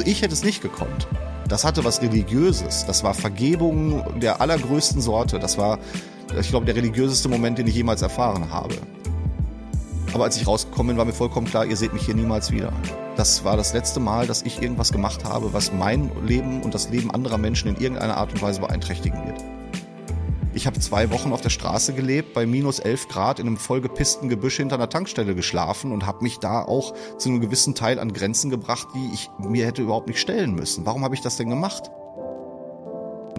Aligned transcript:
Also 0.00 0.10
ich 0.10 0.22
hätte 0.22 0.32
es 0.32 0.42
nicht 0.42 0.62
gekonnt. 0.62 1.06
Das 1.46 1.62
hatte 1.62 1.84
was 1.84 2.00
Religiöses. 2.00 2.86
Das 2.86 3.04
war 3.04 3.12
Vergebung 3.12 4.02
der 4.18 4.40
allergrößten 4.40 5.02
Sorte. 5.02 5.38
Das 5.38 5.58
war, 5.58 5.78
ich 6.40 6.48
glaube, 6.48 6.64
der 6.64 6.74
religiöseste 6.74 7.28
Moment, 7.28 7.58
den 7.58 7.66
ich 7.66 7.74
jemals 7.74 8.00
erfahren 8.00 8.50
habe. 8.50 8.76
Aber 10.14 10.24
als 10.24 10.38
ich 10.38 10.46
rausgekommen 10.46 10.92
bin, 10.92 10.96
war 10.96 11.04
mir 11.04 11.12
vollkommen 11.12 11.46
klar, 11.46 11.66
ihr 11.66 11.76
seht 11.76 11.92
mich 11.92 12.06
hier 12.06 12.14
niemals 12.14 12.50
wieder. 12.50 12.72
Das 13.16 13.44
war 13.44 13.58
das 13.58 13.74
letzte 13.74 14.00
Mal, 14.00 14.26
dass 14.26 14.40
ich 14.40 14.62
irgendwas 14.62 14.90
gemacht 14.90 15.26
habe, 15.26 15.52
was 15.52 15.70
mein 15.70 16.10
Leben 16.26 16.62
und 16.62 16.72
das 16.72 16.88
Leben 16.88 17.10
anderer 17.10 17.36
Menschen 17.36 17.68
in 17.68 17.76
irgendeiner 17.76 18.16
Art 18.16 18.32
und 18.32 18.40
Weise 18.40 18.62
beeinträchtigen 18.62 19.22
wird. 19.26 19.44
Ich 20.60 20.66
habe 20.66 20.78
zwei 20.78 21.10
Wochen 21.10 21.32
auf 21.32 21.40
der 21.40 21.48
Straße 21.48 21.94
gelebt, 21.94 22.34
bei 22.34 22.44
minus 22.44 22.80
elf 22.80 23.08
Grad 23.08 23.38
in 23.38 23.46
einem 23.46 23.56
vollgepissten 23.56 24.28
Gebüsch 24.28 24.58
hinter 24.58 24.74
einer 24.74 24.90
Tankstelle 24.90 25.34
geschlafen 25.34 25.90
und 25.90 26.04
habe 26.04 26.22
mich 26.22 26.38
da 26.38 26.62
auch 26.62 26.92
zu 27.16 27.30
einem 27.30 27.40
gewissen 27.40 27.74
Teil 27.74 27.98
an 27.98 28.12
Grenzen 28.12 28.50
gebracht, 28.50 28.88
die 28.94 29.10
ich 29.14 29.30
mir 29.38 29.64
hätte 29.64 29.80
überhaupt 29.80 30.06
nicht 30.06 30.20
stellen 30.20 30.54
müssen. 30.54 30.84
Warum 30.84 31.02
habe 31.02 31.14
ich 31.14 31.22
das 31.22 31.38
denn 31.38 31.48
gemacht? 31.48 31.90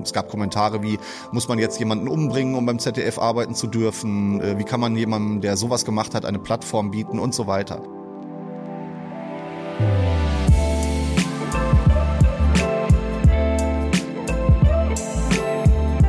Es 0.02 0.14
gab 0.14 0.30
Kommentare 0.30 0.82
wie, 0.82 0.98
muss 1.32 1.48
man 1.48 1.60
jetzt 1.60 1.78
jemanden 1.78 2.08
umbringen, 2.08 2.56
um 2.56 2.66
beim 2.66 2.80
ZDF 2.80 3.20
arbeiten 3.20 3.54
zu 3.54 3.68
dürfen? 3.68 4.42
Äh, 4.42 4.58
wie 4.58 4.64
kann 4.64 4.80
man 4.80 4.96
jemandem, 4.96 5.42
der 5.42 5.58
sowas 5.58 5.86
gemacht 5.86 6.16
hat, 6.16 6.26
eine 6.26 6.40
Plattform 6.40 6.90
bieten 6.90 7.20
und 7.20 7.36
so 7.36 7.46
weiter? 7.46 7.84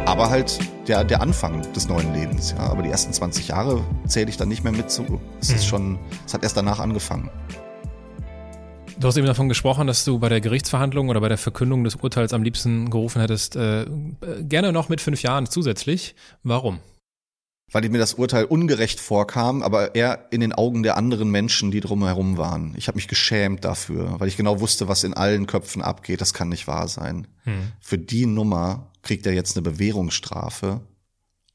Aber 0.06 0.30
halt 0.30 0.71
der, 0.88 1.04
der 1.04 1.20
Anfang 1.20 1.62
des 1.72 1.88
neuen 1.88 2.12
Lebens, 2.12 2.52
ja. 2.52 2.70
Aber 2.70 2.82
die 2.82 2.90
ersten 2.90 3.12
20 3.12 3.48
Jahre 3.48 3.84
zähle 4.06 4.28
ich 4.28 4.36
dann 4.36 4.48
nicht 4.48 4.64
mehr 4.64 4.72
mit 4.72 4.90
zu. 4.90 5.20
Es 5.40 5.50
ist 5.50 5.64
mhm. 5.64 5.68
schon, 5.68 5.98
es 6.26 6.34
hat 6.34 6.42
erst 6.42 6.56
danach 6.56 6.80
angefangen. 6.80 7.30
Du 8.98 9.08
hast 9.08 9.16
eben 9.16 9.26
davon 9.26 9.48
gesprochen, 9.48 9.86
dass 9.86 10.04
du 10.04 10.18
bei 10.18 10.28
der 10.28 10.40
Gerichtsverhandlung 10.40 11.08
oder 11.08 11.20
bei 11.20 11.28
der 11.28 11.38
Verkündung 11.38 11.82
des 11.82 11.96
Urteils 11.96 12.32
am 12.32 12.42
liebsten 12.42 12.90
gerufen 12.90 13.20
hättest, 13.20 13.56
äh, 13.56 13.86
gerne 14.42 14.72
noch 14.72 14.88
mit 14.88 15.00
fünf 15.00 15.22
Jahren 15.22 15.46
zusätzlich. 15.46 16.14
Warum? 16.42 16.78
Weil 17.72 17.88
mir 17.88 17.98
das 17.98 18.14
Urteil 18.14 18.44
ungerecht 18.44 19.00
vorkam, 19.00 19.62
aber 19.62 19.94
eher 19.94 20.28
in 20.30 20.40
den 20.40 20.52
Augen 20.52 20.82
der 20.82 20.96
anderen 20.96 21.30
Menschen, 21.30 21.70
die 21.70 21.80
drumherum 21.80 22.36
waren. 22.36 22.74
Ich 22.76 22.86
habe 22.86 22.96
mich 22.96 23.08
geschämt 23.08 23.64
dafür, 23.64 24.20
weil 24.20 24.28
ich 24.28 24.36
genau 24.36 24.60
wusste, 24.60 24.88
was 24.88 25.04
in 25.04 25.14
allen 25.14 25.46
Köpfen 25.46 25.80
abgeht. 25.80 26.20
Das 26.20 26.34
kann 26.34 26.50
nicht 26.50 26.66
wahr 26.66 26.86
sein. 26.86 27.26
Hm. 27.44 27.72
Für 27.80 27.98
die 27.98 28.26
Nummer 28.26 28.90
kriegt 29.02 29.26
er 29.26 29.32
jetzt 29.32 29.56
eine 29.56 29.62
Bewährungsstrafe. 29.62 30.82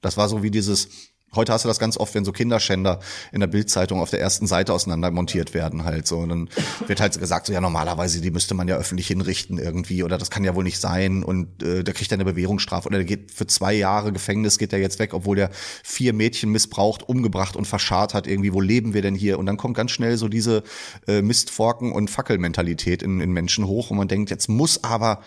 Das 0.02 0.18
war 0.18 0.28
so 0.28 0.42
wie 0.42 0.52
dieses, 0.52 0.90
Heute 1.36 1.52
hast 1.52 1.66
du 1.66 1.68
das 1.68 1.78
ganz 1.78 1.98
oft, 1.98 2.16
wenn 2.16 2.24
so 2.24 2.32
Kinderschänder 2.32 3.00
in 3.34 3.42
der 3.42 3.48
Bildzeitung 3.48 4.00
auf 4.00 4.10
der 4.10 4.22
ersten 4.22 4.48
Seite 4.48 4.74
auseinander 4.74 5.12
montiert 5.12 5.54
werden 5.54 5.84
halt 5.84 6.08
so. 6.08 6.20
Und 6.20 6.30
dann 6.30 6.50
wird 6.88 7.02
halt 7.02 7.20
gesagt, 7.20 7.48
so 7.48 7.54
ja 7.54 7.60
normalerweise, 7.60 8.22
die 8.22 8.32
müsste 8.32 8.54
man 8.54 8.70
ja 8.70 8.78
öffentlich 8.78 9.08
hinrichten 9.08 9.58
irgendwie 9.58 10.04
oder 10.04 10.18
das 10.18 10.30
kann 10.30 10.46
ja 10.46 10.56
wohl 10.56 10.64
nicht 10.64 10.80
sein 10.80 11.24
und 11.24 11.62
äh, 11.62 11.84
der 11.84 11.94
kriegt 11.94 12.12
ja 12.12 12.16
eine 12.16 12.24
Bewährungsstrafe 12.24 12.88
oder 12.88 13.00
der 13.00 13.06
geht 13.06 13.32
für 13.32 13.46
zwei 13.46 13.74
Jahre 13.74 14.14
Gefängnis 14.14 14.58
geht 14.58 14.72
er 14.72 14.80
jetzt 14.80 15.00
weg, 15.00 15.14
obwohl 15.14 15.36
der 15.36 15.52
vier 15.84 16.14
Mädchen 16.14 16.50
missbraucht, 16.50 17.08
umgebracht 17.08 17.58
und 17.58 17.66
verscharrt 17.66 18.14
hat 18.14 18.26
irgendwie. 18.26 18.54
Wo 18.54 18.62
leben 18.62 18.94
wir 18.94 19.02
denn 19.02 19.16
hier? 19.16 19.38
Und 19.38 19.48
dann 19.48 19.58
kommt 19.58 19.76
ganz 19.76 19.92
schnell 19.92 20.16
so 20.16 20.30
diese 20.30 20.64
äh, 21.08 21.22
Mistforken 21.22 21.92
und 21.92 22.10
Fackelmentalität 22.10 23.04
in, 23.04 23.20
in 23.20 23.32
Menschen 23.32 23.68
hoch 23.68 23.92
und 23.92 23.98
man 23.98 24.08
denkt, 24.08 24.30
jetzt 24.30 24.48
muss 24.48 24.84
aber 24.84 25.22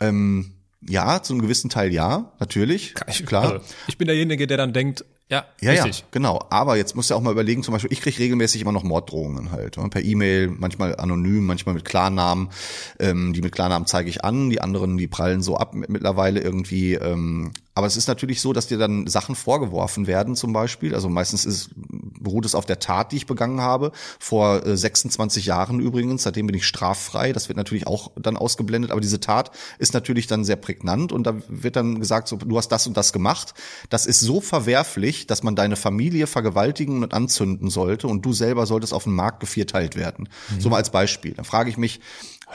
ähm, 0.00 0.54
ja, 0.88 1.22
zu 1.22 1.32
einem 1.32 1.42
gewissen 1.42 1.70
Teil 1.70 1.92
ja, 1.92 2.32
natürlich, 2.38 2.94
ich, 3.06 3.26
klar. 3.26 3.52
Also, 3.52 3.64
ich 3.86 3.98
bin 3.98 4.06
derjenige, 4.06 4.46
der 4.46 4.56
dann 4.56 4.72
denkt, 4.72 5.04
ja, 5.30 5.46
ja, 5.60 5.70
richtig. 5.70 6.00
ja, 6.00 6.06
genau. 6.10 6.46
Aber 6.50 6.76
jetzt 6.76 6.94
musst 6.94 7.10
du 7.10 7.14
auch 7.14 7.20
mal 7.20 7.32
überlegen, 7.32 7.62
zum 7.62 7.72
Beispiel, 7.72 7.90
ich 7.92 8.02
kriege 8.02 8.18
regelmäßig 8.18 8.60
immer 8.60 8.72
noch 8.72 8.82
Morddrohungen 8.82 9.52
halt. 9.52 9.78
Ne? 9.78 9.88
Per 9.88 10.04
E-Mail, 10.04 10.48
manchmal 10.48 10.96
anonym, 10.96 11.46
manchmal 11.46 11.74
mit 11.74 11.86
Klarnamen. 11.86 12.50
Ähm, 12.98 13.32
die 13.32 13.40
mit 13.40 13.52
Klarnamen 13.52 13.86
zeige 13.86 14.10
ich 14.10 14.22
an, 14.22 14.50
die 14.50 14.60
anderen, 14.60 14.98
die 14.98 15.08
prallen 15.08 15.42
so 15.42 15.56
ab 15.56 15.74
mittlerweile 15.74 16.40
irgendwie. 16.40 16.94
Ähm, 16.94 17.52
aber 17.76 17.88
es 17.88 17.96
ist 17.96 18.06
natürlich 18.06 18.40
so, 18.40 18.52
dass 18.52 18.68
dir 18.68 18.78
dann 18.78 19.08
Sachen 19.08 19.34
vorgeworfen 19.34 20.06
werden, 20.06 20.36
zum 20.36 20.52
Beispiel. 20.52 20.94
Also 20.94 21.08
meistens 21.08 21.44
ist, 21.44 21.70
beruht 21.74 22.44
es 22.44 22.54
auf 22.54 22.66
der 22.66 22.78
Tat, 22.78 23.10
die 23.10 23.16
ich 23.16 23.26
begangen 23.26 23.60
habe. 23.60 23.90
Vor 24.20 24.64
äh, 24.64 24.76
26 24.76 25.46
Jahren 25.46 25.80
übrigens, 25.80 26.22
seitdem 26.22 26.46
bin 26.46 26.54
ich 26.54 26.66
straffrei. 26.68 27.32
Das 27.32 27.48
wird 27.48 27.56
natürlich 27.56 27.88
auch 27.88 28.12
dann 28.14 28.36
ausgeblendet. 28.36 28.92
Aber 28.92 29.00
diese 29.00 29.18
Tat 29.18 29.50
ist 29.80 29.92
natürlich 29.92 30.28
dann 30.28 30.44
sehr 30.44 30.54
prägnant 30.54 31.10
und 31.10 31.24
da 31.24 31.34
wird 31.48 31.74
dann 31.74 31.98
gesagt, 31.98 32.28
so, 32.28 32.36
du 32.36 32.56
hast 32.56 32.68
das 32.68 32.86
und 32.86 32.96
das 32.96 33.12
gemacht. 33.12 33.54
Das 33.90 34.06
ist 34.06 34.20
so 34.20 34.40
verwerflich, 34.40 35.26
dass 35.26 35.42
man 35.42 35.56
deine 35.56 35.74
Familie 35.74 36.28
vergewaltigen 36.28 37.02
und 37.02 37.12
anzünden 37.12 37.70
sollte 37.70 38.06
und 38.06 38.24
du 38.24 38.32
selber 38.32 38.66
solltest 38.66 38.94
auf 38.94 39.04
dem 39.04 39.16
Markt 39.16 39.40
gevierteilt 39.40 39.96
werden. 39.96 40.28
Mhm. 40.50 40.60
So 40.60 40.68
mal 40.70 40.76
als 40.76 40.90
Beispiel. 40.90 41.34
Dann 41.34 41.44
frage 41.44 41.70
ich 41.70 41.76
mich, 41.76 42.00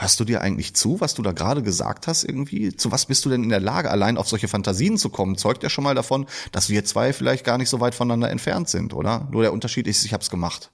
Hörst 0.00 0.18
du 0.18 0.24
dir 0.24 0.40
eigentlich 0.40 0.72
zu, 0.72 0.98
was 1.02 1.12
du 1.12 1.20
da 1.20 1.32
gerade 1.32 1.62
gesagt 1.62 2.06
hast 2.06 2.24
irgendwie? 2.24 2.74
Zu 2.74 2.90
was 2.90 3.04
bist 3.04 3.22
du 3.26 3.28
denn 3.28 3.42
in 3.42 3.50
der 3.50 3.60
Lage, 3.60 3.90
allein 3.90 4.16
auf 4.16 4.26
solche 4.26 4.48
Fantasien 4.48 4.96
zu 4.96 5.10
kommen? 5.10 5.36
Zeugt 5.36 5.62
ja 5.62 5.68
schon 5.68 5.84
mal 5.84 5.94
davon, 5.94 6.24
dass 6.52 6.70
wir 6.70 6.86
zwei 6.86 7.12
vielleicht 7.12 7.44
gar 7.44 7.58
nicht 7.58 7.68
so 7.68 7.80
weit 7.80 7.94
voneinander 7.94 8.30
entfernt 8.30 8.70
sind, 8.70 8.94
oder? 8.94 9.28
Nur 9.30 9.42
der 9.42 9.52
Unterschied 9.52 9.86
ist, 9.86 10.02
ich 10.06 10.14
habe 10.14 10.22
es 10.22 10.30
gemacht. 10.30 10.70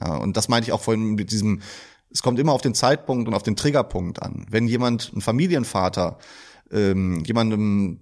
Ja, 0.00 0.14
und 0.14 0.38
das 0.38 0.48
meinte 0.48 0.66
ich 0.66 0.72
auch 0.72 0.80
vorhin 0.80 1.14
mit 1.14 1.30
diesem, 1.30 1.60
es 2.10 2.22
kommt 2.22 2.38
immer 2.38 2.52
auf 2.52 2.62
den 2.62 2.72
Zeitpunkt 2.72 3.28
und 3.28 3.34
auf 3.34 3.42
den 3.42 3.54
Triggerpunkt 3.54 4.22
an. 4.22 4.46
Wenn 4.48 4.66
jemand, 4.66 5.12
ein 5.14 5.20
Familienvater, 5.20 6.16
ähm, 6.72 7.22
jemandem 7.26 8.00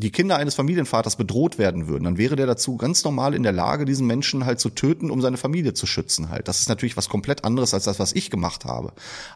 die 0.00 0.12
Kinder 0.12 0.36
eines 0.36 0.54
Familienvaters 0.54 1.16
bedroht 1.16 1.58
werden 1.58 1.88
würden, 1.88 2.04
dann 2.04 2.18
wäre 2.18 2.36
der 2.36 2.46
dazu 2.46 2.76
ganz 2.76 3.02
normal 3.02 3.34
in 3.34 3.42
der 3.42 3.50
Lage, 3.50 3.84
diesen 3.84 4.06
Menschen 4.06 4.46
halt 4.46 4.60
zu 4.60 4.70
töten, 4.70 5.10
um 5.10 5.20
seine 5.20 5.36
Familie 5.36 5.74
zu 5.74 5.86
schützen 5.86 6.30
halt. 6.30 6.46
Das 6.46 6.60
ist 6.60 6.68
natürlich 6.68 6.96
was 6.96 7.08
komplett 7.08 7.44
anderes 7.44 7.74
als 7.74 7.82
das, 7.82 7.98
was 7.98 8.12
ich 8.12 8.30
gemacht 8.30 8.64
habe. 8.64 8.92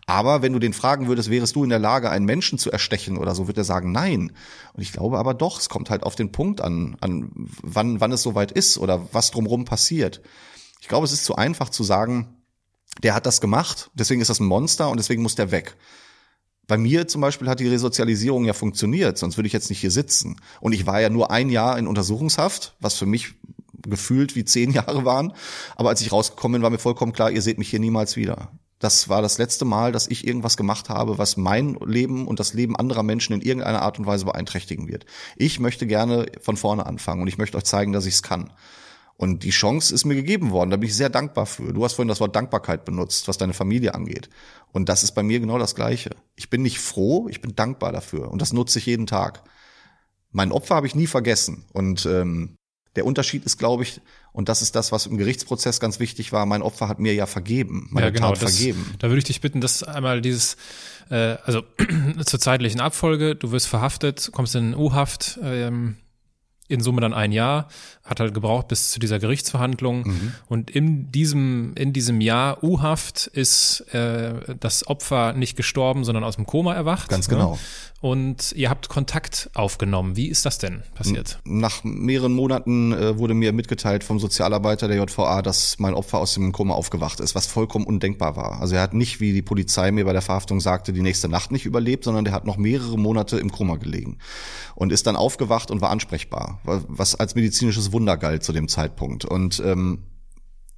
Aber 0.06 0.40
wenn 0.40 0.52
du 0.52 0.60
den 0.60 0.72
fragen 0.72 1.08
würdest, 1.08 1.30
wärest 1.30 1.56
du 1.56 1.64
in 1.64 1.70
der 1.70 1.80
Lage, 1.80 2.10
einen 2.10 2.26
Menschen 2.26 2.58
zu 2.58 2.70
erstechen 2.70 3.18
oder 3.18 3.34
so, 3.34 3.48
wird 3.48 3.58
er 3.58 3.64
sagen, 3.64 3.90
nein. 3.90 4.30
Und 4.72 4.82
ich 4.82 4.92
glaube 4.92 5.18
aber 5.18 5.34
doch, 5.34 5.58
es 5.58 5.68
kommt 5.68 5.90
halt 5.90 6.04
auf 6.04 6.14
den 6.14 6.30
Punkt 6.30 6.60
an, 6.60 6.96
an 7.00 7.32
wann, 7.34 8.00
wann 8.00 8.12
es 8.12 8.22
soweit 8.22 8.52
ist 8.52 8.78
oder 8.78 9.08
was 9.10 9.32
drumherum 9.32 9.64
passiert. 9.64 10.22
Ich 10.80 10.86
glaube, 10.86 11.06
es 11.06 11.12
ist 11.12 11.24
zu 11.24 11.34
einfach 11.34 11.70
zu 11.70 11.82
sagen, 11.82 12.36
der 13.02 13.14
hat 13.14 13.26
das 13.26 13.40
gemacht, 13.40 13.90
deswegen 13.94 14.20
ist 14.20 14.30
das 14.30 14.38
ein 14.38 14.46
Monster 14.46 14.90
und 14.90 14.98
deswegen 14.98 15.22
muss 15.22 15.34
der 15.34 15.50
weg 15.50 15.76
bei 16.72 16.78
mir 16.78 17.06
zum 17.06 17.20
Beispiel 17.20 17.50
hat 17.50 17.60
die 17.60 17.68
Resozialisierung 17.68 18.46
ja 18.46 18.54
funktioniert, 18.54 19.18
sonst 19.18 19.36
würde 19.36 19.46
ich 19.46 19.52
jetzt 19.52 19.68
nicht 19.68 19.80
hier 19.80 19.90
sitzen. 19.90 20.40
Und 20.58 20.72
ich 20.72 20.86
war 20.86 21.02
ja 21.02 21.10
nur 21.10 21.30
ein 21.30 21.50
Jahr 21.50 21.76
in 21.76 21.86
Untersuchungshaft, 21.86 22.76
was 22.80 22.94
für 22.94 23.04
mich 23.04 23.34
gefühlt 23.82 24.36
wie 24.36 24.46
zehn 24.46 24.70
Jahre 24.72 25.04
waren. 25.04 25.34
Aber 25.76 25.90
als 25.90 26.00
ich 26.00 26.12
rausgekommen 26.12 26.54
bin, 26.54 26.62
war 26.62 26.70
mir 26.70 26.78
vollkommen 26.78 27.12
klar, 27.12 27.30
ihr 27.30 27.42
seht 27.42 27.58
mich 27.58 27.68
hier 27.68 27.78
niemals 27.78 28.16
wieder. 28.16 28.52
Das 28.78 29.10
war 29.10 29.20
das 29.20 29.36
letzte 29.36 29.66
Mal, 29.66 29.92
dass 29.92 30.08
ich 30.08 30.26
irgendwas 30.26 30.56
gemacht 30.56 30.88
habe, 30.88 31.18
was 31.18 31.36
mein 31.36 31.76
Leben 31.84 32.26
und 32.26 32.40
das 32.40 32.54
Leben 32.54 32.74
anderer 32.74 33.02
Menschen 33.02 33.34
in 33.34 33.42
irgendeiner 33.42 33.82
Art 33.82 33.98
und 33.98 34.06
Weise 34.06 34.24
beeinträchtigen 34.24 34.88
wird. 34.88 35.04
Ich 35.36 35.60
möchte 35.60 35.86
gerne 35.86 36.24
von 36.40 36.56
vorne 36.56 36.86
anfangen 36.86 37.20
und 37.20 37.28
ich 37.28 37.36
möchte 37.36 37.58
euch 37.58 37.64
zeigen, 37.64 37.92
dass 37.92 38.06
ich 38.06 38.14
es 38.14 38.22
kann. 38.22 38.50
Und 39.22 39.44
die 39.44 39.50
Chance 39.50 39.94
ist 39.94 40.04
mir 40.04 40.16
gegeben 40.16 40.50
worden. 40.50 40.70
Da 40.70 40.76
bin 40.76 40.88
ich 40.88 40.96
sehr 40.96 41.08
dankbar 41.08 41.46
für. 41.46 41.72
Du 41.72 41.84
hast 41.84 41.92
vorhin 41.92 42.08
das 42.08 42.18
Wort 42.18 42.34
Dankbarkeit 42.34 42.84
benutzt, 42.84 43.28
was 43.28 43.38
deine 43.38 43.52
Familie 43.52 43.94
angeht. 43.94 44.28
Und 44.72 44.88
das 44.88 45.04
ist 45.04 45.12
bei 45.12 45.22
mir 45.22 45.38
genau 45.38 45.58
das 45.58 45.76
Gleiche. 45.76 46.16
Ich 46.34 46.50
bin 46.50 46.62
nicht 46.62 46.80
froh, 46.80 47.28
ich 47.28 47.40
bin 47.40 47.54
dankbar 47.54 47.92
dafür. 47.92 48.32
Und 48.32 48.42
das 48.42 48.52
nutze 48.52 48.80
ich 48.80 48.86
jeden 48.86 49.06
Tag. 49.06 49.44
Mein 50.32 50.50
Opfer 50.50 50.74
habe 50.74 50.88
ich 50.88 50.96
nie 50.96 51.06
vergessen. 51.06 51.66
Und 51.72 52.04
ähm, 52.04 52.56
der 52.96 53.06
Unterschied 53.06 53.44
ist, 53.44 53.58
glaube 53.58 53.84
ich, 53.84 54.00
und 54.32 54.48
das 54.48 54.60
ist 54.60 54.74
das, 54.74 54.90
was 54.90 55.06
im 55.06 55.18
Gerichtsprozess 55.18 55.78
ganz 55.78 56.00
wichtig 56.00 56.32
war, 56.32 56.44
mein 56.44 56.62
Opfer 56.62 56.88
hat 56.88 56.98
mir 56.98 57.14
ja 57.14 57.26
vergeben, 57.26 57.90
meine 57.92 58.08
ja, 58.08 58.10
genau, 58.10 58.32
Tat 58.32 58.42
das, 58.42 58.56
vergeben. 58.56 58.92
Da 58.98 59.06
würde 59.06 59.18
ich 59.18 59.24
dich 59.24 59.40
bitten, 59.40 59.60
dass 59.60 59.84
einmal 59.84 60.20
dieses, 60.20 60.56
äh, 61.10 61.36
also 61.44 61.62
zur 62.26 62.40
zeitlichen 62.40 62.80
Abfolge, 62.80 63.36
du 63.36 63.52
wirst 63.52 63.68
verhaftet, 63.68 64.30
kommst 64.32 64.56
in 64.56 64.74
U-Haft, 64.74 65.38
ähm, 65.44 65.98
in 66.72 66.80
Summe 66.80 67.00
dann 67.00 67.14
ein 67.14 67.32
Jahr, 67.32 67.68
hat 68.04 68.18
halt 68.18 68.34
gebraucht 68.34 68.68
bis 68.68 68.90
zu 68.90 68.98
dieser 68.98 69.18
Gerichtsverhandlung. 69.18 70.02
Mhm. 70.02 70.32
Und 70.48 70.70
in 70.70 71.12
diesem, 71.12 71.74
in 71.76 71.92
diesem 71.92 72.20
Jahr 72.20 72.62
U-Haft 72.64 73.28
ist 73.28 73.80
äh, 73.94 74.56
das 74.58 74.86
Opfer 74.86 75.34
nicht 75.34 75.56
gestorben, 75.56 76.04
sondern 76.04 76.24
aus 76.24 76.36
dem 76.36 76.46
Koma 76.46 76.74
erwacht. 76.74 77.08
Ganz 77.08 77.28
genau. 77.28 77.52
Ne? 77.52 77.58
Und 78.02 78.50
ihr 78.56 78.68
habt 78.68 78.88
Kontakt 78.88 79.48
aufgenommen. 79.54 80.16
Wie 80.16 80.26
ist 80.26 80.44
das 80.44 80.58
denn 80.58 80.82
passiert? 80.96 81.38
Nach 81.44 81.84
mehreren 81.84 82.32
Monaten 82.32 82.92
äh, 82.92 83.16
wurde 83.16 83.32
mir 83.32 83.52
mitgeteilt 83.52 84.02
vom 84.02 84.18
Sozialarbeiter 84.18 84.88
der 84.88 84.96
JVA, 84.96 85.40
dass 85.40 85.78
mein 85.78 85.94
Opfer 85.94 86.18
aus 86.18 86.34
dem 86.34 86.50
Koma 86.50 86.74
aufgewacht 86.74 87.20
ist, 87.20 87.36
was 87.36 87.46
vollkommen 87.46 87.86
undenkbar 87.86 88.34
war. 88.34 88.60
Also 88.60 88.74
er 88.74 88.82
hat 88.82 88.92
nicht, 88.92 89.20
wie 89.20 89.32
die 89.32 89.42
Polizei 89.42 89.92
mir 89.92 90.04
bei 90.04 90.12
der 90.12 90.20
Verhaftung 90.20 90.58
sagte, 90.58 90.92
die 90.92 91.00
nächste 91.00 91.28
Nacht 91.28 91.52
nicht 91.52 91.64
überlebt, 91.64 92.02
sondern 92.02 92.24
der 92.24 92.34
hat 92.34 92.44
noch 92.44 92.56
mehrere 92.56 92.98
Monate 92.98 93.38
im 93.38 93.52
Koma 93.52 93.76
gelegen 93.76 94.18
und 94.74 94.90
ist 94.90 95.06
dann 95.06 95.14
aufgewacht 95.14 95.70
und 95.70 95.80
war 95.80 95.90
ansprechbar, 95.90 96.58
was 96.64 97.14
als 97.14 97.34
medizinisches 97.34 97.92
Wunder 97.92 98.16
galt 98.16 98.44
zu 98.44 98.52
dem 98.52 98.68
Zeitpunkt. 98.68 99.24
Und 99.24 99.62
ähm, 99.64 100.04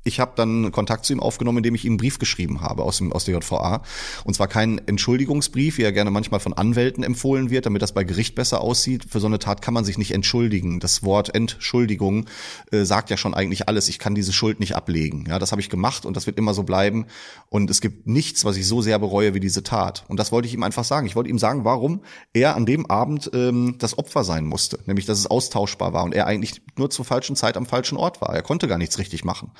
ich 0.05 0.21
habe 0.21 0.33
dann 0.37 0.71
Kontakt 0.71 1.07
zu 1.07 1.15
ihm 1.15 1.21
aufgenommen, 1.21 1.59
indem 1.59 1.75
ich 1.75 1.85
ihm 1.85 1.93
einen 1.93 1.97
Brief 1.97 2.19
geschrieben 2.19 2.61
habe 2.61 2.83
aus, 2.83 2.99
dem, 2.99 3.13
aus 3.13 3.25
der 3.25 3.35
JVA. 3.35 3.83
Und 4.25 4.35
zwar 4.35 4.49
kein 4.49 4.79
Entschuldigungsbrief, 4.87 5.79
wie 5.79 5.83
er 5.83 5.93
gerne 5.93 6.11
manchmal 6.11 6.41
von 6.41 6.53
Anwälten 6.53 7.03
empfohlen 7.03 7.51
wird, 7.51 7.65
damit 7.67 7.81
das 7.81 7.93
bei 7.93 8.05
Gericht 8.05 8.35
besser 8.35 8.61
aussieht. 8.61 9.07
Für 9.09 9.19
so 9.19 9.27
eine 9.27 9.39
Tat 9.39 9.63
kann 9.63 9.73
man 9.73 9.85
sich 9.85 9.97
nicht 9.97 10.13
entschuldigen. 10.13 10.79
Das 10.79 11.03
Wort 11.03 11.35
Entschuldigung 11.35 12.27
äh, 12.71 12.85
sagt 12.85 13.09
ja 13.09 13.17
schon 13.17 13.33
eigentlich 13.33 13.67
alles. 13.67 13.89
Ich 13.89 13.99
kann 13.99 14.15
diese 14.15 14.33
Schuld 14.33 14.61
nicht 14.61 14.77
ablegen. 14.77 15.25
Ja, 15.27 15.39
das 15.39 15.53
habe 15.53 15.63
ich 15.63 15.71
gemacht 15.71 16.05
und 16.05 16.17
das 16.17 16.27
wird 16.27 16.37
immer 16.37 16.53
so 16.53 16.65
bleiben. 16.65 17.07
Und 17.49 17.71
es 17.71 17.81
gibt 17.81 18.07
nichts, 18.07 18.45
was 18.45 18.59
ich 18.59 18.67
so 18.67 18.83
sehr 18.83 18.99
bereue 18.99 19.33
wie 19.33 19.41
diese 19.41 19.63
Tat. 19.63 20.05
Und 20.09 20.21
das 20.21 20.33
wollte 20.33 20.47
ich 20.47 20.55
ihm 20.55 20.63
einfach 20.63 20.85
sagen. 20.85 21.07
Ich 21.07 21.17
wollte 21.17 21.31
ihm 21.31 21.39
sagen, 21.39 21.65
warum 21.65 22.03
er 22.35 22.57
an 22.57 22.67
dem 22.67 22.91
Abend 22.91 23.31
ähm, 23.33 23.77
das 23.79 23.97
Opfer 23.97 24.23
sein 24.23 24.45
musste. 24.45 24.81
Nämlich, 24.85 25.07
dass 25.07 25.19
es 25.19 25.27
austauschbar 25.27 25.95
war 25.95 26.05
und 26.05 26.15
er 26.15 26.27
eigentlich 26.27 26.61
nur 26.77 26.91
zur 26.91 27.07
falschen 27.07 27.37
Zeit 27.37 27.57
am 27.57 27.65
falschen 27.65 27.97
Ort 27.97 28.21
war. 28.21 28.35
Er 28.35 28.43
konnte 28.43 28.69
gar 28.69 28.79
nichts 28.79 28.99
richtig 28.99 29.25
machen. 29.25 29.51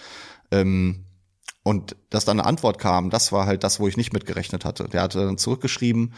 Ähm, 0.51 1.05
und 1.65 1.97
dass 2.11 2.27
dann 2.27 2.39
eine 2.39 2.47
Antwort 2.47 2.79
kam, 2.79 3.09
das 3.09 3.33
war 3.33 3.47
halt 3.47 3.65
das, 3.65 3.81
wo 3.81 3.89
ich 3.89 3.97
nicht 3.97 4.13
mitgerechnet 4.13 4.67
hatte. 4.67 4.85
Der 4.85 5.01
hatte 5.01 5.25
dann 5.25 5.39
zurückgeschrieben 5.39 6.13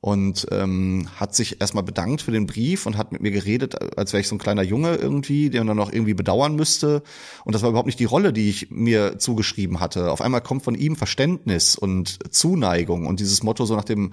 und 0.00 0.46
ähm, 0.52 1.08
hat 1.16 1.34
sich 1.34 1.60
erstmal 1.60 1.82
bedankt 1.82 2.22
für 2.22 2.30
den 2.30 2.46
Brief 2.46 2.86
und 2.86 2.96
hat 2.96 3.10
mit 3.10 3.20
mir 3.20 3.32
geredet, 3.32 3.98
als 3.98 4.12
wäre 4.12 4.20
ich 4.20 4.28
so 4.28 4.36
ein 4.36 4.40
kleiner 4.40 4.62
Junge 4.62 4.94
irgendwie, 4.94 5.50
der 5.50 5.64
dann 5.64 5.76
noch 5.76 5.92
irgendwie 5.92 6.14
bedauern 6.14 6.54
müsste. 6.54 7.02
Und 7.44 7.54
das 7.54 7.62
war 7.62 7.70
überhaupt 7.70 7.86
nicht 7.86 7.98
die 7.98 8.04
Rolle, 8.04 8.32
die 8.32 8.48
ich 8.48 8.70
mir 8.70 9.18
zugeschrieben 9.18 9.80
hatte. 9.80 10.12
Auf 10.12 10.20
einmal 10.20 10.40
kommt 10.40 10.62
von 10.62 10.76
ihm 10.76 10.94
Verständnis 10.94 11.74
und 11.74 12.32
Zuneigung 12.32 13.06
und 13.06 13.18
dieses 13.18 13.42
Motto 13.42 13.64
so 13.64 13.74
nach 13.74 13.84
dem 13.84 14.12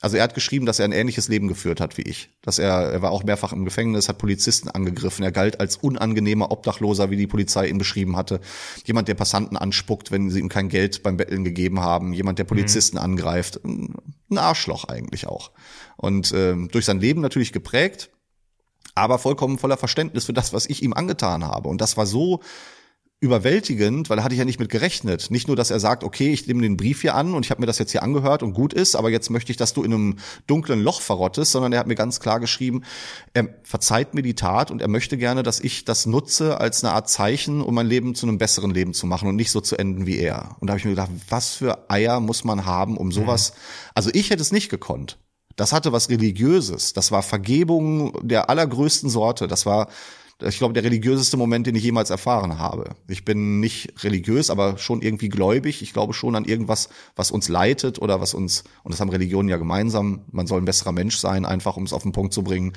also 0.00 0.16
er 0.16 0.22
hat 0.22 0.34
geschrieben, 0.34 0.64
dass 0.64 0.78
er 0.78 0.84
ein 0.84 0.92
ähnliches 0.92 1.28
Leben 1.28 1.48
geführt 1.48 1.80
hat 1.80 1.98
wie 1.98 2.02
ich. 2.02 2.30
Dass 2.42 2.58
er, 2.58 2.72
er 2.72 3.02
war 3.02 3.10
auch 3.10 3.24
mehrfach 3.24 3.52
im 3.52 3.64
Gefängnis, 3.64 4.08
hat 4.08 4.18
Polizisten 4.18 4.68
angegriffen. 4.68 5.24
Er 5.24 5.32
galt 5.32 5.58
als 5.58 5.76
unangenehmer 5.76 6.52
Obdachloser, 6.52 7.10
wie 7.10 7.16
die 7.16 7.26
Polizei 7.26 7.66
ihn 7.68 7.78
beschrieben 7.78 8.16
hatte. 8.16 8.40
Jemand, 8.84 9.08
der 9.08 9.14
Passanten 9.14 9.56
anspuckt, 9.56 10.12
wenn 10.12 10.30
sie 10.30 10.38
ihm 10.38 10.48
kein 10.48 10.68
Geld 10.68 11.02
beim 11.02 11.16
Betteln 11.16 11.44
gegeben 11.44 11.80
haben. 11.80 12.12
Jemand, 12.12 12.38
der. 12.38 12.48
Polizisten 12.48 12.96
mhm. 12.96 13.02
angreift. 13.02 13.60
Ein 13.64 14.38
Arschloch 14.38 14.84
eigentlich 14.84 15.26
auch. 15.26 15.50
Und 15.96 16.32
äh, 16.32 16.54
durch 16.68 16.86
sein 16.86 16.98
Leben 16.98 17.20
natürlich 17.20 17.52
geprägt, 17.52 18.10
aber 18.94 19.18
vollkommen 19.18 19.58
voller 19.58 19.76
Verständnis 19.76 20.24
für 20.24 20.32
das, 20.32 20.52
was 20.52 20.66
ich 20.66 20.82
ihm 20.82 20.94
angetan 20.94 21.44
habe. 21.44 21.68
Und 21.68 21.80
das 21.80 21.96
war 21.96 22.06
so 22.06 22.40
überwältigend, 23.20 24.08
weil 24.08 24.18
da 24.18 24.22
hatte 24.22 24.34
ich 24.34 24.38
ja 24.38 24.44
nicht 24.44 24.60
mit 24.60 24.68
gerechnet. 24.68 25.32
Nicht 25.32 25.48
nur, 25.48 25.56
dass 25.56 25.72
er 25.72 25.80
sagt, 25.80 26.04
okay, 26.04 26.30
ich 26.30 26.46
nehme 26.46 26.62
den 26.62 26.76
Brief 26.76 27.00
hier 27.00 27.16
an 27.16 27.34
und 27.34 27.44
ich 27.44 27.50
habe 27.50 27.60
mir 27.60 27.66
das 27.66 27.78
jetzt 27.78 27.90
hier 27.90 28.04
angehört 28.04 28.44
und 28.44 28.52
gut 28.52 28.72
ist, 28.72 28.94
aber 28.94 29.10
jetzt 29.10 29.28
möchte 29.28 29.50
ich, 29.50 29.56
dass 29.56 29.74
du 29.74 29.82
in 29.82 29.92
einem 29.92 30.16
dunklen 30.46 30.80
Loch 30.80 31.00
verrottest, 31.00 31.50
sondern 31.50 31.72
er 31.72 31.80
hat 31.80 31.88
mir 31.88 31.96
ganz 31.96 32.20
klar 32.20 32.38
geschrieben, 32.38 32.82
er 33.34 33.48
verzeiht 33.64 34.14
mir 34.14 34.22
die 34.22 34.34
Tat 34.34 34.70
und 34.70 34.80
er 34.80 34.88
möchte 34.88 35.16
gerne, 35.18 35.42
dass 35.42 35.58
ich 35.58 35.84
das 35.84 36.06
nutze 36.06 36.60
als 36.60 36.84
eine 36.84 36.92
Art 36.92 37.10
Zeichen, 37.10 37.60
um 37.60 37.74
mein 37.74 37.88
Leben 37.88 38.14
zu 38.14 38.24
einem 38.24 38.38
besseren 38.38 38.70
Leben 38.70 38.94
zu 38.94 39.08
machen 39.08 39.28
und 39.28 39.34
nicht 39.34 39.50
so 39.50 39.60
zu 39.60 39.76
enden 39.76 40.06
wie 40.06 40.18
er. 40.18 40.56
Und 40.60 40.68
da 40.68 40.72
habe 40.72 40.78
ich 40.78 40.84
mir 40.84 40.92
gedacht, 40.92 41.10
was 41.28 41.54
für 41.54 41.90
Eier 41.90 42.20
muss 42.20 42.44
man 42.44 42.66
haben, 42.66 42.96
um 42.96 43.10
sowas. 43.10 43.50
Mhm. 43.50 43.90
Also 43.94 44.10
ich 44.12 44.30
hätte 44.30 44.42
es 44.42 44.52
nicht 44.52 44.68
gekonnt. 44.68 45.18
Das 45.56 45.72
hatte 45.72 45.90
was 45.90 46.08
Religiöses. 46.08 46.92
Das 46.92 47.10
war 47.10 47.24
Vergebung 47.24 48.16
der 48.22 48.48
allergrößten 48.48 49.10
Sorte. 49.10 49.48
Das 49.48 49.66
war 49.66 49.88
ich 50.40 50.58
glaube, 50.58 50.74
der 50.74 50.84
religiöseste 50.84 51.36
Moment, 51.36 51.66
den 51.66 51.74
ich 51.74 51.82
jemals 51.82 52.10
erfahren 52.10 52.58
habe. 52.58 52.90
Ich 53.08 53.24
bin 53.24 53.58
nicht 53.58 54.04
religiös, 54.04 54.50
aber 54.50 54.78
schon 54.78 55.02
irgendwie 55.02 55.28
gläubig. 55.28 55.82
Ich 55.82 55.92
glaube 55.92 56.14
schon 56.14 56.36
an 56.36 56.44
irgendwas, 56.44 56.88
was 57.16 57.30
uns 57.30 57.48
leitet 57.48 58.00
oder 58.00 58.20
was 58.20 58.34
uns, 58.34 58.62
und 58.84 58.92
das 58.92 59.00
haben 59.00 59.10
Religionen 59.10 59.48
ja 59.48 59.56
gemeinsam, 59.56 60.20
man 60.30 60.46
soll 60.46 60.60
ein 60.60 60.64
besserer 60.64 60.92
Mensch 60.92 61.16
sein, 61.16 61.44
einfach 61.44 61.76
um 61.76 61.82
es 61.82 61.92
auf 61.92 62.04
den 62.04 62.12
Punkt 62.12 62.32
zu 62.32 62.44
bringen. 62.44 62.74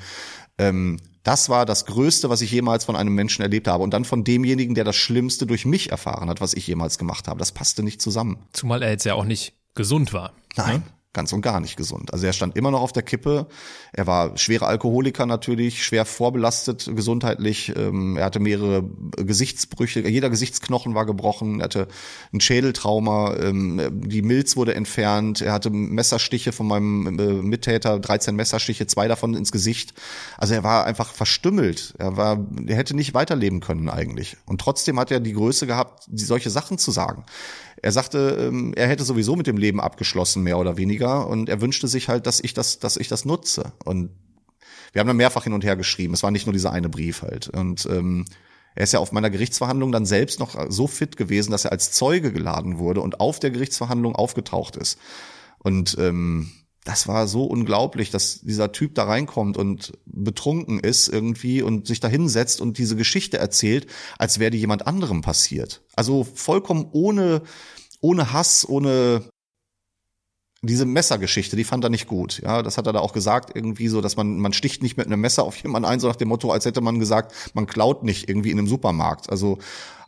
Ähm, 0.58 0.98
das 1.22 1.48
war 1.48 1.64
das 1.64 1.86
Größte, 1.86 2.30
was 2.30 2.40
ich 2.40 2.50
jemals 2.50 2.84
von 2.84 2.96
einem 2.96 3.14
Menschen 3.14 3.42
erlebt 3.42 3.68
habe. 3.68 3.84
Und 3.84 3.94
dann 3.94 4.04
von 4.04 4.24
demjenigen, 4.24 4.74
der 4.74 4.84
das 4.84 4.96
Schlimmste 4.96 5.46
durch 5.46 5.64
mich 5.64 5.90
erfahren 5.90 6.28
hat, 6.28 6.40
was 6.40 6.54
ich 6.54 6.66
jemals 6.66 6.98
gemacht 6.98 7.28
habe. 7.28 7.38
Das 7.38 7.52
passte 7.52 7.84
nicht 7.84 8.02
zusammen. 8.02 8.38
Zumal 8.52 8.82
er 8.82 8.90
jetzt 8.90 9.04
ja 9.04 9.14
auch 9.14 9.24
nicht 9.24 9.54
gesund 9.74 10.12
war. 10.12 10.32
Nein. 10.56 10.78
Ne? 10.78 10.82
Ganz 11.12 11.32
und 11.32 11.42
gar 11.42 11.60
nicht 11.60 11.76
gesund. 11.76 12.12
Also 12.12 12.26
er 12.26 12.32
stand 12.32 12.56
immer 12.56 12.70
noch 12.70 12.80
auf 12.80 12.92
der 12.92 13.02
Kippe. 13.02 13.46
Er 13.92 14.06
war 14.06 14.36
schwerer 14.38 14.66
Alkoholiker 14.66 15.26
natürlich, 15.26 15.84
schwer 15.84 16.04
vorbelastet 16.04 16.90
gesundheitlich. 16.94 17.72
Ähm, 17.76 18.16
er 18.16 18.24
hatte 18.24 18.40
mehrere 18.40 18.84
Gesichtsbrüche. 19.16 20.08
Jeder 20.08 20.30
Gesichtsknochen 20.30 20.94
war 20.94 21.04
gebrochen. 21.04 21.60
Er 21.60 21.64
hatte 21.64 21.88
ein 22.32 22.40
Schädeltrauma. 22.40 23.36
Ähm, 23.36 23.80
die 23.92 24.22
Milz 24.22 24.56
wurde 24.56 24.74
entfernt. 24.74 25.42
Er 25.42 25.52
hatte 25.52 25.70
Messerstiche 25.70 26.52
von 26.52 26.66
meinem 26.66 27.18
äh, 27.18 27.42
Mittäter, 27.42 27.98
13 27.98 28.34
Messerstiche, 28.34 28.86
zwei 28.86 29.06
davon 29.06 29.34
ins 29.34 29.52
Gesicht. 29.52 29.92
Also 30.38 30.54
er 30.54 30.64
war 30.64 30.86
einfach 30.86 31.12
verstümmelt. 31.12 31.94
Er 31.98 32.16
war, 32.16 32.38
er 32.66 32.76
hätte 32.76 32.96
nicht 32.96 33.12
weiterleben 33.12 33.60
können 33.60 33.90
eigentlich. 33.90 34.38
Und 34.46 34.60
trotzdem 34.60 34.98
hat 34.98 35.10
er 35.10 35.20
die 35.20 35.34
Größe 35.34 35.66
gehabt, 35.66 36.04
solche 36.10 36.48
Sachen 36.50 36.78
zu 36.78 36.90
sagen. 36.90 37.24
Er 37.82 37.92
sagte, 37.92 38.36
ähm, 38.38 38.72
er 38.74 38.86
hätte 38.86 39.04
sowieso 39.04 39.34
mit 39.34 39.48
dem 39.48 39.56
Leben 39.56 39.80
abgeschlossen, 39.80 40.42
mehr 40.42 40.58
oder 40.58 40.76
weniger, 40.76 41.26
und 41.26 41.48
er 41.48 41.60
wünschte 41.60 41.88
sich 41.88 42.08
halt, 42.08 42.26
dass 42.26 42.40
ich 42.40 42.54
das, 42.54 42.78
dass 42.78 42.96
ich 42.96 43.08
das 43.08 43.24
nutze. 43.24 43.72
Und 43.84 44.10
wir 44.92 45.00
haben 45.00 45.08
dann 45.08 45.16
mehrfach 45.16 45.44
hin 45.44 45.52
und 45.52 45.64
her 45.64 45.76
geschrieben. 45.76 46.14
Es 46.14 46.22
war 46.22 46.30
nicht 46.30 46.46
nur 46.46 46.52
dieser 46.52 46.72
eine 46.72 46.88
Brief 46.88 47.22
halt. 47.22 47.48
Und 47.48 47.86
ähm, 47.86 48.24
er 48.74 48.84
ist 48.84 48.92
ja 48.92 49.00
auf 49.00 49.12
meiner 49.12 49.30
Gerichtsverhandlung 49.30 49.90
dann 49.90 50.06
selbst 50.06 50.38
noch 50.38 50.56
so 50.70 50.86
fit 50.86 51.16
gewesen, 51.16 51.50
dass 51.50 51.64
er 51.64 51.72
als 51.72 51.92
Zeuge 51.92 52.32
geladen 52.32 52.78
wurde 52.78 53.00
und 53.00 53.20
auf 53.20 53.40
der 53.40 53.50
Gerichtsverhandlung 53.50 54.14
aufgetaucht 54.14 54.76
ist. 54.76 54.98
Und 55.58 55.96
ähm, 55.98 56.50
das 56.84 57.06
war 57.06 57.28
so 57.28 57.44
unglaublich, 57.44 58.10
dass 58.10 58.40
dieser 58.40 58.72
Typ 58.72 58.94
da 58.94 59.04
reinkommt 59.04 59.56
und 59.56 59.92
betrunken 60.04 60.80
ist 60.80 61.08
irgendwie 61.08 61.62
und 61.62 61.86
sich 61.86 62.00
da 62.00 62.08
hinsetzt 62.08 62.60
und 62.60 62.78
diese 62.78 62.96
Geschichte 62.96 63.38
erzählt, 63.38 63.86
als 64.18 64.38
wäre 64.38 64.50
die 64.50 64.58
jemand 64.58 64.86
anderem 64.86 65.20
passiert. 65.20 65.82
Also 65.94 66.24
vollkommen 66.24 66.88
ohne 66.92 67.42
ohne 68.02 68.32
Hass, 68.32 68.68
ohne 68.68 69.22
diese 70.60 70.84
Messergeschichte, 70.84 71.56
die 71.56 71.64
fand 71.64 71.82
er 71.82 71.90
nicht 71.90 72.06
gut. 72.06 72.40
Ja, 72.42 72.62
das 72.62 72.78
hat 72.78 72.86
er 72.86 72.92
da 72.92 73.00
auch 73.00 73.12
gesagt, 73.12 73.50
irgendwie 73.54 73.88
so, 73.88 74.00
dass 74.00 74.16
man, 74.16 74.38
man 74.38 74.52
sticht 74.52 74.82
nicht 74.82 74.96
mit 74.96 75.06
einem 75.06 75.20
Messer 75.20 75.42
auf 75.42 75.56
jemanden 75.56 75.88
ein, 75.88 75.98
so 75.98 76.06
nach 76.06 76.16
dem 76.16 76.28
Motto, 76.28 76.52
als 76.52 76.66
hätte 76.66 76.80
man 76.80 77.00
gesagt, 77.00 77.32
man 77.54 77.66
klaut 77.66 78.04
nicht 78.04 78.28
irgendwie 78.28 78.50
in 78.50 78.58
einem 78.58 78.68
Supermarkt. 78.68 79.30
Also 79.30 79.58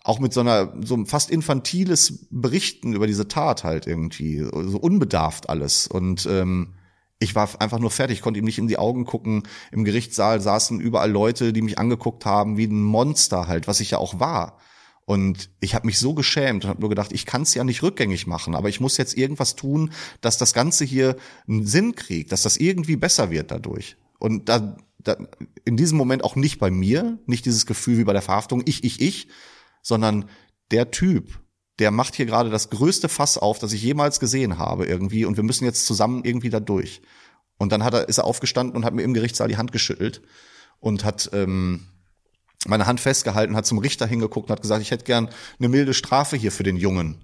auch 0.05 0.21
mit 0.21 0.33
so 0.35 0.41
einer, 0.41 0.73
so 0.85 1.03
fast 1.07 1.31
infantiles 1.31 2.27
Berichten 2.31 2.93
über 2.93 3.07
diese 3.07 3.27
Tat 3.27 3.65
halt 3.65 3.87
irgendwie, 3.87 4.39
so 4.39 4.79
unbedarft 4.79 5.49
alles. 5.49 5.87
Und 5.87 6.27
ähm, 6.31 6.75
ich 7.19 7.35
war 7.35 7.49
einfach 7.59 7.79
nur 7.79 7.91
fertig, 7.91 8.21
konnte 8.21 8.39
ihm 8.39 8.45
nicht 8.45 8.59
in 8.59 8.69
die 8.69 8.77
Augen 8.77 9.07
gucken. 9.07 9.45
Im 9.73 9.85
Gerichtssaal 9.85 10.43
saßen 10.43 10.79
überall 10.79 11.11
Leute, 11.11 11.55
die 11.55 11.63
mich 11.63 11.79
angeguckt 11.79 12.27
haben, 12.27 12.59
wie 12.59 12.67
ein 12.67 12.83
Monster 12.83 13.49
halt, 13.49 13.67
was 13.67 13.81
ich 13.81 13.93
ja 13.93 13.99
auch 13.99 14.21
war. 14.21 14.59
Und 15.07 15.51
ich 15.61 15.75
habe 15.75 15.87
mich 15.87 15.99
so 15.99 16.13
geschämt 16.13 16.65
und 16.65 16.71
habe 16.71 16.81
nur 16.81 16.91
gedacht, 16.91 17.13
ich 17.13 17.25
kann 17.25 17.43
es 17.43 17.55
ja 17.55 17.65
nicht 17.65 17.83
rückgängig 17.83 18.27
machen, 18.27 18.55
aber 18.55 18.69
ich 18.69 18.81
muss 18.81 18.99
jetzt 18.99 19.17
irgendwas 19.17 19.57
tun, 19.57 19.91
dass 20.21 20.37
das 20.37 20.53
Ganze 20.53 20.85
hier 20.85 21.17
einen 21.49 21.67
Sinn 21.67 21.95
kriegt, 21.95 22.31
dass 22.31 22.43
das 22.43 22.59
irgendwie 22.59 22.97
besser 22.97 23.31
wird 23.31 23.51
dadurch. 23.51 23.97
Und 24.19 24.51
da, 24.51 24.77
da 24.99 25.17
in 25.65 25.77
diesem 25.79 25.97
Moment 25.97 26.25
auch 26.25 26.37
nicht 26.37 26.59
bei 26.59 26.71
mir, 26.71 27.19
nicht 27.27 27.47
dieses 27.47 27.65
Gefühl 27.65 27.99
wie 27.99 28.05
bei 28.05 28.13
der 28.13 28.23
Verhaftung, 28.23 28.63
ich, 28.67 28.85
ich, 28.85 29.01
ich, 29.01 29.29
sondern 29.85 30.29
der 30.73 30.91
Typ, 30.91 31.39
der 31.79 31.93
macht 31.93 32.17
hier 32.17 32.27
gerade 32.27 32.51
das 32.51 32.71
größte 32.71 33.09
Fass 33.09 33.39
auf, 33.39 33.61
das 33.61 33.73
ich 33.73 33.83
jemals 33.83 34.19
gesehen 34.19 34.59
habe 34.59 34.87
irgendwie 34.87 35.25
und 35.25 35.37
wir 35.37 35.45
müssen 35.45 35.65
jetzt 35.65 35.87
zusammen 35.87 36.25
irgendwie 36.25 36.51
da 36.51 36.59
durch. 36.59 37.03
Und 37.59 37.71
dann 37.71 37.85
hat 37.85 37.95
er, 37.95 38.09
ist 38.09 38.19
er 38.19 38.25
aufgestanden 38.25 38.75
und 38.75 38.85
hat 38.85 38.95
mir 38.95 39.03
im 39.03 39.15
Gerichtssaal 39.15 39.49
die 39.49 39.57
Hand 39.57 39.71
geschüttelt 39.71 40.23
und 40.81 41.05
hat 41.05 41.31
ähm, 41.33 41.87
meine 42.67 42.87
Hand 42.87 43.01
festgehalten, 43.01 43.55
hat 43.55 43.67
zum 43.67 43.79
Richter 43.79 44.07
hingeguckt 44.07 44.49
und 44.49 44.53
hat 44.53 44.63
gesagt, 44.63 44.83
ich 44.83 44.91
hätte 44.91 45.05
gern 45.05 45.29
eine 45.59 45.69
milde 45.69 45.95
Strafe 45.95 46.37
hier 46.37 46.51
für 46.51 46.63
den 46.63 46.77
Jungen. 46.77 47.24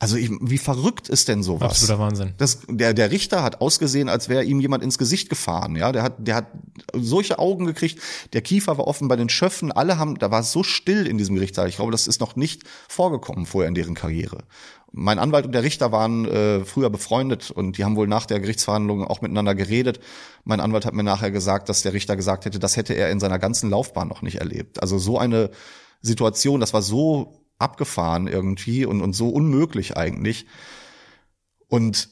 Also 0.00 0.16
ich, 0.16 0.30
wie 0.40 0.58
verrückt 0.58 1.08
ist 1.08 1.26
denn 1.26 1.42
sowas? 1.42 1.70
Absoluter 1.70 1.98
Wahnsinn. 1.98 2.34
Das, 2.36 2.60
der, 2.68 2.94
der 2.94 3.10
Richter 3.10 3.42
hat 3.42 3.60
ausgesehen, 3.60 4.08
als 4.08 4.28
wäre 4.28 4.44
ihm 4.44 4.60
jemand 4.60 4.84
ins 4.84 4.96
Gesicht 4.96 5.28
gefahren. 5.28 5.74
Ja, 5.74 5.90
der 5.90 6.04
hat, 6.04 6.14
der 6.18 6.36
hat 6.36 6.46
solche 6.94 7.40
Augen 7.40 7.66
gekriegt. 7.66 8.00
Der 8.32 8.40
Kiefer 8.40 8.78
war 8.78 8.86
offen 8.86 9.08
bei 9.08 9.16
den 9.16 9.28
Schöffen. 9.28 9.72
Alle 9.72 9.98
haben, 9.98 10.16
da 10.16 10.30
war 10.30 10.40
es 10.40 10.52
so 10.52 10.62
still 10.62 11.06
in 11.08 11.18
diesem 11.18 11.34
Gerichtssaal. 11.34 11.68
Ich 11.68 11.76
glaube, 11.76 11.90
das 11.90 12.06
ist 12.06 12.20
noch 12.20 12.36
nicht 12.36 12.62
vorgekommen 12.88 13.44
vorher 13.44 13.68
in 13.68 13.74
deren 13.74 13.94
Karriere. 13.94 14.44
Mein 14.92 15.18
Anwalt 15.18 15.46
und 15.46 15.52
der 15.52 15.64
Richter 15.64 15.90
waren 15.90 16.26
äh, 16.26 16.64
früher 16.64 16.90
befreundet 16.90 17.50
und 17.50 17.76
die 17.76 17.84
haben 17.84 17.96
wohl 17.96 18.06
nach 18.06 18.24
der 18.24 18.38
Gerichtsverhandlung 18.38 19.04
auch 19.04 19.20
miteinander 19.20 19.56
geredet. 19.56 19.98
Mein 20.44 20.60
Anwalt 20.60 20.86
hat 20.86 20.94
mir 20.94 21.02
nachher 21.02 21.32
gesagt, 21.32 21.68
dass 21.68 21.82
der 21.82 21.92
Richter 21.92 22.14
gesagt 22.14 22.44
hätte, 22.44 22.60
das 22.60 22.76
hätte 22.76 22.94
er 22.94 23.10
in 23.10 23.18
seiner 23.18 23.40
ganzen 23.40 23.68
Laufbahn 23.68 24.08
noch 24.08 24.22
nicht 24.22 24.36
erlebt. 24.36 24.80
Also 24.80 24.98
so 24.98 25.18
eine 25.18 25.50
Situation, 26.00 26.60
das 26.60 26.72
war 26.72 26.82
so 26.82 27.37
abgefahren 27.58 28.28
irgendwie 28.28 28.84
und, 28.84 29.00
und 29.00 29.12
so 29.12 29.28
unmöglich 29.30 29.96
eigentlich. 29.96 30.46
Und 31.68 32.08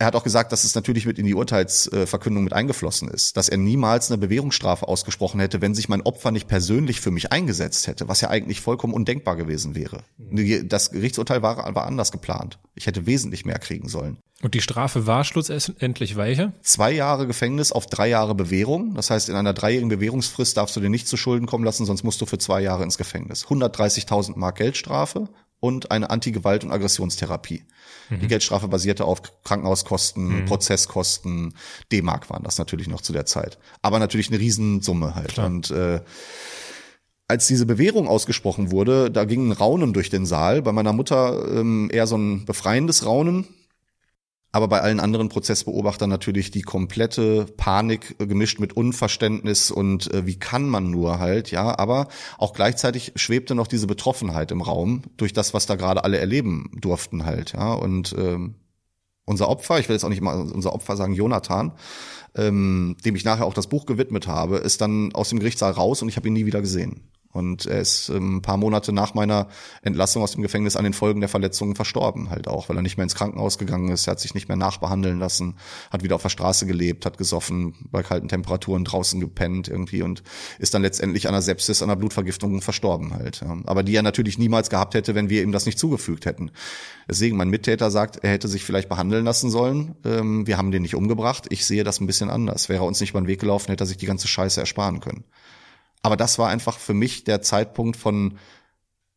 er 0.00 0.06
hat 0.06 0.14
auch 0.14 0.22
gesagt, 0.22 0.52
dass 0.52 0.62
es 0.62 0.76
natürlich 0.76 1.06
mit 1.06 1.18
in 1.18 1.26
die 1.26 1.34
Urteilsverkündung 1.34 2.44
mit 2.44 2.52
eingeflossen 2.52 3.08
ist, 3.08 3.36
dass 3.36 3.48
er 3.48 3.56
niemals 3.56 4.10
eine 4.10 4.18
Bewährungsstrafe 4.18 4.86
ausgesprochen 4.86 5.40
hätte, 5.40 5.60
wenn 5.60 5.74
sich 5.74 5.88
mein 5.88 6.02
Opfer 6.02 6.30
nicht 6.30 6.46
persönlich 6.46 7.00
für 7.00 7.10
mich 7.10 7.32
eingesetzt 7.32 7.88
hätte, 7.88 8.06
was 8.06 8.20
ja 8.20 8.30
eigentlich 8.30 8.60
vollkommen 8.60 8.94
undenkbar 8.94 9.34
gewesen 9.34 9.74
wäre. 9.74 10.04
Das 10.64 10.92
Gerichtsurteil 10.92 11.42
war, 11.42 11.74
war 11.74 11.86
anders 11.86 12.12
geplant. 12.12 12.60
Ich 12.76 12.86
hätte 12.86 13.06
wesentlich 13.06 13.44
mehr 13.44 13.58
kriegen 13.58 13.88
sollen. 13.88 14.18
Und 14.40 14.54
die 14.54 14.60
Strafe 14.60 15.08
war 15.08 15.24
schlussendlich 15.24 16.14
welche? 16.14 16.52
Zwei 16.62 16.92
Jahre 16.92 17.26
Gefängnis 17.26 17.72
auf 17.72 17.86
drei 17.86 18.08
Jahre 18.08 18.36
Bewährung. 18.36 18.94
Das 18.94 19.10
heißt, 19.10 19.28
in 19.28 19.34
einer 19.34 19.52
dreijährigen 19.52 19.88
Bewährungsfrist 19.88 20.56
darfst 20.56 20.76
du 20.76 20.80
dir 20.80 20.90
nicht 20.90 21.08
zu 21.08 21.16
Schulden 21.16 21.46
kommen 21.46 21.64
lassen, 21.64 21.86
sonst 21.86 22.04
musst 22.04 22.20
du 22.20 22.26
für 22.26 22.38
zwei 22.38 22.60
Jahre 22.60 22.84
ins 22.84 22.98
Gefängnis. 22.98 23.46
130.000 23.46 24.38
Mark 24.38 24.58
Geldstrafe 24.58 25.28
und 25.58 25.90
eine 25.90 26.10
Anti-Gewalt- 26.10 26.62
und 26.62 26.70
Aggressionstherapie. 26.70 27.64
Mhm. 28.10 28.20
Die 28.20 28.28
Geldstrafe 28.28 28.68
basierte 28.68 29.04
auf 29.04 29.22
Krankenhauskosten, 29.44 30.42
mhm. 30.42 30.44
Prozesskosten, 30.46 31.54
D-Mark 31.92 32.30
waren 32.30 32.42
das 32.42 32.58
natürlich 32.58 32.88
noch 32.88 33.00
zu 33.00 33.12
der 33.12 33.26
Zeit. 33.26 33.58
Aber 33.82 33.98
natürlich 33.98 34.28
eine 34.28 34.38
Riesensumme 34.38 35.14
halt. 35.14 35.28
Klar. 35.28 35.46
Und 35.46 35.70
äh, 35.70 36.00
als 37.28 37.46
diese 37.46 37.66
Bewährung 37.66 38.08
ausgesprochen 38.08 38.70
wurde, 38.70 39.10
da 39.10 39.24
ging 39.24 39.48
ein 39.48 39.52
Raunen 39.52 39.92
durch 39.92 40.08
den 40.08 40.24
Saal. 40.24 40.62
Bei 40.62 40.72
meiner 40.72 40.94
Mutter 40.94 41.46
ähm, 41.54 41.90
eher 41.92 42.06
so 42.06 42.16
ein 42.16 42.46
befreiendes 42.46 43.04
Raunen 43.04 43.46
aber 44.50 44.68
bei 44.68 44.80
allen 44.80 45.00
anderen 45.00 45.28
Prozessbeobachtern 45.28 46.08
natürlich 46.08 46.50
die 46.50 46.62
komplette 46.62 47.46
Panik 47.56 48.16
äh, 48.18 48.26
gemischt 48.26 48.60
mit 48.60 48.72
Unverständnis 48.74 49.70
und 49.70 50.12
äh, 50.12 50.26
wie 50.26 50.38
kann 50.38 50.68
man 50.68 50.90
nur 50.90 51.18
halt, 51.18 51.50
ja, 51.50 51.78
aber 51.78 52.08
auch 52.38 52.54
gleichzeitig 52.54 53.12
schwebte 53.16 53.54
noch 53.54 53.66
diese 53.66 53.86
Betroffenheit 53.86 54.50
im 54.50 54.62
Raum 54.62 55.02
durch 55.16 55.32
das, 55.32 55.54
was 55.54 55.66
da 55.66 55.76
gerade 55.76 56.04
alle 56.04 56.18
erleben 56.18 56.70
durften 56.80 57.24
halt, 57.24 57.52
ja, 57.52 57.74
und 57.74 58.14
ähm, 58.18 58.54
unser 59.26 59.48
Opfer, 59.48 59.78
ich 59.78 59.88
will 59.88 59.94
jetzt 59.94 60.04
auch 60.04 60.08
nicht 60.08 60.22
mal 60.22 60.40
unser 60.40 60.72
Opfer 60.72 60.96
sagen, 60.96 61.12
Jonathan, 61.12 61.72
ähm, 62.34 62.96
dem 63.04 63.14
ich 63.14 63.24
nachher 63.24 63.44
auch 63.44 63.54
das 63.54 63.66
Buch 63.66 63.84
gewidmet 63.84 64.26
habe, 64.26 64.56
ist 64.56 64.80
dann 64.80 65.14
aus 65.14 65.28
dem 65.28 65.38
Gerichtssaal 65.38 65.72
raus 65.72 66.00
und 66.00 66.08
ich 66.08 66.16
habe 66.16 66.28
ihn 66.28 66.34
nie 66.34 66.46
wieder 66.46 66.62
gesehen. 66.62 67.02
Und 67.30 67.66
er 67.66 67.80
ist 67.80 68.08
ähm, 68.08 68.36
ein 68.36 68.42
paar 68.42 68.56
Monate 68.56 68.92
nach 68.92 69.14
meiner 69.14 69.48
Entlassung 69.82 70.22
aus 70.22 70.32
dem 70.32 70.42
Gefängnis 70.42 70.76
an 70.76 70.84
den 70.84 70.94
Folgen 70.94 71.20
der 71.20 71.28
Verletzungen 71.28 71.74
verstorben, 71.74 72.30
halt 72.30 72.48
auch, 72.48 72.68
weil 72.68 72.76
er 72.76 72.82
nicht 72.82 72.96
mehr 72.96 73.04
ins 73.04 73.14
Krankenhaus 73.14 73.58
gegangen 73.58 73.90
ist, 73.90 74.06
er 74.06 74.12
hat 74.12 74.20
sich 74.20 74.34
nicht 74.34 74.48
mehr 74.48 74.56
nachbehandeln 74.56 75.18
lassen, 75.18 75.56
hat 75.90 76.02
wieder 76.02 76.14
auf 76.14 76.22
der 76.22 76.30
Straße 76.30 76.66
gelebt, 76.66 77.04
hat 77.04 77.18
gesoffen, 77.18 77.74
bei 77.90 78.02
kalten 78.02 78.28
Temperaturen 78.28 78.84
draußen 78.84 79.20
gepennt 79.20 79.68
irgendwie 79.68 80.02
und 80.02 80.22
ist 80.58 80.72
dann 80.72 80.82
letztendlich 80.82 81.28
an 81.28 81.34
einer 81.34 81.42
Sepsis, 81.42 81.82
an 81.82 81.90
einer 81.90 81.98
Blutvergiftung 81.98 82.62
verstorben 82.62 83.12
halt. 83.12 83.44
Aber 83.66 83.82
die 83.82 83.94
er 83.94 84.02
natürlich 84.02 84.38
niemals 84.38 84.70
gehabt 84.70 84.94
hätte, 84.94 85.14
wenn 85.14 85.28
wir 85.28 85.42
ihm 85.42 85.52
das 85.52 85.66
nicht 85.66 85.78
zugefügt 85.78 86.24
hätten. 86.24 86.50
Deswegen, 87.08 87.36
mein 87.36 87.50
Mittäter 87.50 87.90
sagt, 87.90 88.16
er 88.22 88.30
hätte 88.30 88.48
sich 88.48 88.64
vielleicht 88.64 88.88
behandeln 88.88 89.24
lassen 89.24 89.50
sollen. 89.50 89.94
Ähm, 90.04 90.46
wir 90.46 90.58
haben 90.58 90.70
den 90.70 90.82
nicht 90.82 90.94
umgebracht. 90.94 91.46
Ich 91.50 91.66
sehe 91.66 91.84
das 91.84 92.00
ein 92.00 92.06
bisschen 92.06 92.30
anders. 92.30 92.68
Wäre 92.68 92.84
er 92.84 92.86
uns 92.86 93.00
nicht 93.00 93.10
über 93.10 93.20
den 93.20 93.26
Weg 93.26 93.40
gelaufen, 93.40 93.70
hätte 93.70 93.84
er 93.84 93.86
sich 93.86 93.96
die 93.96 94.06
ganze 94.06 94.28
Scheiße 94.28 94.60
ersparen 94.60 95.00
können. 95.00 95.24
Aber 96.08 96.16
das 96.16 96.38
war 96.38 96.48
einfach 96.48 96.78
für 96.78 96.94
mich 96.94 97.24
der 97.24 97.42
Zeitpunkt 97.42 97.94
von 97.94 98.38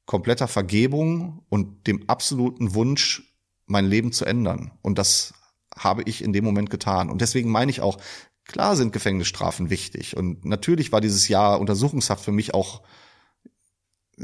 kompletter 0.05 0.49
Vergebung 0.49 1.41
und 1.47 1.87
dem 1.87 2.09
absoluten 2.09 2.73
Wunsch, 2.73 3.33
mein 3.65 3.85
Leben 3.85 4.11
zu 4.11 4.25
ändern. 4.25 4.71
Und 4.81 4.97
das 4.97 5.33
habe 5.73 6.03
ich 6.03 6.21
in 6.21 6.33
dem 6.33 6.43
Moment 6.43 6.69
getan. 6.69 7.09
Und 7.09 7.21
deswegen 7.21 7.49
meine 7.49 7.71
ich 7.71 7.79
auch, 7.79 7.97
klar 8.43 8.75
sind 8.75 8.91
Gefängnisstrafen 8.91 9.69
wichtig. 9.69 10.17
Und 10.17 10.43
natürlich 10.43 10.91
war 10.91 10.99
dieses 10.99 11.29
Jahr 11.29 11.61
Untersuchungshaft 11.61 12.25
für 12.25 12.33
mich 12.33 12.53
auch 12.53 12.81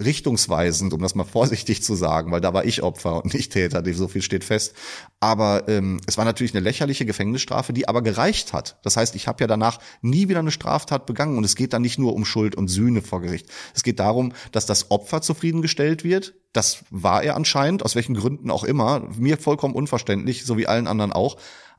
richtungsweisend, 0.04 0.94
um 0.94 1.02
das 1.02 1.16
mal 1.16 1.24
vorsichtig 1.38 1.84
zu 1.84 1.96
sagen, 1.96 2.32
weil 2.32 2.42
da 2.42 2.54
war 2.54 2.66
ich 2.66 2.84
Opfer 2.84 3.24
und 3.24 3.34
nicht 3.34 3.52
Täter, 3.52 3.84
so 3.94 4.08
viel 4.08 4.22
steht 4.22 4.44
fest. 4.44 4.74
Aber 5.20 5.68
ähm, 5.68 6.00
es 6.06 6.18
war 6.18 6.26
natürlich 6.26 6.54
eine 6.54 6.64
lächerliche 6.64 7.06
Gefängnisstrafe, 7.06 7.74
die 7.74 7.88
aber 7.88 8.02
gereicht 8.02 8.54
hat. 8.54 8.78
Das 8.84 8.98
heißt, 8.98 9.16
ich 9.16 9.28
habe 9.28 9.42
ja 9.42 9.48
danach 9.48 9.80
nie 10.02 10.30
wieder 10.30 10.40
eine 10.40 10.52
Straftat 10.52 11.06
begangen 11.06 11.38
und 11.38 11.44
es 11.44 11.56
geht 11.56 11.74
dann 11.74 11.82
nicht 11.82 12.00
nur 12.00 12.14
um 12.14 12.26
Schuld 12.26 12.56
und 12.56 12.68
Sühne 12.68 13.02
vor 13.02 13.22
Gericht. 13.22 13.48
Es 13.74 13.84
geht 13.84 14.00
darum, 14.00 14.34
dass 14.52 14.66
das 14.66 14.92
Opfer 14.92 15.22
zufriedengestellt 15.22 16.04
wird. 16.04 16.34
Das 16.54 16.84
war 16.90 17.24
er 17.24 17.36
anscheinend, 17.36 17.84
aus 17.84 17.96
welchen 17.96 18.16
Gründen 18.16 18.52
auch 18.52 18.64
immer. 18.64 19.08
Mir 19.18 19.38
vollkommen 19.38 19.76
unverständlich, 19.76 20.46
so 20.46 20.58
wie 20.58 20.68
allen 20.68 20.88
anderen 20.88 21.14
auch. 21.14 21.38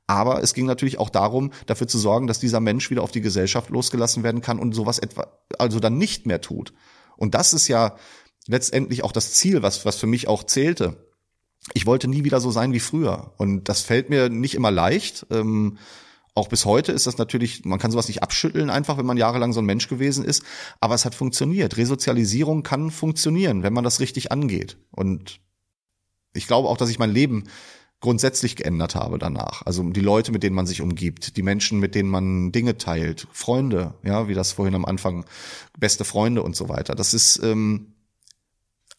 Aber 0.09 0.43
es 0.43 0.55
ging 0.55 0.65
natürlich 0.65 0.99
auch 0.99 1.11
darum, 1.11 1.53
dafür 1.67 1.87
zu 1.87 1.99
sorgen, 1.99 2.27
dass 2.27 2.41
dieser 2.41 2.61
Mensch 2.61 2.91
wieder 2.91 3.03
auf 3.03 3.11
die 3.11 3.21
Gesellschaft 3.21 3.69
losgelassen 3.69 4.23
werden 4.23 4.41
kann 4.41 4.59
und 4.59 4.73
sowas 4.73 4.99
etwa, 4.99 5.29
also 5.59 5.81
dann 5.81 5.99
nicht 5.99 6.27
mehr 6.27 6.41
tut. 6.41 6.73
Und 7.19 7.35
das 7.35 7.53
ist 7.53 7.69
ja 7.69 7.97
letztendlich 8.47 9.05
auch 9.05 9.13
das 9.13 9.35
Ziel, 9.35 9.63
was, 9.63 9.85
was 9.85 9.97
für 9.97 10.07
mich 10.07 10.27
auch 10.27 10.45
zählte. 10.45 10.97
Ich 11.75 11.85
wollte 11.85 12.09
nie 12.09 12.25
wieder 12.25 12.41
so 12.41 12.51
sein 12.51 12.73
wie 12.73 12.81
früher. 12.81 13.35
Und 13.37 13.69
das 13.69 13.83
fällt 13.83 14.09
mir 14.09 14.31
nicht 14.31 14.55
immer 14.55 14.71
leicht. 14.71 15.27
Ähm, 15.31 15.77
auch 16.35 16.49
bis 16.49 16.65
heute 16.65 16.93
ist 16.93 17.07
das 17.07 17.19
natürlich, 17.19 17.65
man 17.65 17.79
kann 17.79 17.91
sowas 17.91 18.09
nicht 18.09 18.23
abschütteln 18.23 18.71
einfach, 18.71 18.97
wenn 18.97 19.07
man 19.07 19.17
jahrelang 19.17 19.53
so 19.53 19.61
ein 19.61 19.67
Mensch 19.67 19.89
gewesen 19.89 20.25
ist. 20.25 20.43
Aber 20.81 20.95
es 20.95 21.05
hat 21.05 21.15
funktioniert. 21.15 21.77
Resozialisierung 21.77 22.63
kann 22.63 22.91
funktionieren, 22.91 23.63
wenn 23.63 23.73
man 23.73 23.85
das 23.85 24.01
richtig 24.01 24.33
angeht. 24.33 24.79
Und 24.93 25.41
ich 26.33 26.47
glaube 26.47 26.69
auch, 26.69 26.77
dass 26.77 26.91
ich 26.91 26.99
mein 26.99 27.11
Leben 27.11 27.45
grundsätzlich 28.01 28.57
geändert 28.57 28.95
habe 28.95 29.19
danach. 29.19 29.63
Also 29.67 29.83
die 29.83 30.01
Leute, 30.01 30.31
mit 30.31 30.43
denen 30.43 30.55
man 30.55 30.67
sich 30.67 30.81
umgibt, 30.81 31.37
die 31.37 31.43
Menschen, 31.43 31.81
mit 31.81 31.95
denen 31.95 32.09
man 32.09 32.53
Dinge 32.53 32.79
teilt, 32.79 33.27
Freunde, 33.33 33.95
ja, 34.05 34.29
wie 34.29 34.35
das 34.35 34.53
vorhin 34.53 34.75
am 34.75 34.85
Anfang, 34.85 35.25
beste 35.79 36.05
Freunde 36.05 36.43
und 36.43 36.55
so 36.55 36.69
weiter. 36.69 36.95
Das 36.95 37.13
ist 37.13 37.43
ähm, 37.43 37.95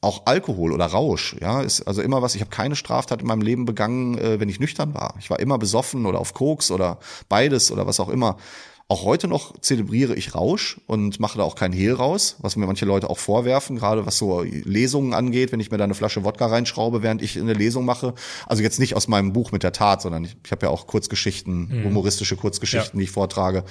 auch 0.02 0.26
Alkohol 0.26 0.74
oder 0.74 0.86
Rausch, 0.86 1.36
ja, 1.40 1.62
ist 1.62 1.82
also 1.82 2.02
immer 2.02 2.22
was. 2.22 2.36
Ich 2.36 2.42
habe 2.42 2.52
keine 2.52 2.76
Straftat 2.76 3.22
in 3.22 3.28
meinem 3.28 3.42
Leben 3.42 3.66
begangen, 3.66 4.18
äh, 4.18 4.40
wenn 4.40 4.50
ich 4.50 4.60
nüchtern 4.60 4.94
war. 4.94 5.16
Ich 5.20 5.30
war 5.30 5.40
immer 5.40 5.58
besoffen 5.58 6.06
oder 6.06 6.20
auf 6.20 6.34
Koks 6.34 6.72
oder 6.72 7.00
beides 7.28 7.72
oder 7.72 7.88
was 7.88 8.00
auch 8.00 8.10
immer. 8.10 8.38
Auch 8.92 9.04
heute 9.04 9.28
noch 9.28 9.54
zelebriere 9.62 10.16
ich 10.16 10.34
Rausch 10.34 10.82
und 10.88 11.20
mache 11.20 11.38
da 11.38 11.44
auch 11.44 11.54
kein 11.54 11.72
Hehl 11.72 11.94
raus, 11.94 12.38
was 12.40 12.56
mir 12.56 12.66
manche 12.66 12.86
Leute 12.86 13.08
auch 13.12 13.20
vorwerfen, 13.20 13.76
gerade 13.76 14.08
was 14.08 14.18
so 14.18 14.42
Lesungen 14.42 15.14
angeht, 15.14 15.52
wenn 15.52 15.60
ich 15.60 15.70
mir 15.70 15.78
da 15.78 15.84
eine 15.84 15.94
Flasche 15.94 16.24
Wodka 16.24 16.48
reinschraube, 16.48 17.04
während 17.04 17.22
ich 17.22 17.38
eine 17.38 17.54
Lesung 17.54 17.86
mache. 17.86 18.16
Also 18.48 18.64
jetzt 18.64 18.80
nicht 18.80 18.96
aus 18.96 19.08
meinem 19.08 19.32
Buch 19.32 19.52
mit 19.52 19.62
der 19.62 19.74
Tat, 19.74 20.02
sondern 20.02 20.24
ich, 20.24 20.36
ich 20.44 20.52
habe 20.52 20.66
ja 20.66 20.72
auch 20.72 20.88
Kurzgeschichten, 20.88 21.68
mhm. 21.70 21.84
humoristische 21.84 22.36
Kurzgeschichten, 22.36 22.98
ja. 22.98 23.02
die 23.02 23.04
ich 23.04 23.12
vortrage. 23.12 23.64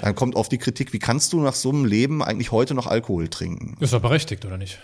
Dann 0.00 0.14
kommt 0.14 0.34
oft 0.34 0.50
die 0.50 0.56
Kritik, 0.56 0.94
wie 0.94 0.98
kannst 0.98 1.34
du 1.34 1.40
nach 1.40 1.54
so 1.54 1.68
einem 1.68 1.84
Leben 1.84 2.22
eigentlich 2.22 2.50
heute 2.50 2.72
noch 2.72 2.86
Alkohol 2.86 3.28
trinken? 3.28 3.76
Ist 3.80 3.92
doch 3.92 4.00
berechtigt, 4.00 4.46
oder 4.46 4.56
nicht? 4.56 4.80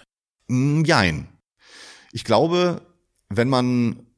Jein. 0.50 1.26
Ich 2.12 2.24
glaube, 2.24 2.82
wenn 3.30 3.48
man 3.48 4.09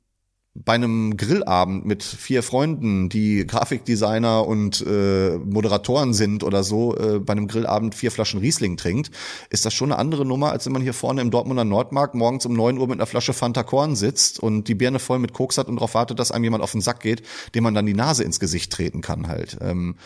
bei 0.54 0.74
einem 0.74 1.16
Grillabend 1.16 1.86
mit 1.86 2.02
vier 2.02 2.42
Freunden, 2.42 3.08
die 3.08 3.46
Grafikdesigner 3.46 4.46
und 4.46 4.84
äh, 4.86 5.38
Moderatoren 5.38 6.12
sind 6.12 6.44
oder 6.44 6.62
so, 6.62 6.94
äh, 6.96 7.20
bei 7.20 7.32
einem 7.32 7.48
Grillabend 7.48 7.94
vier 7.94 8.10
Flaschen 8.10 8.40
Riesling 8.40 8.76
trinkt, 8.76 9.10
ist 9.48 9.64
das 9.64 9.72
schon 9.72 9.90
eine 9.90 9.98
andere 9.98 10.26
Nummer, 10.26 10.52
als 10.52 10.66
wenn 10.66 10.74
man 10.74 10.82
hier 10.82 10.92
vorne 10.92 11.22
im 11.22 11.30
Dortmunder 11.30 11.64
Nordmarkt 11.64 12.14
morgens 12.14 12.44
um 12.44 12.52
neun 12.52 12.76
Uhr 12.76 12.86
mit 12.86 12.98
einer 12.98 13.06
Flasche 13.06 13.32
Fanta 13.32 13.62
Korn 13.62 13.96
sitzt 13.96 14.40
und 14.40 14.68
die 14.68 14.74
Birne 14.74 14.98
voll 14.98 15.18
mit 15.18 15.32
Koks 15.32 15.56
hat 15.56 15.68
und 15.68 15.76
darauf 15.76 15.94
wartet, 15.94 16.18
dass 16.18 16.32
einem 16.32 16.44
jemand 16.44 16.62
auf 16.62 16.72
den 16.72 16.82
Sack 16.82 17.00
geht, 17.00 17.22
dem 17.54 17.64
man 17.64 17.74
dann 17.74 17.86
die 17.86 17.94
Nase 17.94 18.22
ins 18.22 18.38
Gesicht 18.38 18.70
treten 18.72 19.00
kann 19.00 19.28
halt. 19.28 19.56
Ähm, 19.62 19.96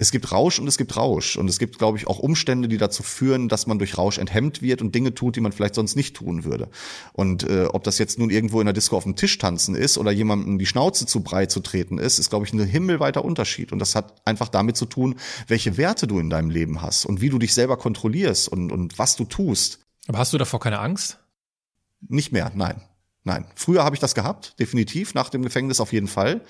es 0.00 0.12
gibt 0.12 0.30
Rausch 0.30 0.60
und 0.60 0.68
es 0.68 0.78
gibt 0.78 0.96
Rausch. 0.96 1.36
Und 1.36 1.48
es 1.48 1.58
gibt, 1.58 1.78
glaube 1.78 1.98
ich, 1.98 2.06
auch 2.06 2.20
Umstände, 2.20 2.68
die 2.68 2.78
dazu 2.78 3.02
führen, 3.02 3.48
dass 3.48 3.66
man 3.66 3.78
durch 3.78 3.98
Rausch 3.98 4.18
enthemmt 4.18 4.62
wird 4.62 4.80
und 4.80 4.94
Dinge 4.94 5.14
tut, 5.14 5.34
die 5.34 5.40
man 5.40 5.50
vielleicht 5.50 5.74
sonst 5.74 5.96
nicht 5.96 6.14
tun 6.14 6.44
würde. 6.44 6.68
Und 7.12 7.42
äh, 7.42 7.64
ob 7.64 7.82
das 7.82 7.98
jetzt 7.98 8.18
nun 8.18 8.30
irgendwo 8.30 8.60
in 8.60 8.66
der 8.66 8.72
Disco 8.72 8.96
auf 8.96 9.02
dem 9.02 9.16
Tisch 9.16 9.38
tanzen 9.38 9.74
ist 9.74 9.98
oder 9.98 10.12
jemandem 10.12 10.58
die 10.58 10.66
Schnauze 10.66 11.06
zu 11.06 11.20
breit 11.22 11.50
zu 11.50 11.60
treten 11.60 11.98
ist, 11.98 12.18
ist, 12.20 12.30
glaube 12.30 12.46
ich, 12.46 12.52
ein 12.52 12.60
himmelweiter 12.60 13.24
Unterschied. 13.24 13.72
Und 13.72 13.80
das 13.80 13.96
hat 13.96 14.14
einfach 14.24 14.48
damit 14.48 14.76
zu 14.76 14.86
tun, 14.86 15.16
welche 15.48 15.76
Werte 15.76 16.06
du 16.06 16.20
in 16.20 16.30
deinem 16.30 16.50
Leben 16.50 16.80
hast 16.80 17.04
und 17.04 17.20
wie 17.20 17.28
du 17.28 17.38
dich 17.38 17.52
selber 17.52 17.76
kontrollierst 17.76 18.48
und, 18.48 18.70
und 18.70 18.98
was 18.98 19.16
du 19.16 19.24
tust. 19.24 19.80
Aber 20.06 20.18
hast 20.18 20.32
du 20.32 20.38
davor 20.38 20.60
keine 20.60 20.78
Angst? 20.78 21.18
Nicht 22.06 22.30
mehr, 22.32 22.52
nein. 22.54 22.80
Nein. 23.24 23.46
Früher 23.56 23.84
habe 23.84 23.96
ich 23.96 24.00
das 24.00 24.14
gehabt, 24.14 24.58
definitiv, 24.60 25.12
nach 25.12 25.28
dem 25.28 25.42
Gefängnis 25.42 25.80
auf 25.80 25.92
jeden 25.92 26.06
Fall. 26.06 26.40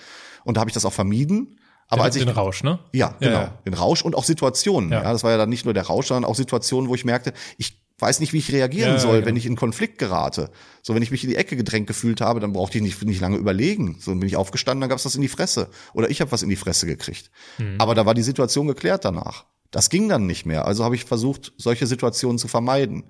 Und 0.44 0.56
da 0.56 0.60
habe 0.60 0.70
ich 0.70 0.74
das 0.74 0.84
auch 0.84 0.92
vermieden. 0.92 1.58
Aber 1.88 2.02
den, 2.02 2.04
als 2.04 2.16
ich, 2.16 2.24
den 2.24 2.34
Rausch, 2.34 2.62
ne? 2.62 2.78
Ja, 2.92 3.14
genau. 3.18 3.32
Ja, 3.32 3.42
ja. 3.42 3.58
Den 3.64 3.74
Rausch 3.74 4.02
und 4.02 4.14
auch 4.14 4.24
Situationen. 4.24 4.90
Ja. 4.90 5.02
ja. 5.02 5.12
das 5.12 5.24
war 5.24 5.30
ja 5.30 5.36
dann 5.38 5.48
nicht 5.48 5.64
nur 5.64 5.74
der 5.74 5.84
Rausch, 5.84 6.08
sondern 6.08 6.30
auch 6.30 6.34
Situationen, 6.34 6.88
wo 6.88 6.94
ich 6.94 7.04
merkte, 7.04 7.32
ich 7.56 7.80
weiß 7.98 8.20
nicht, 8.20 8.32
wie 8.32 8.38
ich 8.38 8.52
reagieren 8.52 8.98
soll, 8.98 9.16
genau. 9.16 9.26
wenn 9.26 9.36
ich 9.36 9.46
in 9.46 9.56
Konflikt 9.56 9.98
gerate. 9.98 10.50
So, 10.82 10.94
wenn 10.94 11.02
ich 11.02 11.10
mich 11.10 11.24
in 11.24 11.30
die 11.30 11.36
Ecke 11.36 11.56
gedrängt 11.56 11.88
gefühlt 11.88 12.20
habe, 12.20 12.38
dann 12.38 12.52
brauchte 12.52 12.78
ich 12.78 12.84
nicht, 12.84 13.02
nicht 13.02 13.20
lange 13.20 13.36
überlegen. 13.36 13.96
So, 13.98 14.12
dann 14.12 14.20
bin 14.20 14.28
ich 14.28 14.36
aufgestanden, 14.36 14.80
dann 14.80 14.90
gab's 14.90 15.02
das 15.02 15.16
in 15.16 15.22
die 15.22 15.28
Fresse. 15.28 15.68
Oder 15.94 16.08
ich 16.08 16.20
habe 16.20 16.30
was 16.30 16.42
in 16.42 16.48
die 16.48 16.56
Fresse 16.56 16.86
gekriegt. 16.86 17.30
Mhm. 17.58 17.76
Aber 17.78 17.94
da 17.94 18.06
war 18.06 18.14
die 18.14 18.22
Situation 18.22 18.68
geklärt 18.68 19.04
danach. 19.04 19.46
Das 19.70 19.90
ging 19.90 20.08
dann 20.08 20.26
nicht 20.26 20.46
mehr. 20.46 20.66
Also 20.66 20.84
habe 20.84 20.94
ich 20.94 21.04
versucht, 21.04 21.52
solche 21.56 21.86
Situationen 21.86 22.38
zu 22.38 22.48
vermeiden. 22.48 23.04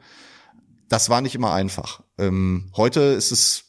Das 0.89 1.11
war 1.11 1.21
nicht 1.21 1.35
immer 1.35 1.53
einfach. 1.53 2.01
Ähm, 2.17 2.71
heute 2.75 3.01
ist 3.01 3.31
es 3.31 3.68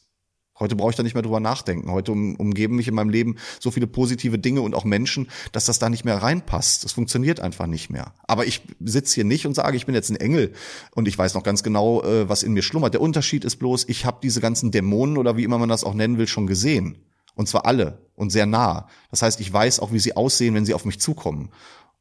Heute 0.60 0.76
brauche 0.76 0.90
ich 0.90 0.96
da 0.96 1.02
nicht 1.02 1.14
mehr 1.14 1.22
drüber 1.22 1.40
nachdenken. 1.40 1.90
Heute 1.90 2.12
um, 2.12 2.36
umgeben 2.36 2.76
mich 2.76 2.86
in 2.86 2.94
meinem 2.94 3.08
Leben 3.08 3.36
so 3.58 3.70
viele 3.70 3.86
positive 3.86 4.38
Dinge 4.38 4.60
und 4.60 4.74
auch 4.74 4.84
Menschen, 4.84 5.30
dass 5.52 5.64
das 5.64 5.78
da 5.78 5.88
nicht 5.88 6.04
mehr 6.04 6.22
reinpasst. 6.22 6.84
Das 6.84 6.92
funktioniert 6.92 7.40
einfach 7.40 7.66
nicht 7.66 7.88
mehr. 7.88 8.12
Aber 8.26 8.44
ich 8.44 8.60
sitze 8.84 9.14
hier 9.14 9.24
nicht 9.24 9.46
und 9.46 9.54
sage, 9.54 9.76
ich 9.76 9.86
bin 9.86 9.94
jetzt 9.94 10.10
ein 10.10 10.16
Engel 10.16 10.52
und 10.94 11.08
ich 11.08 11.16
weiß 11.16 11.32
noch 11.34 11.42
ganz 11.42 11.62
genau, 11.62 12.02
äh, 12.02 12.28
was 12.28 12.42
in 12.42 12.52
mir 12.52 12.62
schlummert. 12.62 12.92
Der 12.92 13.00
Unterschied 13.00 13.44
ist 13.46 13.56
bloß, 13.56 13.86
ich 13.88 14.04
habe 14.04 14.18
diese 14.22 14.42
ganzen 14.42 14.70
Dämonen 14.70 15.16
oder 15.16 15.36
wie 15.38 15.44
immer 15.44 15.58
man 15.58 15.70
das 15.70 15.82
auch 15.82 15.94
nennen 15.94 16.18
will, 16.18 16.28
schon 16.28 16.46
gesehen. 16.46 16.98
Und 17.34 17.48
zwar 17.48 17.64
alle 17.64 17.98
und 18.14 18.30
sehr 18.30 18.44
nah. 18.44 18.88
Das 19.10 19.22
heißt, 19.22 19.40
ich 19.40 19.50
weiß 19.50 19.80
auch, 19.80 19.92
wie 19.92 19.98
sie 19.98 20.14
aussehen, 20.14 20.54
wenn 20.54 20.66
sie 20.66 20.74
auf 20.74 20.84
mich 20.84 21.00
zukommen. 21.00 21.50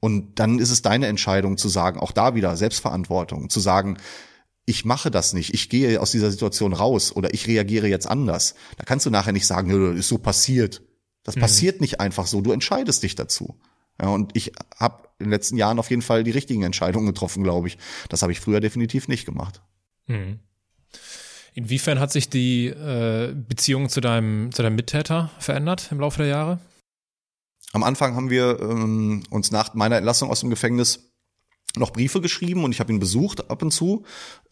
Und 0.02 0.40
dann 0.40 0.60
ist 0.60 0.72
es 0.72 0.82
deine 0.82 1.08
Entscheidung 1.08 1.58
zu 1.58 1.70
sagen, 1.70 2.00
auch 2.00 2.12
da 2.12 2.36
wieder 2.36 2.56
Selbstverantwortung, 2.58 3.50
zu 3.50 3.60
sagen, 3.60 3.98
ich 4.70 4.86
mache 4.86 5.10
das 5.10 5.34
nicht, 5.34 5.56
ich 5.56 5.68
gehe 5.68 6.00
aus 6.00 6.12
dieser 6.12 6.30
Situation 6.30 6.74
raus 6.74 7.12
oder 7.16 7.34
ich 7.34 7.48
reagiere 7.48 7.88
jetzt 7.88 8.08
anders. 8.08 8.54
Da 8.78 8.84
kannst 8.84 9.04
du 9.08 9.10
nachher 9.10 9.32
nicht 9.32 9.48
sagen, 9.48 9.70
das 9.70 10.00
ist 10.00 10.10
so 10.10 10.20
passiert. 10.20 10.84
Das 11.24 11.36
mhm. 11.36 11.42
passiert 11.42 11.82
nicht 11.82 12.00
einfach 12.00 12.28
so, 12.28 12.42
du 12.42 12.52
entscheidest 12.52 13.02
dich 13.02 13.16
dazu. 13.16 13.60
Ja, 14.00 14.10
und 14.10 14.38
ich 14.38 14.54
habe 14.78 15.10
in 15.18 15.26
den 15.26 15.32
letzten 15.32 15.58
Jahren 15.58 15.80
auf 15.80 15.90
jeden 15.90 16.04
Fall 16.04 16.24
die 16.24 16.32
richtigen 16.32 16.62
Entscheidungen 16.62 17.08
getroffen, 17.08 17.44
glaube 17.44 17.68
ich. 17.68 17.80
Das 18.10 18.22
habe 18.22 18.32
ich 18.32 18.40
früher 18.40 18.60
definitiv 18.60 19.08
nicht 19.08 19.26
gemacht. 19.26 19.62
Mhm. 20.06 20.40
Inwiefern 21.56 22.00
hat 22.00 22.12
sich 22.12 22.30
die 22.30 22.68
äh, 22.68 23.34
Beziehung 23.34 23.90
zu 23.90 24.02
deinem, 24.02 24.52
zu 24.52 24.62
deinem 24.62 24.76
Mittäter 24.76 25.32
verändert 25.40 25.88
im 25.92 26.00
Laufe 26.00 26.20
der 26.20 26.28
Jahre? 26.28 26.60
Am 27.74 27.84
Anfang 27.84 28.16
haben 28.16 28.30
wir 28.30 28.60
ähm, 28.62 29.24
uns 29.32 29.50
nach 29.50 29.74
meiner 29.74 29.98
Entlassung 29.98 30.30
aus 30.30 30.42
dem 30.42 30.52
Gefängnis 30.52 31.09
noch 31.80 31.92
Briefe 31.92 32.22
geschrieben 32.22 32.64
und 32.64 32.72
ich 32.72 32.80
habe 32.80 32.92
ihn 32.92 33.00
besucht 33.00 33.50
ab 33.50 33.62
und 33.62 33.72
zu. 33.72 34.04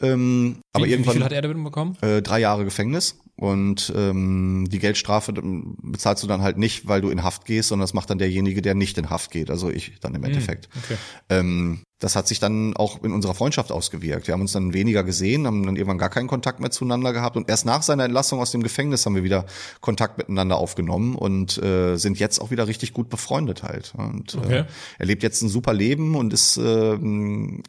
Ähm, 0.02 0.58
wie, 0.58 0.62
aber 0.74 0.88
irgendwann, 0.88 1.16
wie 1.16 1.18
viel 1.18 1.26
hat 1.26 1.32
er 1.32 1.42
damit 1.42 1.64
bekommen? 1.64 1.98
Äh, 2.02 2.22
drei 2.22 2.40
Jahre 2.40 2.66
Gefängnis 2.66 3.20
und 3.36 3.94
ähm, 3.96 4.68
die 4.70 4.80
Geldstrafe 4.80 5.34
bezahlst 5.34 6.24
du 6.24 6.28
dann 6.28 6.42
halt 6.42 6.58
nicht, 6.58 6.88
weil 6.88 7.02
du 7.02 7.10
in 7.10 7.24
Haft 7.24 7.46
gehst, 7.46 7.70
sondern 7.70 7.84
das 7.84 7.94
macht 7.94 8.10
dann 8.10 8.18
derjenige, 8.18 8.62
der 8.62 8.74
nicht 8.74 8.98
in 8.98 9.10
Haft 9.10 9.32
geht, 9.32 9.52
also 9.52 9.70
ich 9.70 10.00
dann 10.00 10.16
im 10.16 10.24
hm, 10.24 10.32
Endeffekt. 10.32 10.70
Okay. 10.84 10.98
Ähm, 11.30 11.84
das 12.00 12.16
hat 12.16 12.28
sich 12.28 12.40
dann 12.40 12.78
auch 12.78 13.04
in 13.04 13.12
unserer 13.12 13.34
Freundschaft 13.34 13.72
ausgewirkt. 13.72 14.28
Wir 14.28 14.34
haben 14.34 14.42
uns 14.42 14.52
dann 14.52 14.74
weniger 14.74 15.04
gesehen, 15.04 15.48
haben 15.48 15.66
dann 15.66 15.76
irgendwann 15.76 15.98
gar 15.98 16.10
keinen 16.10 16.28
Kontakt 16.28 16.60
mehr 16.60 16.70
zueinander 16.70 17.12
gehabt 17.12 17.38
und 17.38 17.50
erst 17.50 17.66
nach 17.66 17.82
seiner 17.82 18.06
Entlassung 18.06 18.40
aus 18.40 18.52
dem 18.52 18.62
Gefängnis 18.62 19.04
haben 19.06 19.16
wir 19.16 19.24
wieder 19.24 19.46
Kontakt 19.82 20.20
miteinander 20.20 20.58
aufgenommen 20.58 21.16
und 21.16 21.58
äh, 21.58 21.98
sind 21.98 22.20
jetzt 22.20 22.40
auch 22.40 22.52
wieder 22.52 22.68
richtig 22.68 22.94
gut 22.94 23.10
befreundet 23.10 23.64
halt. 23.64 23.94
Und 23.98 24.36
äh, 24.36 24.38
okay. 24.38 24.58
äh, 24.60 24.66
er 25.00 25.06
lebt 25.08 25.24
jetzt 25.24 25.42
ein 25.42 25.50
super 25.50 25.74
Leben 25.74 26.16
und 26.16 26.34
ist 26.34 26.58
äh, 26.58 26.98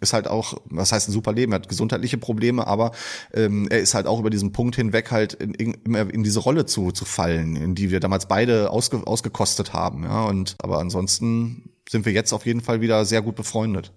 ist 0.01 0.13
halt 0.13 0.29
auch, 0.29 0.61
was 0.67 0.93
heißt 0.93 1.09
ein 1.09 1.13
super 1.13 1.33
Leben? 1.33 1.53
Er 1.53 1.57
hat 1.57 1.69
gesundheitliche 1.71 2.19
Probleme, 2.19 2.67
aber 2.67 2.93
ähm, 3.33 3.67
er 3.71 3.81
ist 3.81 3.95
halt 3.95 4.07
auch 4.07 4.21
über 4.21 4.31
diesen 4.31 4.53
Punkt 4.53 4.77
hinweg 4.77 5.11
halt 5.11 5.35
in, 5.35 5.55
in, 5.55 5.95
in 5.95 6.23
diese 6.23 6.41
Rolle 6.41 6.67
zu 6.67 6.91
zu 6.91 7.07
fallen, 7.07 7.57
in 7.57 7.75
die 7.75 7.91
wir 7.91 8.01
damals 8.01 8.29
beide 8.29 8.71
ausge, 8.71 9.07
ausgekostet 9.07 9.73
haben. 9.73 10.05
Ja 10.05 10.25
und 10.25 10.57
aber 10.59 10.81
ansonsten 10.81 11.71
sind 11.89 12.05
wir 12.05 12.13
jetzt 12.13 12.35
auf 12.35 12.45
jeden 12.45 12.61
Fall 12.61 12.83
wieder 12.83 13.07
sehr 13.07 13.23
gut 13.23 13.35
befreundet. 13.35 13.93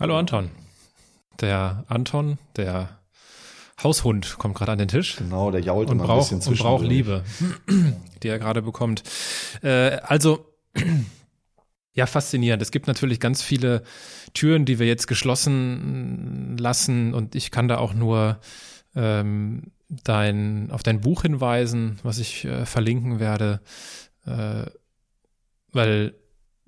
Hallo 0.00 0.16
Anton. 0.16 0.52
Der 1.40 1.84
Anton, 1.88 2.38
der 2.54 3.00
Haushund, 3.82 4.36
kommt 4.38 4.54
gerade 4.54 4.70
an 4.70 4.78
den 4.78 4.86
Tisch. 4.86 5.16
Genau, 5.16 5.50
der 5.50 5.60
jault 5.60 5.90
und 5.90 5.98
braucht, 5.98 6.30
ein 6.30 6.38
bisschen 6.38 6.52
Und 6.52 6.58
braucht 6.60 6.84
Liebe, 6.84 7.24
die 8.22 8.28
er 8.28 8.38
gerade 8.38 8.62
bekommt. 8.62 9.02
Äh, 9.60 9.98
also, 10.02 10.46
ja, 11.94 12.06
faszinierend. 12.06 12.62
Es 12.62 12.70
gibt 12.70 12.86
natürlich 12.86 13.18
ganz 13.18 13.42
viele 13.42 13.82
Türen, 14.34 14.66
die 14.66 14.78
wir 14.78 14.86
jetzt 14.86 15.08
geschlossen 15.08 16.56
lassen 16.58 17.12
und 17.12 17.34
ich 17.34 17.50
kann 17.50 17.66
da 17.66 17.78
auch 17.78 17.92
nur 17.92 18.38
ähm, 18.94 19.72
dein, 19.88 20.70
auf 20.70 20.84
dein 20.84 21.00
Buch 21.00 21.22
hinweisen, 21.22 21.98
was 22.04 22.18
ich 22.20 22.44
äh, 22.44 22.66
verlinken 22.66 23.18
werde, 23.18 23.60
äh, 24.26 24.66
weil 25.72 26.14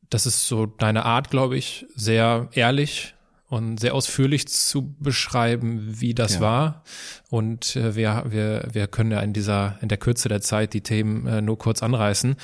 das 0.08 0.26
ist 0.26 0.49
so 0.49 0.66
deine 0.66 1.04
Art, 1.04 1.30
glaube 1.30 1.56
ich, 1.56 1.87
sehr 1.94 2.49
ehrlich 2.54 3.14
und 3.50 3.80
sehr 3.80 3.95
ausführlich 3.97 4.47
zu 4.47 4.95
beschreiben, 5.00 6.00
wie 6.00 6.14
das 6.14 6.35
ja. 6.35 6.40
war. 6.40 6.85
Und 7.30 7.75
äh, 7.75 7.97
wir, 7.97 8.25
wir, 8.28 8.69
wir 8.73 8.87
können 8.87 9.11
ja 9.11 9.21
in 9.21 9.33
dieser, 9.33 9.76
in 9.83 9.88
der 9.88 9.99
Kürze 9.99 10.28
der 10.28 10.40
Zeit 10.40 10.73
die 10.73 10.83
Themen 10.83 11.26
äh, 11.26 11.42
nur 11.42 11.59
kurz 11.59 11.83
anreißen. 11.83 12.37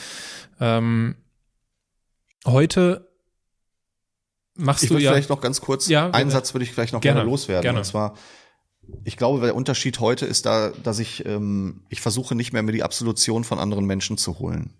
Ähm, 0.60 1.14
heute 2.44 3.08
machst 4.56 4.82
ich 4.82 4.88
du 4.88 4.98
ja. 4.98 5.12
vielleicht 5.12 5.30
noch 5.30 5.40
ganz 5.40 5.60
kurz, 5.60 5.86
ja, 5.86 6.10
einen 6.10 6.30
Satz 6.30 6.54
würde 6.54 6.64
ich 6.64 6.72
vielleicht 6.72 6.92
noch 6.92 7.00
gerne, 7.00 7.20
gerne 7.20 7.30
loswerden. 7.30 7.62
Gerne. 7.62 7.78
Und 7.78 7.84
zwar, 7.84 8.16
ich 9.04 9.16
glaube, 9.16 9.40
der 9.42 9.54
Unterschied 9.54 10.00
heute 10.00 10.26
ist 10.26 10.44
da, 10.44 10.72
dass 10.82 10.98
ich, 10.98 11.24
ähm, 11.24 11.84
ich 11.88 12.00
versuche 12.00 12.34
nicht 12.34 12.52
mehr 12.52 12.64
mir 12.64 12.72
die 12.72 12.82
Absolution 12.82 13.44
von 13.44 13.60
anderen 13.60 13.84
Menschen 13.84 14.18
zu 14.18 14.40
holen 14.40 14.74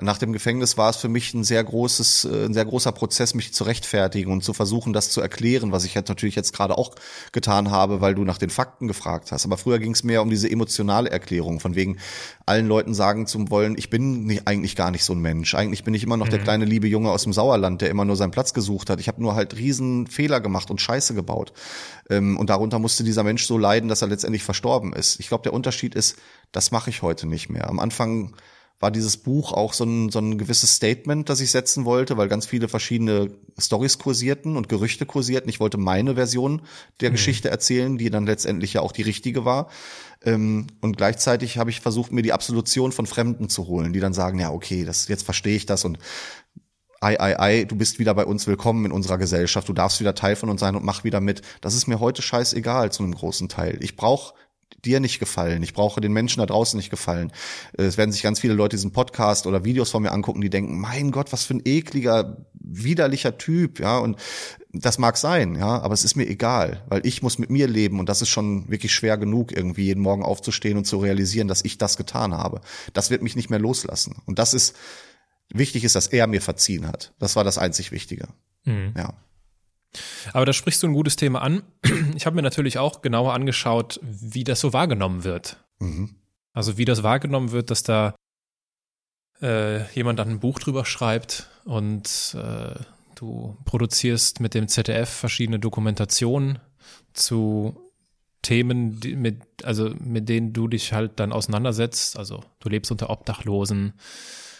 nach 0.00 0.16
dem 0.16 0.32
Gefängnis 0.32 0.78
war 0.78 0.88
es 0.88 0.96
für 0.96 1.08
mich 1.08 1.34
ein 1.34 1.44
sehr 1.44 1.62
großes, 1.62 2.24
äh, 2.24 2.46
ein 2.46 2.54
sehr 2.54 2.64
großer 2.64 2.92
Prozess, 2.92 3.34
mich 3.34 3.52
zu 3.52 3.64
rechtfertigen 3.64 4.32
und 4.32 4.42
zu 4.42 4.54
versuchen, 4.54 4.94
das 4.94 5.10
zu 5.10 5.20
erklären, 5.20 5.70
was 5.70 5.84
ich 5.84 5.92
jetzt 5.92 6.08
natürlich 6.08 6.34
jetzt 6.34 6.54
gerade 6.54 6.78
auch 6.78 6.92
getan 7.32 7.70
habe, 7.70 8.00
weil 8.00 8.14
du 8.14 8.24
nach 8.24 8.38
den 8.38 8.48
Fakten 8.48 8.88
gefragt 8.88 9.32
hast. 9.32 9.44
Aber 9.44 9.58
früher 9.58 9.78
ging 9.78 9.92
es 9.92 10.02
mehr 10.02 10.22
um 10.22 10.30
diese 10.30 10.50
emotionale 10.50 11.10
Erklärung, 11.10 11.60
von 11.60 11.74
wegen 11.74 11.98
allen 12.46 12.68
Leuten 12.68 12.94
sagen 12.94 13.26
zu 13.26 13.50
wollen, 13.50 13.76
ich 13.76 13.90
bin 13.90 14.24
nicht, 14.24 14.48
eigentlich 14.48 14.76
gar 14.76 14.90
nicht 14.90 15.04
so 15.04 15.12
ein 15.12 15.20
Mensch. 15.20 15.54
Eigentlich 15.54 15.84
bin 15.84 15.92
ich 15.92 16.04
immer 16.04 16.16
noch 16.16 16.26
mhm. 16.26 16.30
der 16.30 16.38
kleine 16.40 16.64
liebe 16.64 16.88
Junge 16.88 17.10
aus 17.10 17.24
dem 17.24 17.34
Sauerland, 17.34 17.82
der 17.82 17.90
immer 17.90 18.06
nur 18.06 18.16
seinen 18.16 18.30
Platz 18.30 18.54
gesucht 18.54 18.88
hat. 18.88 18.98
Ich 18.98 19.08
habe 19.08 19.20
nur 19.20 19.34
halt 19.34 19.56
riesen 19.56 20.06
Fehler 20.06 20.40
gemacht 20.40 20.70
und 20.70 20.80
Scheiße 20.80 21.12
gebaut. 21.12 21.52
Ähm, 22.08 22.38
und 22.38 22.48
darunter 22.48 22.78
musste 22.78 23.04
dieser 23.04 23.24
Mensch 23.24 23.44
so 23.44 23.58
leiden, 23.58 23.90
dass 23.90 24.00
er 24.00 24.08
letztendlich 24.08 24.42
verstorben 24.42 24.94
ist. 24.94 25.20
Ich 25.20 25.28
glaube, 25.28 25.42
der 25.42 25.52
Unterschied 25.52 25.94
ist, 25.94 26.16
das 26.50 26.70
mache 26.70 26.88
ich 26.88 27.02
heute 27.02 27.26
nicht 27.26 27.50
mehr. 27.50 27.68
Am 27.68 27.78
Anfang 27.78 28.32
war 28.82 28.90
dieses 28.90 29.16
Buch 29.16 29.52
auch 29.52 29.72
so 29.72 29.84
ein, 29.84 30.10
so 30.10 30.18
ein 30.18 30.38
gewisses 30.38 30.74
Statement, 30.74 31.28
das 31.28 31.40
ich 31.40 31.52
setzen 31.52 31.84
wollte, 31.84 32.16
weil 32.16 32.26
ganz 32.26 32.46
viele 32.46 32.68
verschiedene 32.68 33.30
Stories 33.56 33.98
kursierten 33.98 34.56
und 34.56 34.68
Gerüchte 34.68 35.06
kursierten. 35.06 35.48
Ich 35.48 35.60
wollte 35.60 35.78
meine 35.78 36.16
Version 36.16 36.62
der 37.00 37.10
mhm. 37.10 37.14
Geschichte 37.14 37.48
erzählen, 37.48 37.96
die 37.96 38.10
dann 38.10 38.26
letztendlich 38.26 38.72
ja 38.72 38.80
auch 38.80 38.90
die 38.90 39.02
richtige 39.02 39.44
war. 39.44 39.68
Ähm, 40.24 40.66
und 40.80 40.96
gleichzeitig 40.96 41.58
habe 41.58 41.70
ich 41.70 41.80
versucht, 41.80 42.10
mir 42.10 42.22
die 42.22 42.32
Absolution 42.32 42.90
von 42.90 43.06
Fremden 43.06 43.48
zu 43.48 43.68
holen, 43.68 43.92
die 43.92 44.00
dann 44.00 44.14
sagen, 44.14 44.40
ja, 44.40 44.50
okay, 44.50 44.84
das, 44.84 45.06
jetzt 45.06 45.22
verstehe 45.22 45.56
ich 45.56 45.64
das 45.64 45.84
und 45.84 45.98
ei, 47.00 47.20
ei, 47.20 47.38
ei, 47.38 47.64
du 47.64 47.76
bist 47.76 48.00
wieder 48.00 48.14
bei 48.14 48.24
uns 48.26 48.48
willkommen 48.48 48.86
in 48.86 48.92
unserer 48.92 49.18
Gesellschaft, 49.18 49.68
du 49.68 49.72
darfst 49.72 50.00
wieder 50.00 50.14
Teil 50.16 50.34
von 50.34 50.50
uns 50.50 50.60
sein 50.60 50.74
und 50.74 50.84
mach 50.84 51.04
wieder 51.04 51.20
mit. 51.20 51.42
Das 51.60 51.74
ist 51.74 51.86
mir 51.86 52.00
heute 52.00 52.20
scheißegal 52.20 52.90
zu 52.90 53.04
einem 53.04 53.14
großen 53.14 53.48
Teil. 53.48 53.78
Ich 53.80 53.96
brauche 53.96 54.34
dir 54.84 55.00
nicht 55.00 55.18
gefallen. 55.18 55.62
Ich 55.62 55.74
brauche 55.74 56.00
den 56.00 56.12
Menschen 56.12 56.40
da 56.40 56.46
draußen 56.46 56.76
nicht 56.76 56.90
gefallen. 56.90 57.32
Es 57.72 57.96
werden 57.96 58.12
sich 58.12 58.22
ganz 58.22 58.40
viele 58.40 58.54
Leute 58.54 58.76
diesen 58.76 58.92
Podcast 58.92 59.46
oder 59.46 59.64
Videos 59.64 59.90
von 59.90 60.02
mir 60.02 60.12
angucken, 60.12 60.40
die 60.40 60.50
denken, 60.50 60.80
mein 60.80 61.10
Gott, 61.10 61.32
was 61.32 61.44
für 61.44 61.54
ein 61.54 61.62
ekliger, 61.64 62.46
widerlicher 62.54 63.38
Typ, 63.38 63.80
ja, 63.80 63.98
und 63.98 64.16
das 64.72 64.98
mag 64.98 65.16
sein, 65.16 65.54
ja, 65.54 65.80
aber 65.80 65.94
es 65.94 66.04
ist 66.04 66.16
mir 66.16 66.26
egal, 66.26 66.82
weil 66.88 67.06
ich 67.06 67.22
muss 67.22 67.38
mit 67.38 67.50
mir 67.50 67.68
leben 67.68 68.00
und 68.00 68.08
das 68.08 68.22
ist 68.22 68.30
schon 68.30 68.70
wirklich 68.70 68.94
schwer 68.94 69.18
genug, 69.18 69.52
irgendwie 69.54 69.84
jeden 69.84 70.00
Morgen 70.00 70.22
aufzustehen 70.22 70.78
und 70.78 70.86
zu 70.86 70.98
realisieren, 70.98 71.48
dass 71.48 71.64
ich 71.64 71.78
das 71.78 71.96
getan 71.96 72.34
habe. 72.34 72.60
Das 72.92 73.10
wird 73.10 73.22
mich 73.22 73.36
nicht 73.36 73.50
mehr 73.50 73.58
loslassen. 73.58 74.16
Und 74.24 74.38
das 74.38 74.54
ist, 74.54 74.74
wichtig 75.52 75.84
ist, 75.84 75.94
dass 75.94 76.06
er 76.06 76.26
mir 76.26 76.40
verziehen 76.40 76.86
hat. 76.86 77.12
Das 77.18 77.36
war 77.36 77.44
das 77.44 77.58
einzig 77.58 77.92
Wichtige. 77.92 78.28
Mhm. 78.64 78.94
Ja. 78.96 79.14
Aber 80.32 80.46
da 80.46 80.52
sprichst 80.52 80.82
du 80.82 80.88
ein 80.88 80.94
gutes 80.94 81.16
Thema 81.16 81.42
an. 81.42 81.62
Ich 82.16 82.26
habe 82.26 82.36
mir 82.36 82.42
natürlich 82.42 82.78
auch 82.78 83.02
genauer 83.02 83.34
angeschaut, 83.34 84.00
wie 84.02 84.44
das 84.44 84.60
so 84.60 84.72
wahrgenommen 84.72 85.24
wird. 85.24 85.56
Mhm. 85.78 86.14
Also 86.52 86.78
wie 86.78 86.84
das 86.84 87.02
wahrgenommen 87.02 87.52
wird, 87.52 87.70
dass 87.70 87.82
da 87.82 88.14
äh, 89.40 89.90
jemand 89.94 90.18
dann 90.18 90.28
ein 90.28 90.40
Buch 90.40 90.58
drüber 90.58 90.84
schreibt 90.84 91.48
und 91.64 92.36
äh, 92.38 92.74
du 93.14 93.56
produzierst 93.64 94.40
mit 94.40 94.54
dem 94.54 94.68
ZDF 94.68 95.08
verschiedene 95.08 95.58
Dokumentationen 95.58 96.58
zu 97.12 97.76
Themen, 98.42 98.98
die 99.00 99.14
mit, 99.14 99.40
also 99.64 99.94
mit 99.98 100.28
denen 100.28 100.52
du 100.52 100.68
dich 100.68 100.92
halt 100.92 101.20
dann 101.20 101.32
auseinandersetzt. 101.32 102.16
Also 102.16 102.42
du 102.58 102.68
lebst 102.68 102.90
unter 102.90 103.10
Obdachlosen. 103.10 103.94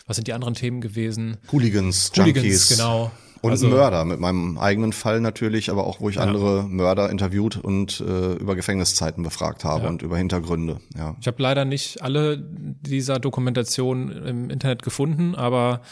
Was 0.07 0.17
sind 0.17 0.29
die 0.29 0.33
anderen 0.33 0.55
Themen 0.55 0.81
gewesen? 0.81 1.39
Hooligans, 1.51 2.13
Hooligans 2.17 2.37
Junkies. 2.45 2.69
genau. 2.69 3.11
Und 3.43 3.51
also, 3.51 3.69
Mörder 3.69 4.05
mit 4.05 4.21
meinem 4.21 4.57
eigenen 4.57 4.93
Fall 4.93 5.21
natürlich, 5.21 5.69
aber 5.69 5.85
auch 5.85 6.01
wo 6.01 6.09
ich 6.09 6.17
ja. 6.17 6.23
andere 6.23 6.63
Mörder 6.63 7.11
interviewt 7.11 7.57
und 7.57 8.01
äh, 8.01 8.35
über 8.35 8.55
Gefängniszeiten 8.55 9.25
befragt 9.25 9.65
habe 9.65 9.85
ja. 9.85 9.89
und 9.91 10.03
über 10.03 10.17
Hintergründe. 10.17 10.79
Ja. 10.97 11.17
Ich 11.21 11.27
habe 11.27 11.43
leider 11.43 11.65
nicht 11.65 12.03
alle 12.03 12.39
dieser 12.39 13.19
Dokumentationen 13.19 14.11
im 14.25 14.49
Internet 14.49 14.83
gefunden, 14.83 15.35
aber 15.35 15.83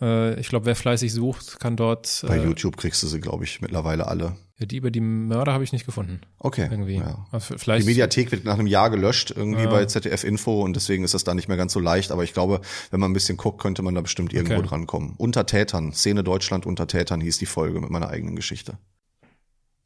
äh, 0.00 0.38
ich 0.38 0.48
glaube, 0.48 0.66
wer 0.66 0.76
fleißig 0.76 1.12
sucht, 1.12 1.58
kann 1.58 1.76
dort. 1.76 2.22
Äh, 2.22 2.28
Bei 2.28 2.42
YouTube 2.42 2.76
kriegst 2.76 3.02
du 3.02 3.08
sie, 3.08 3.20
glaube 3.20 3.42
ich, 3.42 3.60
mittlerweile 3.60 4.06
alle. 4.06 4.36
Ja, 4.62 4.66
die 4.66 4.76
über 4.76 4.90
die 4.90 5.00
Mörder 5.00 5.52
habe 5.52 5.64
ich 5.64 5.72
nicht 5.72 5.84
gefunden. 5.84 6.20
Okay. 6.38 6.68
Irgendwie. 6.70 6.96
Ja. 6.96 7.26
Also 7.30 7.58
vielleicht, 7.58 7.82
die 7.82 7.90
Mediathek 7.90 8.30
wird 8.30 8.44
nach 8.44 8.54
einem 8.54 8.66
Jahr 8.66 8.90
gelöscht, 8.90 9.32
irgendwie 9.32 9.64
ja. 9.64 9.70
bei 9.70 9.84
ZDF 9.84 10.24
Info 10.24 10.62
und 10.62 10.74
deswegen 10.74 11.04
ist 11.04 11.14
das 11.14 11.24
da 11.24 11.34
nicht 11.34 11.48
mehr 11.48 11.56
ganz 11.56 11.72
so 11.72 11.80
leicht. 11.80 12.12
Aber 12.12 12.24
ich 12.24 12.32
glaube, 12.32 12.60
wenn 12.90 13.00
man 13.00 13.10
ein 13.10 13.14
bisschen 13.14 13.36
guckt, 13.36 13.60
könnte 13.60 13.82
man 13.82 13.94
da 13.94 14.00
bestimmt 14.00 14.32
irgendwo 14.32 14.58
okay. 14.58 14.68
drankommen. 14.68 15.14
Unter 15.18 15.46
Tätern, 15.46 15.92
Szene 15.92 16.24
Deutschland 16.24 16.64
unter 16.64 16.86
Tätern 16.86 17.20
hieß 17.20 17.38
die 17.38 17.46
Folge 17.46 17.80
mit 17.80 17.90
meiner 17.90 18.08
eigenen 18.08 18.36
Geschichte. 18.36 18.78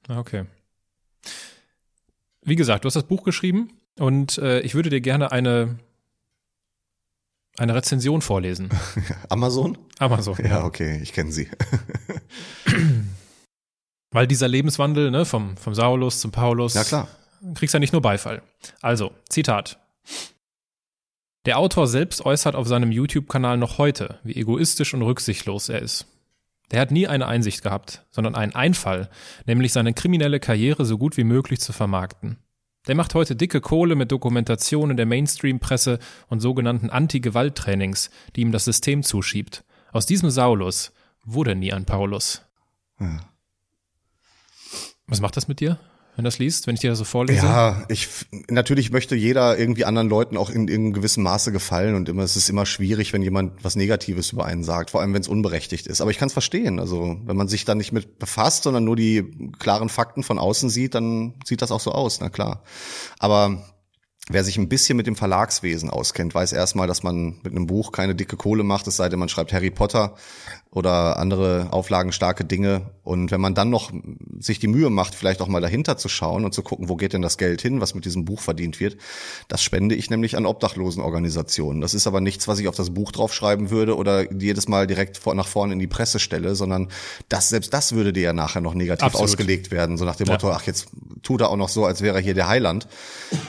Ah, 0.09 0.19
okay. 0.19 0.45
Wie 2.43 2.57
gesagt, 2.57 2.85
du 2.85 2.87
hast 2.87 2.95
das 2.95 3.05
Buch 3.05 3.25
geschrieben 3.25 3.73
und 3.99 4.39
äh, 4.39 4.61
ich 4.61 4.75
würde 4.75 4.91
dir 4.91 5.01
gerne 5.01 5.33
eine 5.33 5.79
eine 7.59 7.75
Rezension 7.75 8.21
vorlesen. 8.21 8.69
Amazon? 9.31 9.79
Amazon. 9.99 10.37
Ja, 10.45 10.65
okay, 10.65 11.01
ich 11.03 11.15
kenne 11.15 11.33
sie. 11.33 11.49
Weil 14.11 14.27
dieser 14.27 14.49
Lebenswandel, 14.49 15.11
ne, 15.11 15.25
vom, 15.25 15.57
vom 15.57 15.75
Saulus 15.75 16.21
zum 16.21 16.33
Paulus, 16.33 16.75
ja, 16.75 16.85
klar. 16.85 17.09
kriegst 17.55 17.75
ja 17.75 17.81
nicht 17.81 17.93
nur 17.93 18.03
Beifall. 18.03 18.43
Also, 18.81 19.13
Zitat. 19.29 19.79
Der 21.45 21.59
Autor 21.59 21.87
selbst 21.87 22.25
äußert 22.25 22.57
auf 22.57 22.67
seinem 22.67 22.91
YouTube-Kanal 22.91 23.57
noch 23.57 23.79
heute, 23.79 24.19
wie 24.25 24.35
egoistisch 24.35 24.95
und 24.95 25.03
rücksichtslos 25.03 25.69
er 25.69 25.81
ist. 25.81 26.07
Der 26.73 26.81
hat 26.81 26.91
nie 26.91 27.07
eine 27.07 27.27
Einsicht 27.27 27.63
gehabt, 27.63 28.05
sondern 28.11 28.35
einen 28.35 28.55
Einfall, 28.55 29.09
nämlich 29.47 29.73
seine 29.73 29.95
kriminelle 29.95 30.41
Karriere 30.41 30.85
so 30.85 30.99
gut 30.99 31.17
wie 31.17 31.25
möglich 31.25 31.61
zu 31.61 31.73
vermarkten. 31.73 32.39
Der 32.89 32.97
macht 32.97 33.15
heute 33.15 33.37
dicke 33.37 33.61
Kohle 33.61 33.95
mit 33.95 34.13
Dokumentationen 34.13 34.97
der 34.97 35.07
Mainstream-Presse 35.07 35.99
und 36.29 36.41
sogenannten 36.41 36.91
Anti-Gewalt-Trainings, 36.91 38.11
die 38.35 38.43
ihm 38.43 38.53
das 38.53 38.65
System 38.65 39.03
zuschiebt. 39.03 39.65
Aus 39.93 40.07
diesem 40.07 40.31
Saulus 40.31 40.93
wurde 41.25 41.55
nie 41.55 41.73
ein 41.73 41.85
Paulus. 41.85 42.43
Ja. 43.01 43.21
Was 45.07 45.21
macht 45.21 45.37
das 45.37 45.49
mit 45.49 45.61
dir? 45.61 45.79
wenn 46.17 46.25
das 46.25 46.39
liest, 46.39 46.67
wenn 46.67 46.75
ich 46.75 46.81
dir 46.81 46.91
das 46.91 46.99
so 46.99 47.05
vorlese? 47.05 47.45
Ja, 47.45 47.85
ich 47.89 48.09
natürlich 48.49 48.91
möchte 48.91 49.15
jeder 49.15 49.59
irgendwie 49.59 49.85
anderen 49.85 50.09
Leuten 50.09 50.39
auch 50.39 50.49
in, 50.49 50.67
in 50.67 50.95
gewissem 50.95 51.23
Maße 51.23 51.53
gefallen 51.53 51.95
und 51.95 52.09
immer 52.09 52.23
es 52.23 52.37
ist 52.37 52.49
immer 52.49 52.65
schwierig, 52.65 53.13
wenn 53.13 53.23
jemand 53.23 53.63
was 53.63 53.77
Negatives 53.77 54.33
über 54.33 54.47
einen 54.47 54.65
sagt, 54.65 54.91
vor 54.91 55.03
allem 55.03 55.13
wenn 55.13 55.21
es 55.21 55.29
unberechtigt 55.29 55.87
ist. 55.87 56.01
Aber 56.01 56.11
ich 56.11 56.19
kann 56.19 56.29
es 56.29 56.33
verstehen. 56.33 56.81
Also 56.81 57.19
wenn 57.27 57.37
man 57.37 57.49
sich 57.49 57.67
da 57.67 57.75
nicht 57.75 57.93
mit 57.93 58.19
befasst, 58.19 58.63
sondern 58.63 58.85
nur 58.85 58.97
die 58.97 59.51
klaren 59.59 59.91
Fakten 59.91 60.23
von 60.23 60.39
außen 60.39 60.71
sieht, 60.71 60.95
dann 60.95 61.35
sieht 61.45 61.61
das 61.61 61.71
auch 61.71 61.81
so 61.81 61.93
aus, 61.93 62.21
na 62.21 62.31
klar. 62.31 62.63
Aber 63.19 63.63
Wer 64.29 64.43
sich 64.43 64.59
ein 64.59 64.69
bisschen 64.69 64.97
mit 64.97 65.07
dem 65.07 65.15
Verlagswesen 65.15 65.89
auskennt, 65.89 66.35
weiß 66.35 66.53
erstmal, 66.53 66.89
dass 66.89 67.05
man 67.05 67.39
mit 67.45 67.53
einem 67.53 67.69
Buch 67.69 67.93
keine 67.93 68.17
dicke 68.17 68.37
Kohle 68.37 68.65
macht, 68.65 68.89
es 68.89 68.97
sei 68.97 69.09
denn, 69.09 69.21
man 69.21 69.29
schreibt 69.29 69.53
Harry 69.53 69.71
Potter 69.71 70.17
oder 70.71 71.19
andere 71.19 71.69
auflagenstarke 71.71 72.45
Dinge. 72.45 72.91
Und 73.03 73.31
wenn 73.31 73.41
man 73.41 73.55
dann 73.55 73.71
noch 73.71 73.93
sich 74.39 74.59
die 74.59 74.67
Mühe 74.67 74.91
macht, 74.91 75.15
vielleicht 75.15 75.41
auch 75.41 75.47
mal 75.47 75.61
dahinter 75.61 75.97
zu 75.97 76.09
schauen 76.09 76.45
und 76.45 76.53
zu 76.53 76.63
gucken, 76.63 76.89
wo 76.89 76.97
geht 76.97 77.13
denn 77.13 77.23
das 77.23 77.39
Geld 77.39 77.63
hin, 77.63 77.81
was 77.81 77.95
mit 77.95 78.05
diesem 78.05 78.25
Buch 78.25 78.41
verdient 78.41 78.79
wird, 78.81 78.97
das 79.49 79.63
spende 79.63 79.95
ich 79.95 80.11
nämlich 80.11 80.37
an 80.37 80.45
Obdachlosenorganisationen. 80.45 81.81
Das 81.81 81.95
ist 81.95 82.07
aber 82.07 82.21
nichts, 82.21 82.47
was 82.47 82.59
ich 82.59 82.69
auf 82.69 82.77
das 82.77 82.91
Buch 82.91 83.13
draufschreiben 83.13 83.71
würde 83.71 83.97
oder 83.97 84.31
jedes 84.33 84.69
Mal 84.69 84.87
direkt 84.87 85.17
vor, 85.17 85.35
nach 85.35 85.47
vorne 85.47 85.73
in 85.73 85.79
die 85.79 85.87
Presse 85.87 86.19
stelle, 86.19 86.55
sondern 86.55 86.89
das, 87.29 87.49
selbst 87.49 87.73
das 87.73 87.93
würde 87.93 88.13
dir 88.13 88.23
ja 88.23 88.33
nachher 88.33 88.61
noch 88.61 88.75
negativ 88.75 89.07
Absolut. 89.07 89.31
ausgelegt 89.31 89.71
werden, 89.71 89.97
so 89.97 90.05
nach 90.05 90.17
dem 90.17 90.27
ja. 90.27 90.35
Motto, 90.35 90.51
ach, 90.51 90.67
jetzt 90.67 90.89
tut 91.23 91.41
er 91.41 91.51
auch 91.51 91.57
noch 91.57 91.69
so, 91.69 91.87
als 91.87 92.03
wäre 92.03 92.17
er 92.17 92.23
hier 92.23 92.35
der 92.35 92.49
Heiland. 92.49 92.87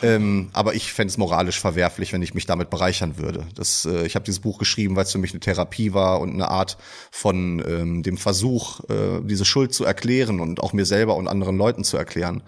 Ähm, 0.01 0.49
aber 0.53 0.75
ich 0.75 0.93
fände 0.93 1.11
es 1.11 1.17
moralisch 1.17 1.59
verwerflich, 1.59 2.13
wenn 2.13 2.21
ich 2.21 2.33
mich 2.33 2.45
damit 2.45 2.69
bereichern 2.69 3.17
würde. 3.17 3.45
Das, 3.55 3.85
äh, 3.85 4.05
ich 4.05 4.15
habe 4.15 4.25
dieses 4.25 4.39
Buch 4.39 4.59
geschrieben, 4.59 4.95
weil 4.95 5.03
es 5.03 5.11
für 5.11 5.17
mich 5.17 5.31
eine 5.31 5.39
Therapie 5.39 5.93
war 5.93 6.19
und 6.19 6.33
eine 6.33 6.49
Art 6.49 6.77
von 7.17 7.63
ähm, 7.67 8.03
dem 8.03 8.15
Versuch, 8.15 8.81
äh, 8.91 9.21
diese 9.23 9.43
Schuld 9.43 9.73
zu 9.73 9.83
erklären 9.83 10.39
und 10.39 10.61
auch 10.61 10.71
mir 10.71 10.85
selber 10.85 11.15
und 11.15 11.27
anderen 11.27 11.57
Leuten 11.57 11.83
zu 11.83 11.97
erklären. 11.97 12.43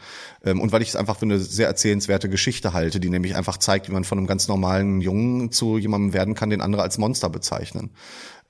Ähm, 0.46 0.62
und 0.62 0.72
weil 0.72 0.84
ich 0.84 0.90
es 0.90 0.96
einfach 0.96 1.18
für 1.18 1.26
eine 1.26 1.40
sehr 1.40 1.66
erzählenswerte 1.66 2.30
Geschichte 2.30 2.72
halte, 2.72 3.00
die 3.00 3.10
nämlich 3.10 3.36
einfach 3.36 3.58
zeigt, 3.58 3.90
wie 3.90 3.94
man 3.94 4.04
von 4.04 4.20
einem 4.20 4.28
ganz 4.28 4.48
normalen 4.48 5.02
Jungen 5.02 5.52
zu 5.52 5.80
jemandem 5.80 6.14
werden 6.14 6.36
kann, 6.36 6.52
den 6.52 6.62
andere 6.62 6.84
als 6.84 7.00
Monster 7.00 7.30
bezeichnen. 7.32 7.90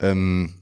Ähm, 0.01 0.55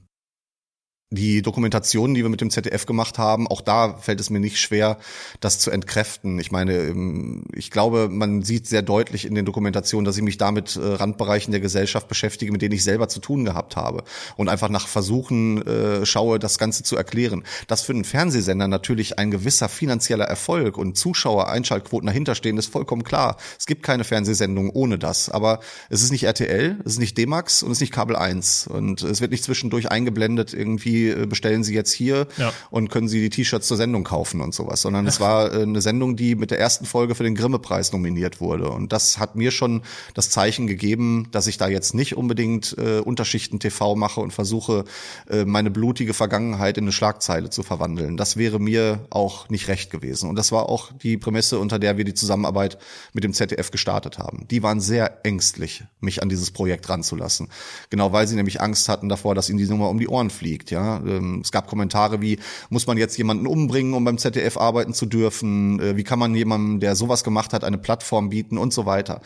die 1.10 1.40
Dokumentation, 1.40 2.12
die 2.12 2.22
wir 2.22 2.28
mit 2.28 2.42
dem 2.42 2.50
ZDF 2.50 2.84
gemacht 2.84 3.16
haben, 3.16 3.46
auch 3.46 3.62
da 3.62 3.96
fällt 3.96 4.20
es 4.20 4.28
mir 4.28 4.40
nicht 4.40 4.60
schwer, 4.60 4.98
das 5.40 5.58
zu 5.58 5.70
entkräften. 5.70 6.38
Ich 6.38 6.50
meine, 6.50 6.74
ähm, 6.74 7.44
ich 7.54 7.70
glaube, 7.70 8.10
man 8.10 8.42
sieht 8.42 8.66
sehr 8.66 8.82
deutlich 8.82 9.24
in 9.24 9.34
den 9.34 9.46
Dokumentationen, 9.46 10.04
dass 10.04 10.18
ich 10.18 10.22
mich 10.22 10.36
damit 10.36 10.76
äh, 10.76 10.80
Randbereichen 10.80 11.50
der 11.50 11.62
Gesellschaft 11.62 12.08
beschäftige, 12.08 12.52
mit 12.52 12.60
denen 12.60 12.74
ich 12.74 12.84
selber 12.84 13.08
zu 13.08 13.20
tun 13.20 13.46
gehabt 13.46 13.74
habe 13.74 14.04
und 14.36 14.50
einfach 14.50 14.68
nach 14.68 14.86
Versuchen 14.86 15.66
äh, 15.66 16.04
schaue, 16.04 16.38
das 16.38 16.58
Ganze 16.58 16.82
zu 16.82 16.94
erklären. 16.94 17.42
Dass 17.68 17.82
für 17.82 17.92
einen 17.92 18.04
Fernsehsender 18.04 18.68
natürlich 18.68 19.18
ein 19.18 19.30
gewisser 19.30 19.70
finanzieller 19.70 20.26
Erfolg 20.26 20.76
und 20.76 20.98
Zuschauer-Einschaltquoten 20.98 22.06
dahinterstehen, 22.06 22.58
ist 22.58 22.70
vollkommen 22.70 23.02
klar. 23.02 23.38
Es 23.58 23.64
gibt 23.64 23.82
keine 23.82 24.04
Fernsehsendung 24.04 24.68
ohne 24.70 24.98
das. 24.98 25.30
Aber 25.30 25.60
es 25.88 26.02
ist 26.02 26.12
nicht 26.12 26.24
RTL, 26.24 26.76
es 26.84 26.92
ist 26.92 26.98
nicht 26.98 27.16
D-Max 27.16 27.62
und 27.62 27.70
es 27.70 27.78
ist 27.78 27.82
nicht 27.82 27.94
Kabel 27.94 28.14
1. 28.14 28.66
Und 28.66 29.02
es 29.02 29.22
wird 29.22 29.30
nicht 29.30 29.44
zwischendurch 29.44 29.90
eingeblendet 29.90 30.52
irgendwie 30.52 30.97
äh, 31.06 31.26
bestellen 31.26 31.62
Sie 31.62 31.74
jetzt 31.74 31.92
hier 31.92 32.26
ja. 32.36 32.52
und 32.70 32.90
können 32.90 33.08
Sie 33.08 33.20
die 33.20 33.30
T-Shirts 33.30 33.68
zur 33.68 33.76
Sendung 33.76 34.04
kaufen 34.04 34.40
und 34.40 34.54
sowas, 34.54 34.82
sondern 34.82 35.06
es 35.06 35.20
war 35.20 35.52
äh, 35.52 35.62
eine 35.62 35.80
Sendung, 35.80 36.16
die 36.16 36.34
mit 36.34 36.50
der 36.50 36.58
ersten 36.58 36.84
Folge 36.84 37.14
für 37.14 37.22
den 37.22 37.34
Grimme-Preis 37.34 37.92
nominiert 37.92 38.40
wurde. 38.40 38.70
Und 38.70 38.92
das 38.92 39.18
hat 39.18 39.36
mir 39.36 39.50
schon 39.50 39.82
das 40.14 40.30
Zeichen 40.30 40.66
gegeben, 40.66 41.28
dass 41.30 41.46
ich 41.46 41.58
da 41.58 41.68
jetzt 41.68 41.94
nicht 41.94 42.16
unbedingt 42.16 42.76
äh, 42.78 42.98
Unterschichten 42.98 43.60
TV 43.60 43.94
mache 43.94 44.20
und 44.20 44.32
versuche, 44.32 44.84
äh, 45.30 45.44
meine 45.44 45.70
blutige 45.70 46.14
Vergangenheit 46.14 46.78
in 46.78 46.84
eine 46.84 46.92
Schlagzeile 46.92 47.50
zu 47.50 47.62
verwandeln. 47.62 48.16
Das 48.16 48.36
wäre 48.36 48.58
mir 48.58 49.06
auch 49.10 49.48
nicht 49.48 49.68
recht 49.68 49.90
gewesen. 49.90 50.28
Und 50.28 50.36
das 50.36 50.52
war 50.52 50.68
auch 50.68 50.92
die 50.92 51.16
Prämisse, 51.16 51.58
unter 51.58 51.78
der 51.78 51.96
wir 51.96 52.04
die 52.04 52.14
Zusammenarbeit 52.14 52.78
mit 53.12 53.24
dem 53.24 53.32
ZDF 53.32 53.70
gestartet 53.70 54.18
haben. 54.18 54.46
Die 54.50 54.62
waren 54.62 54.80
sehr 54.80 55.24
ängstlich, 55.24 55.84
mich 56.00 56.22
an 56.22 56.28
dieses 56.28 56.50
Projekt 56.50 56.88
ranzulassen. 56.88 57.48
Genau 57.90 58.12
weil 58.12 58.26
sie 58.26 58.36
nämlich 58.36 58.60
Angst 58.60 58.88
hatten 58.88 59.08
davor, 59.08 59.34
dass 59.34 59.48
ihnen 59.48 59.58
die 59.58 59.66
Nummer 59.66 59.88
um 59.90 59.98
die 59.98 60.08
Ohren 60.08 60.30
fliegt. 60.30 60.70
Ja, 60.70 60.87
ähm, 60.96 61.40
es 61.44 61.52
gab 61.52 61.68
Kommentare 61.68 62.20
wie, 62.20 62.38
muss 62.70 62.86
man 62.86 62.98
jetzt 62.98 63.16
jemanden 63.18 63.46
umbringen, 63.46 63.94
um 63.94 64.04
beim 64.04 64.18
ZDF 64.18 64.56
arbeiten 64.56 64.94
zu 64.94 65.06
dürfen? 65.06 65.80
Äh, 65.80 65.96
wie 65.96 66.04
kann 66.04 66.18
man 66.18 66.34
jemandem, 66.34 66.80
der 66.80 66.96
sowas 66.96 67.24
gemacht 67.24 67.52
hat, 67.52 67.64
eine 67.64 67.78
Plattform 67.78 68.30
bieten 68.30 68.58
und 68.58 68.72
so 68.72 68.86
weiter? 68.86 69.20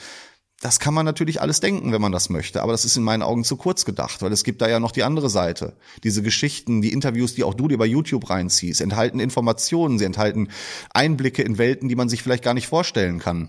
Das 0.61 0.79
kann 0.79 0.95
man 0.95 1.05
natürlich 1.05 1.41
alles 1.41 1.59
denken, 1.59 1.91
wenn 1.93 2.01
man 2.01 2.13
das 2.13 2.31
möchte, 2.31 2.63
aber 2.63 2.71
das 2.71 2.85
ist 2.85 2.97
in 2.97 3.03
meinen 3.03 3.23
Augen 3.23 3.43
zu 3.43 3.57
kurz 3.57 3.85
gedacht, 3.85 4.23
weil 4.23 4.33
es 4.33 4.45
gibt 4.45 4.63
da 4.63 4.69
ja 4.69 4.79
noch 4.79 4.93
die 4.93 5.03
andere 5.03 5.29
Seite. 5.29 5.75
Diese 6.05 6.23
Geschichten, 6.23 6.83
die 6.83 6.93
Interviews, 6.93 7.35
die 7.35 7.43
auch 7.43 7.55
du 7.55 7.67
dir 7.67 7.79
bei 7.79 7.87
YouTube 7.87 8.31
reinziehst, 8.31 8.81
enthalten 8.81 9.19
Informationen, 9.19 9.99
sie 9.99 10.05
enthalten 10.05 10.49
Einblicke 10.95 11.43
in 11.43 11.59
Welten, 11.59 11.89
die 11.89 11.97
man 11.97 12.09
sich 12.09 12.23
vielleicht 12.23 12.45
gar 12.45 12.55
nicht 12.55 12.69
vorstellen 12.69 13.19
kann 13.19 13.49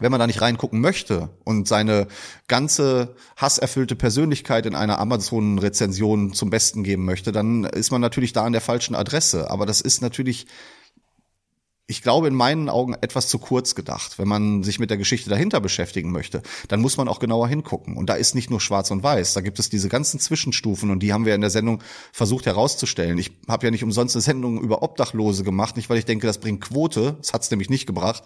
wenn 0.00 0.10
man 0.10 0.20
da 0.20 0.26
nicht 0.26 0.42
reingucken 0.42 0.80
möchte 0.80 1.30
und 1.44 1.66
seine 1.66 2.06
ganze 2.48 3.14
hasserfüllte 3.36 3.96
Persönlichkeit 3.96 4.66
in 4.66 4.74
einer 4.74 4.98
Amazon-Rezension 4.98 6.34
zum 6.34 6.50
Besten 6.50 6.84
geben 6.84 7.04
möchte, 7.04 7.32
dann 7.32 7.64
ist 7.64 7.90
man 7.90 8.00
natürlich 8.00 8.32
da 8.32 8.44
an 8.44 8.52
der 8.52 8.60
falschen 8.60 8.94
Adresse. 8.94 9.50
Aber 9.50 9.64
das 9.64 9.80
ist 9.80 10.02
natürlich 10.02 10.46
ich 11.88 12.02
glaube, 12.02 12.26
in 12.26 12.34
meinen 12.34 12.68
Augen 12.68 12.94
etwas 12.94 13.28
zu 13.28 13.38
kurz 13.38 13.76
gedacht. 13.76 14.18
Wenn 14.18 14.26
man 14.26 14.64
sich 14.64 14.80
mit 14.80 14.90
der 14.90 14.96
Geschichte 14.96 15.30
dahinter 15.30 15.60
beschäftigen 15.60 16.10
möchte, 16.10 16.42
dann 16.66 16.80
muss 16.80 16.96
man 16.96 17.06
auch 17.06 17.20
genauer 17.20 17.46
hingucken. 17.46 17.96
Und 17.96 18.10
da 18.10 18.14
ist 18.14 18.34
nicht 18.34 18.50
nur 18.50 18.60
schwarz 18.60 18.90
und 18.90 19.04
weiß, 19.04 19.34
da 19.34 19.40
gibt 19.40 19.60
es 19.60 19.70
diese 19.70 19.88
ganzen 19.88 20.18
Zwischenstufen 20.18 20.90
und 20.90 21.00
die 21.00 21.12
haben 21.12 21.26
wir 21.26 21.34
in 21.34 21.40
der 21.40 21.50
Sendung 21.50 21.82
versucht 22.12 22.46
herauszustellen. 22.46 23.18
Ich 23.18 23.30
habe 23.46 23.66
ja 23.66 23.70
nicht 23.70 23.84
umsonst 23.84 24.16
eine 24.16 24.22
Sendung 24.22 24.60
über 24.60 24.82
Obdachlose 24.82 25.44
gemacht, 25.44 25.76
nicht 25.76 25.88
weil 25.88 25.98
ich 25.98 26.04
denke, 26.04 26.26
das 26.26 26.38
bringt 26.38 26.60
Quote, 26.60 27.16
das 27.18 27.32
hat 27.32 27.42
es 27.42 27.50
nämlich 27.50 27.70
nicht 27.70 27.86
gebracht, 27.86 28.24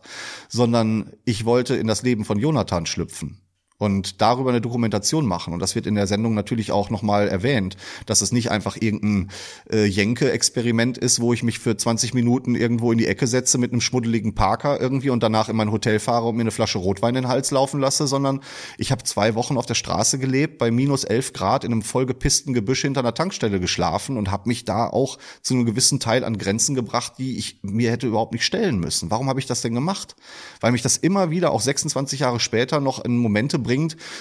sondern 0.49 1.12
ich 1.27 1.44
wollte 1.44 1.77
in 1.77 1.87
das 1.87 2.03
Leben 2.03 2.25
von 2.25 2.38
Jonathan 2.38 2.87
schlüpfen 2.87 3.42
und 3.80 4.20
darüber 4.20 4.50
eine 4.50 4.60
Dokumentation 4.60 5.24
machen. 5.24 5.54
Und 5.54 5.60
das 5.60 5.74
wird 5.74 5.86
in 5.86 5.94
der 5.94 6.06
Sendung 6.06 6.34
natürlich 6.34 6.70
auch 6.70 6.90
nochmal 6.90 7.28
erwähnt, 7.28 7.78
dass 8.04 8.20
es 8.20 8.30
nicht 8.30 8.50
einfach 8.50 8.76
irgendein 8.78 9.30
äh, 9.72 9.86
Jenke-Experiment 9.86 10.98
ist, 10.98 11.20
wo 11.20 11.32
ich 11.32 11.42
mich 11.42 11.58
für 11.58 11.74
20 11.74 12.12
Minuten 12.12 12.54
irgendwo 12.54 12.92
in 12.92 12.98
die 12.98 13.06
Ecke 13.06 13.26
setze 13.26 13.56
mit 13.56 13.72
einem 13.72 13.80
schmuddeligen 13.80 14.34
Parker 14.34 14.78
irgendwie 14.78 15.08
und 15.08 15.22
danach 15.22 15.48
in 15.48 15.56
mein 15.56 15.72
Hotel 15.72 15.98
fahre 15.98 16.28
und 16.28 16.36
mir 16.36 16.42
eine 16.42 16.50
Flasche 16.50 16.76
Rotwein 16.76 17.16
in 17.16 17.22
den 17.22 17.28
Hals 17.28 17.50
laufen 17.52 17.80
lasse, 17.80 18.06
sondern 18.06 18.40
ich 18.76 18.92
habe 18.92 19.02
zwei 19.04 19.34
Wochen 19.34 19.56
auf 19.56 19.64
der 19.64 19.74
Straße 19.74 20.18
gelebt, 20.18 20.58
bei 20.58 20.70
minus 20.70 21.04
elf 21.04 21.32
Grad 21.32 21.64
in 21.64 21.72
einem 21.72 21.82
vollgepissten 21.82 22.52
Gebüsch 22.52 22.82
hinter 22.82 23.00
einer 23.00 23.14
Tankstelle 23.14 23.60
geschlafen 23.60 24.18
und 24.18 24.30
habe 24.30 24.46
mich 24.46 24.66
da 24.66 24.88
auch 24.88 25.16
zu 25.40 25.54
einem 25.54 25.64
gewissen 25.64 26.00
Teil 26.00 26.22
an 26.22 26.36
Grenzen 26.36 26.74
gebracht, 26.74 27.14
die 27.16 27.38
ich 27.38 27.60
mir 27.62 27.90
hätte 27.90 28.06
überhaupt 28.06 28.34
nicht 28.34 28.44
stellen 28.44 28.78
müssen. 28.78 29.10
Warum 29.10 29.30
habe 29.30 29.40
ich 29.40 29.46
das 29.46 29.62
denn 29.62 29.74
gemacht? 29.74 30.16
Weil 30.60 30.72
mich 30.72 30.82
das 30.82 30.98
immer 30.98 31.30
wieder, 31.30 31.52
auch 31.52 31.62
26 31.62 32.20
Jahre 32.20 32.40
später, 32.40 32.80
noch 32.80 33.02
in 33.02 33.16
Momente 33.16 33.58
bringt, 33.58 33.69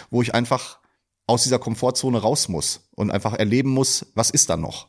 wo 0.10 0.22
ich 0.22 0.34
einfach 0.34 0.80
aus 1.28 1.44
dieser 1.44 1.60
Komfortzone 1.60 2.20
raus 2.20 2.50
muss 2.50 2.90
und 2.96 3.12
einfach 3.12 3.34
erleben 3.34 3.70
muss, 3.70 4.08
was 4.16 4.30
ist 4.30 4.50
da 4.50 4.58
noch? 4.58 4.89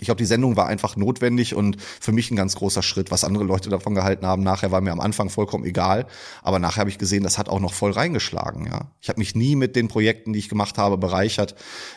Ich 0.00 0.06
glaube, 0.06 0.18
die 0.18 0.26
Sendung 0.26 0.56
war 0.56 0.66
einfach 0.66 0.96
notwendig 0.96 1.54
und 1.54 1.76
für 1.80 2.12
mich 2.12 2.30
ein 2.30 2.36
ganz 2.36 2.54
großer 2.56 2.82
Schritt. 2.82 3.10
Was 3.10 3.24
andere 3.24 3.44
Leute 3.44 3.68
davon 3.68 3.94
gehalten 3.94 4.26
haben, 4.26 4.42
nachher 4.42 4.70
war 4.70 4.80
mir 4.80 4.92
am 4.92 5.00
Anfang 5.00 5.28
vollkommen 5.28 5.64
egal. 5.64 6.06
Aber 6.42 6.58
nachher 6.58 6.80
habe 6.80 6.90
ich 6.90 6.98
gesehen, 6.98 7.24
das 7.24 7.36
hat 7.36 7.48
auch 7.48 7.60
noch 7.60 7.72
voll 7.72 7.90
reingeschlagen. 7.90 8.66
Ja, 8.66 8.92
ich 9.00 9.08
habe 9.08 9.18
mich 9.18 9.34
nie 9.34 9.56
mit 9.56 9.74
den 9.74 9.88
Projekten, 9.88 10.32
die 10.32 10.38
ich 10.38 10.48
gemacht 10.48 10.78
habe, 10.78 10.98
bereichert. 10.98 11.56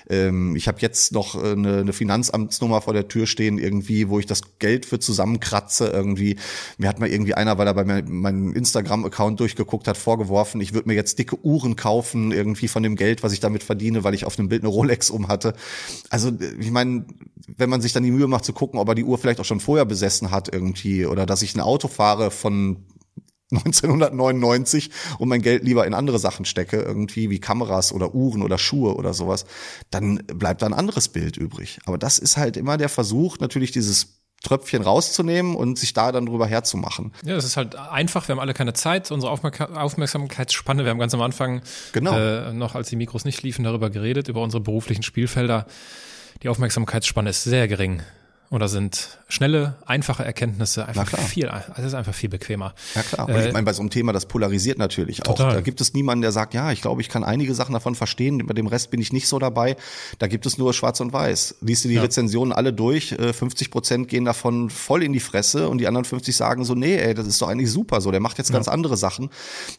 Ähm, 0.09 0.55
ich 0.55 0.67
habe 0.67 0.79
jetzt 0.81 1.11
noch 1.11 1.35
äh, 1.35 1.51
eine, 1.51 1.79
eine 1.79 1.93
Finanzamtsnummer 1.93 2.81
vor 2.81 2.93
der 2.93 3.07
Tür 3.07 3.27
stehen 3.27 3.59
irgendwie, 3.59 4.09
wo 4.09 4.19
ich 4.19 4.25
das 4.25 4.57
Geld 4.57 4.85
für 4.85 4.99
zusammenkratze 4.99 5.87
irgendwie. 5.87 6.37
Mir 6.77 6.89
hat 6.89 6.99
mal 6.99 7.09
irgendwie 7.09 7.35
einer, 7.35 7.57
weil 7.57 7.67
er 7.67 7.73
bei 7.73 7.83
mir 7.83 8.03
meinen 8.03 8.53
Instagram-Account 8.53 9.39
durchgeguckt 9.39 9.87
hat, 9.87 9.97
vorgeworfen, 9.97 10.59
ich 10.61 10.73
würde 10.73 10.87
mir 10.87 10.95
jetzt 10.95 11.19
dicke 11.19 11.37
Uhren 11.45 11.75
kaufen 11.75 12.31
irgendwie 12.31 12.67
von 12.67 12.81
dem 12.81 12.95
Geld, 12.95 13.21
was 13.21 13.33
ich 13.33 13.39
damit 13.39 13.63
verdiene, 13.63 14.03
weil 14.03 14.15
ich 14.15 14.25
auf 14.25 14.35
dem 14.35 14.49
Bild 14.49 14.63
eine 14.63 14.69
Rolex 14.69 15.09
um 15.11 15.27
hatte. 15.27 15.53
Also 16.09 16.31
ich 16.59 16.71
meine, 16.71 17.05
wenn 17.57 17.69
man 17.69 17.80
sich 17.81 17.93
dann 17.93 18.03
die 18.03 18.11
Mühe 18.11 18.27
macht 18.27 18.45
zu 18.45 18.53
gucken, 18.53 18.79
ob 18.79 18.87
er 18.87 18.95
die 18.95 19.03
Uhr 19.03 19.17
vielleicht 19.17 19.39
auch 19.39 19.45
schon 19.45 19.59
vorher 19.59 19.85
besessen 19.85 20.31
hat 20.31 20.53
irgendwie 20.53 21.05
oder 21.05 21.25
dass 21.25 21.41
ich 21.41 21.55
ein 21.55 21.61
Auto 21.61 21.87
fahre 21.87 22.31
von 22.31 22.85
1999 23.51 24.89
und 25.17 25.27
mein 25.27 25.41
Geld 25.41 25.63
lieber 25.63 25.85
in 25.85 25.93
andere 25.93 26.19
Sachen 26.19 26.45
stecke, 26.45 26.77
irgendwie 26.77 27.29
wie 27.29 27.39
Kameras 27.39 27.91
oder 27.91 28.15
Uhren 28.15 28.43
oder 28.43 28.57
Schuhe 28.57 28.95
oder 28.95 29.13
sowas, 29.13 29.45
dann 29.89 30.23
bleibt 30.25 30.61
da 30.61 30.67
ein 30.67 30.73
anderes 30.73 31.09
Bild 31.09 31.35
übrig. 31.35 31.79
Aber 31.85 31.97
das 31.97 32.17
ist 32.17 32.37
halt 32.37 32.55
immer 32.55 32.77
der 32.77 32.87
Versuch, 32.87 33.39
natürlich 33.39 33.71
dieses 33.71 34.21
Tröpfchen 34.41 34.81
rauszunehmen 34.81 35.55
und 35.55 35.77
sich 35.77 35.93
da 35.93 36.11
dann 36.11 36.25
drüber 36.25 36.47
herzumachen. 36.47 37.13
Ja, 37.23 37.35
es 37.35 37.45
ist 37.45 37.57
halt 37.57 37.75
einfach, 37.75 38.27
wir 38.27 38.33
haben 38.33 38.39
alle 38.39 38.53
keine 38.53 38.73
Zeit, 38.73 39.11
unsere 39.11 39.31
Aufmerksamkeitsspanne, 39.31 40.83
wir 40.83 40.89
haben 40.89 40.99
ganz 40.99 41.13
am 41.13 41.21
Anfang, 41.21 41.61
genau. 41.91 42.17
äh, 42.17 42.53
noch 42.53 42.73
als 42.73 42.89
die 42.89 42.95
Mikros 42.95 43.23
nicht 43.23 43.43
liefen, 43.43 43.63
darüber 43.63 43.89
geredet, 43.89 44.29
über 44.29 44.41
unsere 44.41 44.61
beruflichen 44.61 45.03
Spielfelder. 45.03 45.67
Die 46.43 46.49
Aufmerksamkeitsspanne 46.49 47.29
ist 47.29 47.43
sehr 47.43 47.67
gering. 47.67 48.01
Oder 48.51 48.67
sind 48.67 49.17
schnelle, 49.29 49.75
einfache 49.85 50.25
Erkenntnisse 50.25 50.85
einfach 50.85 51.07
viel, 51.17 51.49
es 51.77 51.85
ist 51.85 51.93
einfach 51.93 52.13
viel 52.13 52.27
bequemer. 52.27 52.73
Ja 52.95 53.01
klar. 53.01 53.29
Und 53.29 53.35
äh, 53.35 53.47
ich 53.47 53.53
meine, 53.53 53.63
bei 53.63 53.71
so 53.71 53.81
einem 53.81 53.89
Thema, 53.89 54.11
das 54.11 54.25
polarisiert 54.25 54.77
natürlich 54.77 55.21
auch. 55.21 55.37
Total. 55.37 55.53
Da 55.53 55.61
gibt 55.61 55.79
es 55.79 55.93
niemanden, 55.93 56.21
der 56.21 56.33
sagt, 56.33 56.53
ja, 56.53 56.69
ich 56.73 56.81
glaube, 56.81 56.99
ich 56.99 57.07
kann 57.07 57.23
einige 57.23 57.55
Sachen 57.55 57.71
davon 57.71 57.95
verstehen, 57.95 58.45
bei 58.45 58.53
dem 58.53 58.67
Rest 58.67 58.91
bin 58.91 58.99
ich 58.99 59.13
nicht 59.13 59.29
so 59.29 59.39
dabei. 59.39 59.77
Da 60.19 60.27
gibt 60.27 60.45
es 60.45 60.57
nur 60.57 60.73
Schwarz 60.73 60.99
und 60.99 61.13
Weiß. 61.13 61.55
Liest 61.61 61.85
du 61.85 61.87
die 61.87 61.95
ja. 61.95 62.01
Rezensionen 62.01 62.51
alle 62.51 62.73
durch, 62.73 63.15
50 63.15 63.67
äh, 63.67 63.71
Prozent 63.71 64.09
gehen 64.09 64.25
davon 64.25 64.69
voll 64.69 65.01
in 65.01 65.13
die 65.13 65.21
Fresse 65.21 65.69
und 65.69 65.77
die 65.77 65.87
anderen 65.87 66.03
50 66.03 66.35
sagen 66.35 66.65
so, 66.65 66.75
nee, 66.75 66.97
ey, 66.97 67.13
das 67.13 67.27
ist 67.27 67.41
doch 67.41 67.47
eigentlich 67.47 67.71
super 67.71 68.01
so, 68.01 68.11
der 68.11 68.19
macht 68.19 68.37
jetzt 68.37 68.49
ja. 68.49 68.55
ganz 68.55 68.67
andere 68.67 68.97
Sachen. 68.97 69.29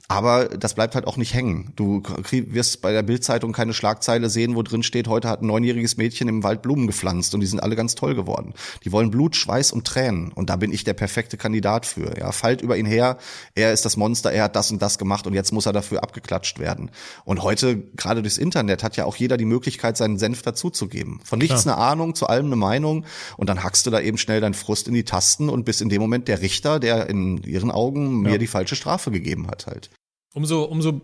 Aber 0.08 0.46
das 0.46 0.72
bleibt 0.72 0.94
halt 0.94 1.06
auch 1.06 1.18
nicht 1.18 1.34
hängen. 1.34 1.74
Du 1.76 2.02
wirst 2.30 2.80
bei 2.80 2.92
der 2.92 3.02
Bildzeitung 3.02 3.52
keine 3.52 3.74
Schlagzeile 3.74 4.30
sehen, 4.30 4.56
wo 4.56 4.62
drin 4.62 4.82
steht, 4.82 5.08
heute 5.08 5.28
hat 5.28 5.42
ein 5.42 5.46
neunjähriges 5.46 5.98
Mädchen 5.98 6.28
im 6.28 6.42
Wald 6.42 6.62
Blumen 6.62 6.86
gepflanzt 6.86 7.34
und 7.34 7.40
die 7.42 7.46
sind 7.46 7.60
alle 7.60 7.76
ganz 7.76 7.94
toll 7.96 8.14
geworden. 8.14 8.54
Die 8.84 8.92
wollen 8.92 9.10
Blut, 9.10 9.36
Schweiß 9.36 9.72
und 9.72 9.86
Tränen. 9.86 10.32
Und 10.32 10.50
da 10.50 10.56
bin 10.56 10.72
ich 10.72 10.84
der 10.84 10.94
perfekte 10.94 11.36
Kandidat 11.36 11.86
für. 11.86 12.18
Ja, 12.18 12.32
fallt 12.32 12.62
über 12.62 12.76
ihn 12.76 12.86
her. 12.86 13.18
Er 13.54 13.72
ist 13.72 13.84
das 13.84 13.96
Monster. 13.96 14.32
Er 14.32 14.44
hat 14.44 14.56
das 14.56 14.70
und 14.70 14.80
das 14.80 14.98
gemacht 14.98 15.26
und 15.26 15.34
jetzt 15.34 15.52
muss 15.52 15.66
er 15.66 15.72
dafür 15.72 16.02
abgeklatscht 16.02 16.58
werden. 16.58 16.90
Und 17.24 17.42
heute, 17.42 17.78
gerade 17.96 18.22
durchs 18.22 18.38
Internet, 18.38 18.82
hat 18.82 18.96
ja 18.96 19.04
auch 19.04 19.16
jeder 19.16 19.36
die 19.36 19.44
Möglichkeit, 19.44 19.96
seinen 19.96 20.18
Senf 20.18 20.42
dazuzugeben. 20.42 21.20
Von 21.24 21.38
nichts 21.38 21.62
Klar. 21.62 21.76
eine 21.76 21.84
Ahnung, 21.84 22.14
zu 22.14 22.26
allem 22.26 22.46
eine 22.46 22.56
Meinung. 22.56 23.04
Und 23.36 23.48
dann 23.48 23.62
hackst 23.62 23.86
du 23.86 23.90
da 23.90 24.00
eben 24.00 24.18
schnell 24.18 24.40
deinen 24.40 24.54
Frust 24.54 24.88
in 24.88 24.94
die 24.94 25.04
Tasten 25.04 25.48
und 25.48 25.64
bist 25.64 25.80
in 25.80 25.88
dem 25.88 26.00
Moment 26.00 26.28
der 26.28 26.40
Richter, 26.40 26.80
der 26.80 27.08
in 27.08 27.42
ihren 27.42 27.70
Augen 27.70 28.24
ja. 28.24 28.32
mir 28.32 28.38
die 28.38 28.46
falsche 28.46 28.76
Strafe 28.76 29.10
gegeben 29.10 29.48
hat 29.48 29.66
halt. 29.66 29.90
Umso, 30.34 30.64
umso, 30.64 31.00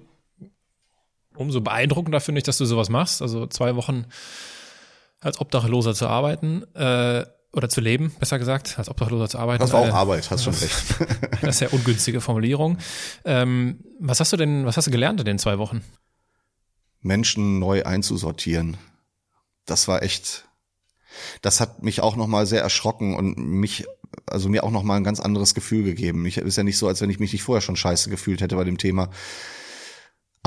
umso 1.37 1.61
beeindruckender 1.61 2.21
finde 2.21 2.39
ich, 2.41 2.45
dass 2.45 2.59
du 2.59 2.65
sowas 2.65 2.89
machst. 2.89 3.23
Also 3.23 3.47
zwei 3.47 3.77
Wochen 3.77 4.07
als 5.21 5.41
Obdachloser 5.41 5.95
zu 5.95 6.07
arbeiten. 6.07 6.63
Äh, 6.75 7.27
oder 7.53 7.69
zu 7.69 7.81
leben, 7.81 8.15
besser 8.19 8.39
gesagt, 8.39 8.79
als 8.79 8.89
Obdachloser 8.89 9.29
zu 9.29 9.39
arbeiten. 9.39 9.61
Das 9.61 9.73
war 9.73 9.81
auch 9.81 9.95
Arbeit, 9.95 10.31
hast 10.31 10.45
schon 10.45 10.55
recht. 10.55 10.85
das 11.41 11.57
ist 11.57 11.61
ja 11.61 11.69
ungünstige 11.69 12.21
Formulierung. 12.21 12.79
Ähm, 13.25 13.81
was 13.99 14.21
hast 14.21 14.33
du 14.33 14.37
denn, 14.37 14.67
was 14.67 14.77
hast 14.77 14.87
du 14.87 14.91
gelernt 14.91 15.21
in 15.21 15.27
den 15.27 15.39
zwei 15.39 15.59
Wochen? 15.59 15.83
Menschen 17.01 17.59
neu 17.59 17.85
einzusortieren. 17.85 18.77
Das 19.65 19.89
war 19.89 20.03
echt, 20.03 20.47
das 21.43 21.61
hat 21.61 21.83
mich 21.83 22.01
auch 22.01 22.17
nochmal 22.17 22.47
sehr 22.47 22.63
erschrocken 22.63 23.15
und 23.15 23.39
mich, 23.39 23.87
also 24.27 24.49
mir 24.49 24.65
auch 24.65 24.71
nochmal 24.71 24.99
ein 24.99 25.05
ganz 25.05 25.21
anderes 25.21 25.55
Gefühl 25.55 25.85
gegeben. 25.85 26.27
Ich 26.27 26.39
ist 26.39 26.57
ja 26.57 26.65
nicht 26.65 26.79
so, 26.79 26.87
als 26.87 27.01
wenn 27.01 27.11
ich 27.11 27.21
mich 27.21 27.33
nicht 27.33 27.43
vorher 27.43 27.63
schon 27.63 27.77
scheiße 27.77 28.11
gefühlt 28.11 28.41
hätte 28.41 28.57
bei 28.57 28.65
dem 28.65 28.79
Thema. 28.79 29.11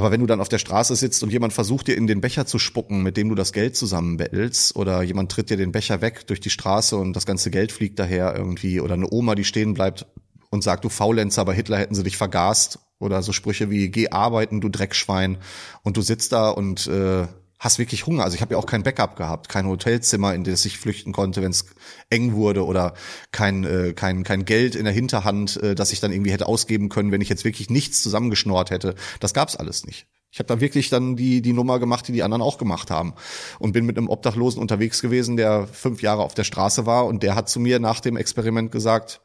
Aber 0.02 0.10
wenn 0.10 0.20
du 0.20 0.26
dann 0.26 0.42
auf 0.42 0.50
der 0.50 0.58
Straße 0.58 0.96
sitzt 0.96 1.22
und 1.22 1.32
jemand 1.32 1.54
versucht 1.54 1.88
dir 1.88 1.96
in 1.96 2.08
den 2.08 2.22
Becher 2.22 2.48
zu 2.48 2.58
spucken, 2.58 3.04
mit 3.04 3.18
dem 3.18 3.30
du 3.30 3.36
das 3.36 3.54
Geld 3.54 3.76
zusammenbettelst, 3.76 4.76
oder 4.76 5.04
jemand 5.04 5.32
tritt 5.32 5.52
dir 5.52 5.58
den 5.58 5.72
Becher 5.72 6.02
weg 6.02 6.26
durch 6.26 6.40
die 6.40 6.50
Straße 6.50 6.98
und 6.98 7.14
das 7.14 7.28
ganze 7.28 7.52
Geld 7.52 7.72
fliegt 7.72 8.00
daher 8.00 8.36
irgendwie, 8.36 8.82
oder 8.82 8.96
eine 8.96 9.08
Oma, 9.12 9.36
die 9.36 9.44
stehen 9.44 9.76
bleibt 9.76 10.08
und 10.50 10.64
sagt, 10.64 10.86
du 10.86 10.90
Faulenzer, 10.90 11.46
bei 11.46 11.54
Hitler 11.54 11.78
hätten 11.78 11.94
sie 11.94 12.02
dich 12.02 12.18
vergast, 12.18 12.80
oder 12.98 13.22
so 13.22 13.32
Sprüche 13.32 13.70
wie, 13.70 13.90
geh 13.90 14.10
arbeiten, 14.10 14.60
du 14.60 14.70
Dreckschwein, 14.70 15.38
und 15.84 15.98
du 15.98 16.02
sitzt 16.02 16.32
da 16.32 16.50
und 16.50 16.88
äh, 16.88 17.28
hast 17.62 17.78
wirklich 17.78 18.08
Hunger. 18.08 18.24
Also 18.24 18.36
ich 18.36 18.41
habe 18.41 18.56
ja 18.56 18.58
auch 18.58 18.65
kein 18.65 18.82
Backup 18.82 19.15
gehabt, 19.15 19.47
kein 19.47 19.67
Hotelzimmer, 19.67 20.34
in 20.34 20.43
das 20.43 20.65
ich 20.65 20.80
flüchten 20.80 21.13
konnte, 21.13 21.43
wenn 21.43 21.52
es 21.52 21.67
eng 22.10 22.34
wurde 22.34 22.65
oder 22.65 22.95
kein, 23.32 23.63
äh, 23.63 23.93
kein, 23.93 24.24
kein 24.24 24.45
Geld 24.45 24.76
in 24.76 24.84
der 24.84 24.93
Hinterhand, 24.93 25.62
äh, 25.62 25.76
das 25.76 25.93
ich 25.93 26.00
dann 26.00 26.12
irgendwie 26.12 26.32
hätte 26.32 26.47
ausgeben 26.47 26.89
können, 26.89 27.12
wenn 27.12 27.21
ich 27.21 27.30
jetzt 27.30 27.45
wirklich 27.45 27.69
nichts 27.69 28.02
zusammengeschnort 28.02 28.71
hätte. 28.71 28.95
Das 29.19 29.36
gab's 29.36 29.56
alles 29.56 29.86
nicht. 29.86 30.08
Ich 30.32 30.39
habe 30.39 30.47
da 30.47 30.60
wirklich 30.60 30.89
dann 30.89 31.15
die, 31.15 31.43
die 31.43 31.54
Nummer 31.54 31.78
gemacht, 31.78 32.08
die 32.08 32.13
die 32.13 32.24
anderen 32.24 32.41
auch 32.41 32.58
gemacht 32.58 32.89
haben. 32.89 33.13
Und 33.60 33.74
bin 33.74 33.86
mit 33.86 33.97
einem 33.97 34.10
Obdachlosen 34.10 34.60
unterwegs 34.60 35.02
gewesen, 35.02 35.38
der 35.38 35.67
fünf 35.67 36.02
Jahre 36.02 36.24
auf 36.24 36.34
der 36.34 36.45
Straße 36.45 36.88
war. 36.88 37.06
Und 37.06 37.21
der 37.21 37.36
hat 37.36 37.47
zu 37.47 37.60
mir 37.60 37.80
nach 37.80 38.00
dem 38.00 38.17
Experiment 38.17 38.71
gesagt, 38.71 39.21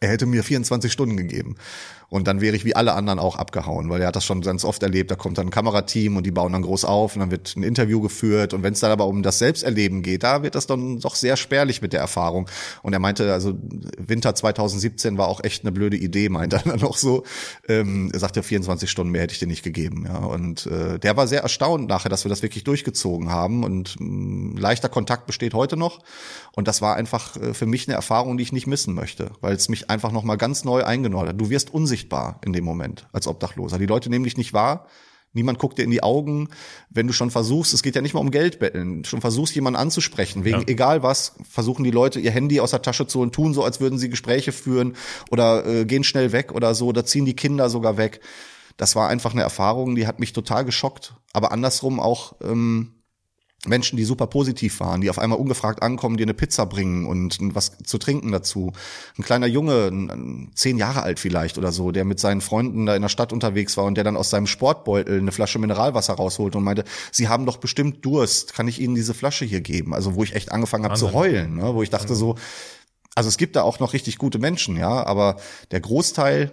er 0.00 0.08
hätte 0.08 0.26
mir 0.26 0.44
24 0.44 0.90
Stunden 0.90 1.16
gegeben. 1.16 1.56
Und 2.10 2.26
dann 2.26 2.40
wäre 2.40 2.56
ich 2.56 2.64
wie 2.64 2.74
alle 2.74 2.94
anderen 2.94 3.20
auch 3.20 3.36
abgehauen, 3.36 3.88
weil 3.88 4.00
er 4.00 4.08
hat 4.08 4.16
das 4.16 4.24
schon 4.24 4.40
ganz 4.40 4.64
oft 4.64 4.82
erlebt. 4.82 5.12
Da 5.12 5.14
kommt 5.14 5.38
dann 5.38 5.46
ein 5.46 5.50
Kamerateam 5.50 6.16
und 6.16 6.26
die 6.26 6.32
bauen 6.32 6.52
dann 6.52 6.62
groß 6.62 6.84
auf 6.84 7.14
und 7.14 7.20
dann 7.20 7.30
wird 7.30 7.54
ein 7.56 7.62
Interview 7.62 8.00
geführt. 8.00 8.52
Und 8.52 8.64
wenn 8.64 8.72
es 8.72 8.80
dann 8.80 8.90
aber 8.90 9.06
um 9.06 9.22
das 9.22 9.38
Selbsterleben 9.38 10.02
geht, 10.02 10.24
da 10.24 10.42
wird 10.42 10.56
das 10.56 10.66
dann 10.66 10.98
doch 10.98 11.14
sehr 11.14 11.36
spärlich 11.36 11.82
mit 11.82 11.92
der 11.92 12.00
Erfahrung. 12.00 12.48
Und 12.82 12.94
er 12.94 12.98
meinte, 12.98 13.32
also 13.32 13.56
Winter 13.96 14.34
2017 14.34 15.18
war 15.18 15.28
auch 15.28 15.44
echt 15.44 15.62
eine 15.62 15.70
blöde 15.70 15.96
Idee, 15.96 16.28
meinte 16.28 16.56
er 16.56 16.62
dann 16.64 16.80
noch 16.80 16.96
so. 16.96 17.22
Ähm, 17.68 18.10
er 18.12 18.18
sagte, 18.18 18.42
24 18.42 18.90
Stunden 18.90 19.12
mehr 19.12 19.22
hätte 19.22 19.34
ich 19.34 19.38
dir 19.38 19.46
nicht 19.46 19.62
gegeben. 19.62 20.06
Ja. 20.08 20.18
Und 20.18 20.66
äh, 20.66 20.98
der 20.98 21.16
war 21.16 21.28
sehr 21.28 21.42
erstaunt 21.42 21.88
nachher, 21.88 22.08
dass 22.08 22.24
wir 22.24 22.28
das 22.28 22.42
wirklich 22.42 22.64
durchgezogen 22.64 23.30
haben. 23.30 23.62
Und 23.62 23.94
mh, 24.00 24.60
leichter 24.60 24.88
Kontakt 24.88 25.28
besteht 25.28 25.54
heute 25.54 25.76
noch. 25.76 26.00
Und 26.56 26.66
das 26.66 26.82
war 26.82 26.96
einfach 26.96 27.36
äh, 27.36 27.54
für 27.54 27.66
mich 27.66 27.86
eine 27.86 27.94
Erfahrung, 27.94 28.36
die 28.36 28.42
ich 28.42 28.52
nicht 28.52 28.66
missen 28.66 28.94
möchte, 28.94 29.30
weil 29.40 29.54
es 29.54 29.68
mich 29.68 29.90
einfach 29.90 30.10
nochmal 30.10 30.38
ganz 30.38 30.64
neu 30.64 30.82
eingenordet 30.82 31.34
hat. 31.34 31.40
Du 31.40 31.50
wirst 31.50 31.72
unsicher 31.72 31.99
unsichtbar 32.00 32.40
in 32.44 32.52
dem 32.52 32.64
Moment 32.64 33.06
als 33.12 33.26
Obdachloser. 33.26 33.78
Die 33.78 33.86
Leute 33.86 34.10
nehmen 34.10 34.24
dich 34.24 34.36
nicht 34.36 34.52
wahr. 34.52 34.86
Niemand 35.32 35.60
guckt 35.60 35.78
dir 35.78 35.84
in 35.84 35.92
die 35.92 36.02
Augen, 36.02 36.48
wenn 36.88 37.06
du 37.06 37.12
schon 37.12 37.30
versuchst, 37.30 37.72
es 37.72 37.84
geht 37.84 37.94
ja 37.94 38.02
nicht 38.02 38.14
mal 38.14 38.20
um 38.20 38.32
Geld 38.32 38.58
betteln, 38.58 39.04
schon 39.04 39.20
versuchst, 39.20 39.54
jemanden 39.54 39.78
anzusprechen, 39.78 40.44
wegen 40.44 40.62
ja. 40.62 40.66
egal 40.66 41.04
was, 41.04 41.34
versuchen 41.48 41.84
die 41.84 41.92
Leute 41.92 42.18
ihr 42.18 42.32
Handy 42.32 42.58
aus 42.58 42.72
der 42.72 42.82
Tasche 42.82 43.06
zu 43.06 43.20
holen, 43.20 43.30
tun 43.30 43.54
so, 43.54 43.62
als 43.62 43.80
würden 43.80 43.96
sie 43.96 44.10
Gespräche 44.10 44.50
führen 44.50 44.96
oder 45.30 45.64
äh, 45.64 45.84
gehen 45.84 46.02
schnell 46.02 46.32
weg 46.32 46.50
oder 46.50 46.74
so, 46.74 46.90
da 46.90 47.04
ziehen 47.04 47.26
die 47.26 47.36
Kinder 47.36 47.70
sogar 47.70 47.96
weg. 47.96 48.20
Das 48.76 48.96
war 48.96 49.08
einfach 49.08 49.32
eine 49.32 49.42
Erfahrung, 49.42 49.94
die 49.94 50.08
hat 50.08 50.18
mich 50.18 50.32
total 50.32 50.64
geschockt. 50.64 51.14
Aber 51.32 51.52
andersrum 51.52 52.00
auch, 52.00 52.34
ähm, 52.42 52.94
Menschen, 53.66 53.96
die 53.96 54.04
super 54.04 54.26
positiv 54.26 54.80
waren, 54.80 55.02
die 55.02 55.10
auf 55.10 55.18
einmal 55.18 55.38
ungefragt 55.38 55.82
ankommen, 55.82 56.16
dir 56.16 56.22
eine 56.22 56.34
Pizza 56.34 56.64
bringen 56.64 57.04
und 57.04 57.38
was 57.54 57.76
zu 57.84 57.98
trinken 57.98 58.32
dazu. 58.32 58.72
Ein 59.18 59.22
kleiner 59.22 59.46
Junge, 59.46 59.90
zehn 60.54 60.78
Jahre 60.78 61.02
alt 61.02 61.20
vielleicht 61.20 61.58
oder 61.58 61.70
so, 61.70 61.90
der 61.90 62.04
mit 62.04 62.18
seinen 62.20 62.40
Freunden 62.40 62.86
da 62.86 62.96
in 62.96 63.02
der 63.02 63.10
Stadt 63.10 63.32
unterwegs 63.32 63.76
war 63.76 63.84
und 63.84 63.96
der 63.96 64.04
dann 64.04 64.16
aus 64.16 64.30
seinem 64.30 64.46
Sportbeutel 64.46 65.18
eine 65.18 65.32
Flasche 65.32 65.58
Mineralwasser 65.58 66.14
rausholte 66.14 66.56
und 66.56 66.64
meinte, 66.64 66.84
sie 67.12 67.28
haben 67.28 67.44
doch 67.44 67.58
bestimmt 67.58 68.04
Durst, 68.04 68.54
kann 68.54 68.66
ich 68.66 68.80
ihnen 68.80 68.94
diese 68.94 69.12
Flasche 69.12 69.44
hier 69.44 69.60
geben? 69.60 69.94
Also 69.94 70.14
wo 70.14 70.24
ich 70.24 70.34
echt 70.34 70.52
angefangen 70.52 70.84
habe 70.84 70.94
zu 70.94 71.12
heulen, 71.12 71.56
ne? 71.56 71.74
wo 71.74 71.82
ich 71.82 71.90
dachte 71.90 72.14
so, 72.14 72.36
also 73.14 73.28
es 73.28 73.36
gibt 73.36 73.56
da 73.56 73.62
auch 73.62 73.80
noch 73.80 73.92
richtig 73.92 74.16
gute 74.16 74.38
Menschen, 74.38 74.76
ja, 74.76 75.04
aber 75.04 75.36
der 75.70 75.80
Großteil 75.80 76.52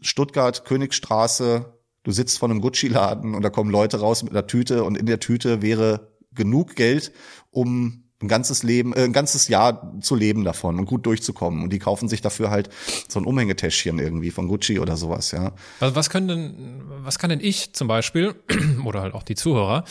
Stuttgart, 0.00 0.64
Königstraße, 0.64 1.78
du 2.02 2.10
sitzt 2.10 2.38
vor 2.38 2.50
einem 2.50 2.60
Gucci-Laden 2.60 3.34
und 3.34 3.42
da 3.42 3.50
kommen 3.50 3.70
Leute 3.70 4.00
raus 4.00 4.24
mit 4.24 4.32
einer 4.32 4.46
Tüte 4.46 4.82
und 4.82 4.96
in 4.96 5.06
der 5.06 5.20
Tüte 5.20 5.62
wäre 5.62 6.11
genug 6.34 6.76
Geld, 6.76 7.12
um 7.50 8.02
ein 8.22 8.28
ganzes 8.28 8.62
Leben, 8.62 8.92
äh, 8.94 9.04
ein 9.04 9.12
ganzes 9.12 9.48
Jahr 9.48 9.92
zu 10.00 10.14
leben 10.14 10.44
davon 10.44 10.78
und 10.78 10.86
gut 10.86 11.06
durchzukommen. 11.06 11.62
Und 11.62 11.72
die 11.72 11.78
kaufen 11.78 12.08
sich 12.08 12.20
dafür 12.20 12.50
halt 12.50 12.70
so 13.08 13.18
ein 13.18 13.26
Umhängetäschchen 13.26 13.98
irgendwie 13.98 14.30
von 14.30 14.48
Gucci 14.48 14.78
oder 14.78 14.96
sowas, 14.96 15.32
ja. 15.32 15.52
Was, 15.80 15.94
was 15.94 16.10
können 16.10 16.28
denn, 16.28 16.82
was 17.02 17.18
kann 17.18 17.30
denn 17.30 17.40
ich 17.40 17.72
zum 17.74 17.88
Beispiel, 17.88 18.34
oder 18.84 19.02
halt 19.02 19.14
auch 19.14 19.24
die 19.24 19.34
Zuhörer, 19.34 19.84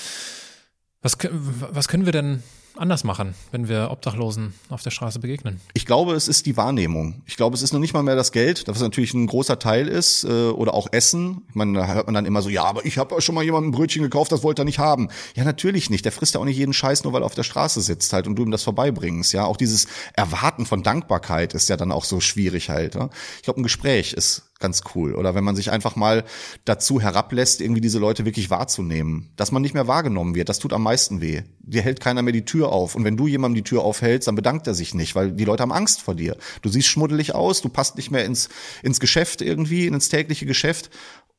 was, 1.01 1.17
was 1.21 1.87
können 1.87 2.05
wir 2.05 2.13
denn 2.13 2.43
anders 2.81 3.03
machen, 3.03 3.35
wenn 3.51 3.69
wir 3.69 3.89
Obdachlosen 3.91 4.53
auf 4.69 4.81
der 4.81 4.91
Straße 4.91 5.19
begegnen? 5.19 5.61
Ich 5.73 5.85
glaube, 5.85 6.13
es 6.13 6.27
ist 6.27 6.45
die 6.45 6.57
Wahrnehmung. 6.57 7.21
Ich 7.25 7.37
glaube, 7.37 7.55
es 7.55 7.61
ist 7.61 7.71
noch 7.71 7.79
nicht 7.79 7.93
mal 7.93 8.03
mehr 8.03 8.15
das 8.15 8.31
Geld, 8.31 8.67
das 8.67 8.81
natürlich 8.81 9.13
ein 9.13 9.27
großer 9.27 9.59
Teil 9.59 9.87
ist, 9.87 10.23
äh, 10.23 10.49
oder 10.49 10.73
auch 10.73 10.87
Essen. 10.91 11.43
Ich 11.49 11.55
meine, 11.55 11.79
da 11.79 11.87
hört 11.87 12.07
man 12.07 12.15
dann 12.15 12.25
immer 12.25 12.41
so, 12.41 12.49
ja, 12.49 12.63
aber 12.63 12.85
ich 12.85 12.97
habe 12.97 13.21
schon 13.21 13.35
mal 13.35 13.43
jemandem 13.43 13.69
ein 13.69 13.73
Brötchen 13.73 14.01
gekauft, 14.01 14.31
das 14.31 14.43
wollte 14.43 14.63
er 14.63 14.65
nicht 14.65 14.79
haben. 14.79 15.09
Ja, 15.35 15.43
natürlich 15.43 15.89
nicht. 15.89 16.03
Der 16.03 16.11
frisst 16.11 16.33
ja 16.33 16.41
auch 16.41 16.45
nicht 16.45 16.57
jeden 16.57 16.73
Scheiß, 16.73 17.03
nur 17.03 17.13
weil 17.13 17.21
er 17.21 17.25
auf 17.25 17.35
der 17.35 17.43
Straße 17.43 17.81
sitzt 17.81 18.11
halt 18.13 18.27
und 18.27 18.35
du 18.35 18.43
ihm 18.43 18.51
das 18.51 18.63
vorbeibringst. 18.63 19.31
Ja, 19.33 19.45
auch 19.45 19.57
dieses 19.57 19.87
Erwarten 20.13 20.65
von 20.65 20.83
Dankbarkeit 20.83 21.53
ist 21.53 21.69
ja 21.69 21.77
dann 21.77 21.91
auch 21.91 22.03
so 22.03 22.19
schwierig 22.19 22.69
halt. 22.69 22.95
Ja? 22.95 23.09
Ich 23.37 23.43
glaube, 23.43 23.61
ein 23.61 23.63
Gespräch 23.63 24.13
ist 24.13 24.50
ganz 24.61 24.83
cool. 24.95 25.15
Oder 25.15 25.35
wenn 25.35 25.43
man 25.43 25.55
sich 25.55 25.71
einfach 25.71 25.95
mal 25.95 26.23
dazu 26.65 27.01
herablässt, 27.01 27.61
irgendwie 27.61 27.81
diese 27.81 27.99
Leute 27.99 28.25
wirklich 28.25 28.49
wahrzunehmen. 28.49 29.29
Dass 29.35 29.51
man 29.51 29.61
nicht 29.61 29.73
mehr 29.73 29.87
wahrgenommen 29.87 30.35
wird, 30.35 30.49
das 30.49 30.59
tut 30.59 30.73
am 30.73 30.83
meisten 30.83 31.21
weh. 31.21 31.41
Dir 31.59 31.81
hält 31.81 31.99
keiner 31.99 32.21
mehr 32.21 32.33
die 32.33 32.45
Tür 32.45 32.71
auf. 32.71 32.95
Und 32.95 33.03
wenn 33.03 33.17
du 33.17 33.27
jemandem 33.27 33.55
die 33.55 33.69
Tür 33.69 33.81
aufhältst, 33.81 34.27
dann 34.27 34.35
bedankt 34.35 34.67
er 34.67 34.73
sich 34.73 34.93
nicht, 34.93 35.15
weil 35.15 35.31
die 35.31 35.45
Leute 35.45 35.63
haben 35.63 35.71
Angst 35.71 36.01
vor 36.01 36.15
dir. 36.15 36.37
Du 36.61 36.69
siehst 36.69 36.87
schmuddelig 36.87 37.35
aus, 37.35 37.61
du 37.61 37.69
passt 37.69 37.97
nicht 37.97 38.11
mehr 38.11 38.25
ins, 38.25 38.49
ins 38.83 38.99
Geschäft 38.99 39.41
irgendwie, 39.41 39.87
ins 39.87 40.09
tägliche 40.09 40.45
Geschäft. 40.45 40.89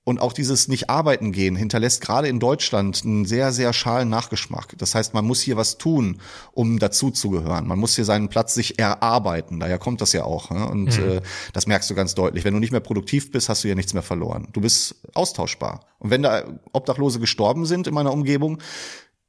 Und 0.04 0.20
auch 0.20 0.32
dieses 0.32 0.66
nicht 0.66 0.90
arbeiten 0.90 1.30
gehen 1.30 1.54
hinterlässt 1.54 2.00
gerade 2.00 2.26
in 2.26 2.40
Deutschland 2.40 3.02
einen 3.04 3.24
sehr, 3.24 3.52
sehr 3.52 3.72
schalen 3.72 4.08
Nachgeschmack. 4.08 4.74
Das 4.78 4.96
heißt, 4.96 5.14
man 5.14 5.24
muss 5.24 5.40
hier 5.40 5.56
was 5.56 5.78
tun, 5.78 6.20
um 6.50 6.80
dazuzugehören. 6.80 7.68
Man 7.68 7.78
muss 7.78 7.94
hier 7.94 8.04
seinen 8.04 8.28
Platz 8.28 8.54
sich 8.54 8.80
erarbeiten. 8.80 9.60
Daher 9.60 9.78
kommt 9.78 10.00
das 10.00 10.12
ja 10.12 10.24
auch. 10.24 10.50
Ne? 10.50 10.68
Und 10.68 10.98
mhm. 10.98 11.08
äh, 11.08 11.20
das 11.52 11.68
merkst 11.68 11.88
du 11.88 11.94
ganz 11.94 12.16
deutlich. 12.16 12.44
Wenn 12.44 12.52
du 12.52 12.58
nicht 12.58 12.72
mehr 12.72 12.80
produktiv 12.80 13.30
bist, 13.30 13.48
hast 13.48 13.62
du 13.62 13.68
ja 13.68 13.76
nichts 13.76 13.94
mehr 13.94 14.02
verloren. 14.02 14.48
Du 14.52 14.60
bist 14.60 14.96
austauschbar. 15.14 15.86
Und 16.00 16.10
wenn 16.10 16.24
da 16.24 16.42
Obdachlose 16.72 17.20
gestorben 17.20 17.64
sind 17.64 17.86
in 17.86 17.94
meiner 17.94 18.12
Umgebung, 18.12 18.58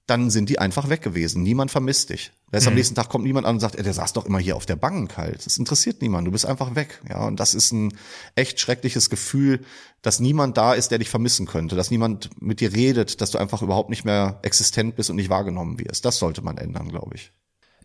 dann 0.05 0.29
sind 0.29 0.49
die 0.49 0.59
einfach 0.59 0.89
weg 0.89 1.01
gewesen. 1.01 1.43
Niemand 1.43 1.71
vermisst 1.71 2.09
dich. 2.09 2.31
Heißt, 2.53 2.67
am 2.67 2.75
nächsten 2.75 2.93
Tag 2.93 3.09
kommt 3.09 3.23
niemand 3.23 3.47
an 3.47 3.55
und 3.55 3.59
sagt, 3.61 3.75
ey, 3.75 3.83
der 3.83 3.93
saß 3.93 4.13
doch 4.13 4.25
immer 4.25 4.37
hier 4.37 4.55
auf 4.55 4.67
der 4.67 4.75
Bank 4.75 5.17
halt. 5.17 5.43
Das 5.45 5.57
interessiert 5.57 6.01
niemand. 6.01 6.27
Du 6.27 6.31
bist 6.31 6.45
einfach 6.45 6.75
weg. 6.75 7.01
Ja, 7.09 7.25
und 7.25 7.39
das 7.39 7.55
ist 7.55 7.71
ein 7.71 7.97
echt 8.35 8.59
schreckliches 8.59 9.09
Gefühl, 9.09 9.61
dass 10.03 10.19
niemand 10.19 10.57
da 10.57 10.73
ist, 10.73 10.91
der 10.91 10.99
dich 10.99 11.09
vermissen 11.09 11.47
könnte, 11.47 11.75
dass 11.75 11.89
niemand 11.89 12.29
mit 12.39 12.59
dir 12.59 12.73
redet, 12.73 13.21
dass 13.21 13.31
du 13.31 13.39
einfach 13.39 13.63
überhaupt 13.63 13.89
nicht 13.89 14.05
mehr 14.05 14.39
existent 14.43 14.95
bist 14.95 15.09
und 15.09 15.15
nicht 15.15 15.29
wahrgenommen 15.29 15.79
wirst. 15.79 16.05
Das 16.05 16.19
sollte 16.19 16.43
man 16.43 16.57
ändern, 16.57 16.89
glaube 16.89 17.15
ich. 17.15 17.31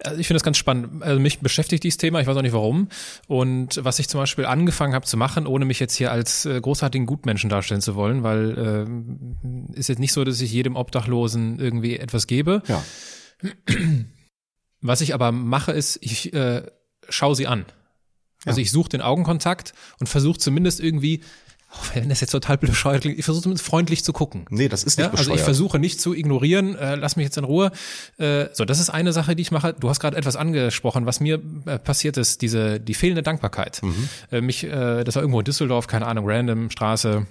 Also 0.04 0.18
ich 0.20 0.26
finde 0.26 0.36
das 0.38 0.44
ganz 0.44 0.56
spannend. 0.58 1.02
Also 1.02 1.20
mich 1.20 1.40
beschäftigt 1.40 1.82
dieses 1.84 1.96
Thema, 1.98 2.20
ich 2.20 2.26
weiß 2.26 2.36
auch 2.36 2.42
nicht 2.42 2.52
warum. 2.52 2.88
Und 3.26 3.82
was 3.84 3.98
ich 3.98 4.08
zum 4.08 4.20
Beispiel 4.20 4.46
angefangen 4.46 4.94
habe 4.94 5.06
zu 5.06 5.16
machen, 5.16 5.46
ohne 5.46 5.64
mich 5.64 5.80
jetzt 5.80 5.94
hier 5.96 6.12
als 6.12 6.44
äh, 6.46 6.60
großartigen 6.60 7.06
Gutmenschen 7.06 7.50
darstellen 7.50 7.80
zu 7.80 7.94
wollen, 7.96 8.22
weil 8.22 8.86
äh, 9.74 9.78
ist 9.78 9.88
jetzt 9.88 9.98
nicht 9.98 10.12
so, 10.12 10.24
dass 10.24 10.40
ich 10.40 10.52
jedem 10.52 10.76
Obdachlosen 10.76 11.58
irgendwie 11.58 11.96
etwas 11.98 12.26
gebe. 12.26 12.62
Ja. 12.68 12.82
Was 14.80 15.00
ich 15.00 15.14
aber 15.14 15.32
mache, 15.32 15.72
ist, 15.72 15.98
ich 16.00 16.32
äh, 16.32 16.62
schaue 17.08 17.34
sie 17.34 17.46
an. 17.46 17.64
Also 18.44 18.60
Ja. 18.60 18.62
ich 18.62 18.70
suche 18.70 18.90
den 18.90 19.00
Augenkontakt 19.00 19.74
und 19.98 20.06
versuche 20.08 20.38
zumindest 20.38 20.80
irgendwie, 20.80 21.22
auch 21.70 21.94
wenn 21.94 22.08
das 22.08 22.20
jetzt 22.22 22.30
total 22.30 22.56
bescheuert 22.58 23.02
klingt, 23.02 23.18
ich 23.18 23.24
versuche 23.24 23.42
zumindest 23.42 23.66
freundlich 23.66 24.02
zu 24.02 24.12
gucken. 24.14 24.46
Nee, 24.48 24.68
das 24.68 24.84
ist 24.84 24.96
nicht 24.96 25.04
Ja, 25.06 25.10
also 25.10 25.22
ich 25.22 25.28
bescheuert. 25.28 25.44
versuche 25.44 25.78
nicht 25.78 26.00
zu 26.00 26.14
ignorieren, 26.14 26.74
äh, 26.76 26.94
lass 26.94 27.16
mich 27.16 27.24
jetzt 27.24 27.36
in 27.36 27.44
Ruhe. 27.44 27.70
Äh, 28.16 28.46
so, 28.54 28.64
das 28.64 28.80
ist 28.80 28.88
eine 28.90 29.12
Sache, 29.12 29.36
die 29.36 29.42
ich 29.42 29.50
mache. 29.50 29.74
Du 29.78 29.88
hast 29.90 30.00
gerade 30.00 30.16
etwas 30.16 30.34
angesprochen, 30.36 31.04
was 31.04 31.20
mir 31.20 31.42
äh, 31.66 31.78
passiert 31.78 32.16
ist, 32.16 32.40
diese 32.42 32.80
die 32.80 32.94
fehlende 32.94 33.22
Dankbarkeit. 33.22 33.82
Mhm. 33.82 34.08
Äh, 34.32 34.40
mich, 34.40 34.64
äh, 34.64 35.04
das 35.04 35.14
war 35.16 35.22
irgendwo 35.22 35.40
in 35.40 35.44
Düsseldorf, 35.44 35.86
keine 35.88 36.06
Ahnung, 36.06 36.24
random 36.28 36.70
Straße. 36.70 37.26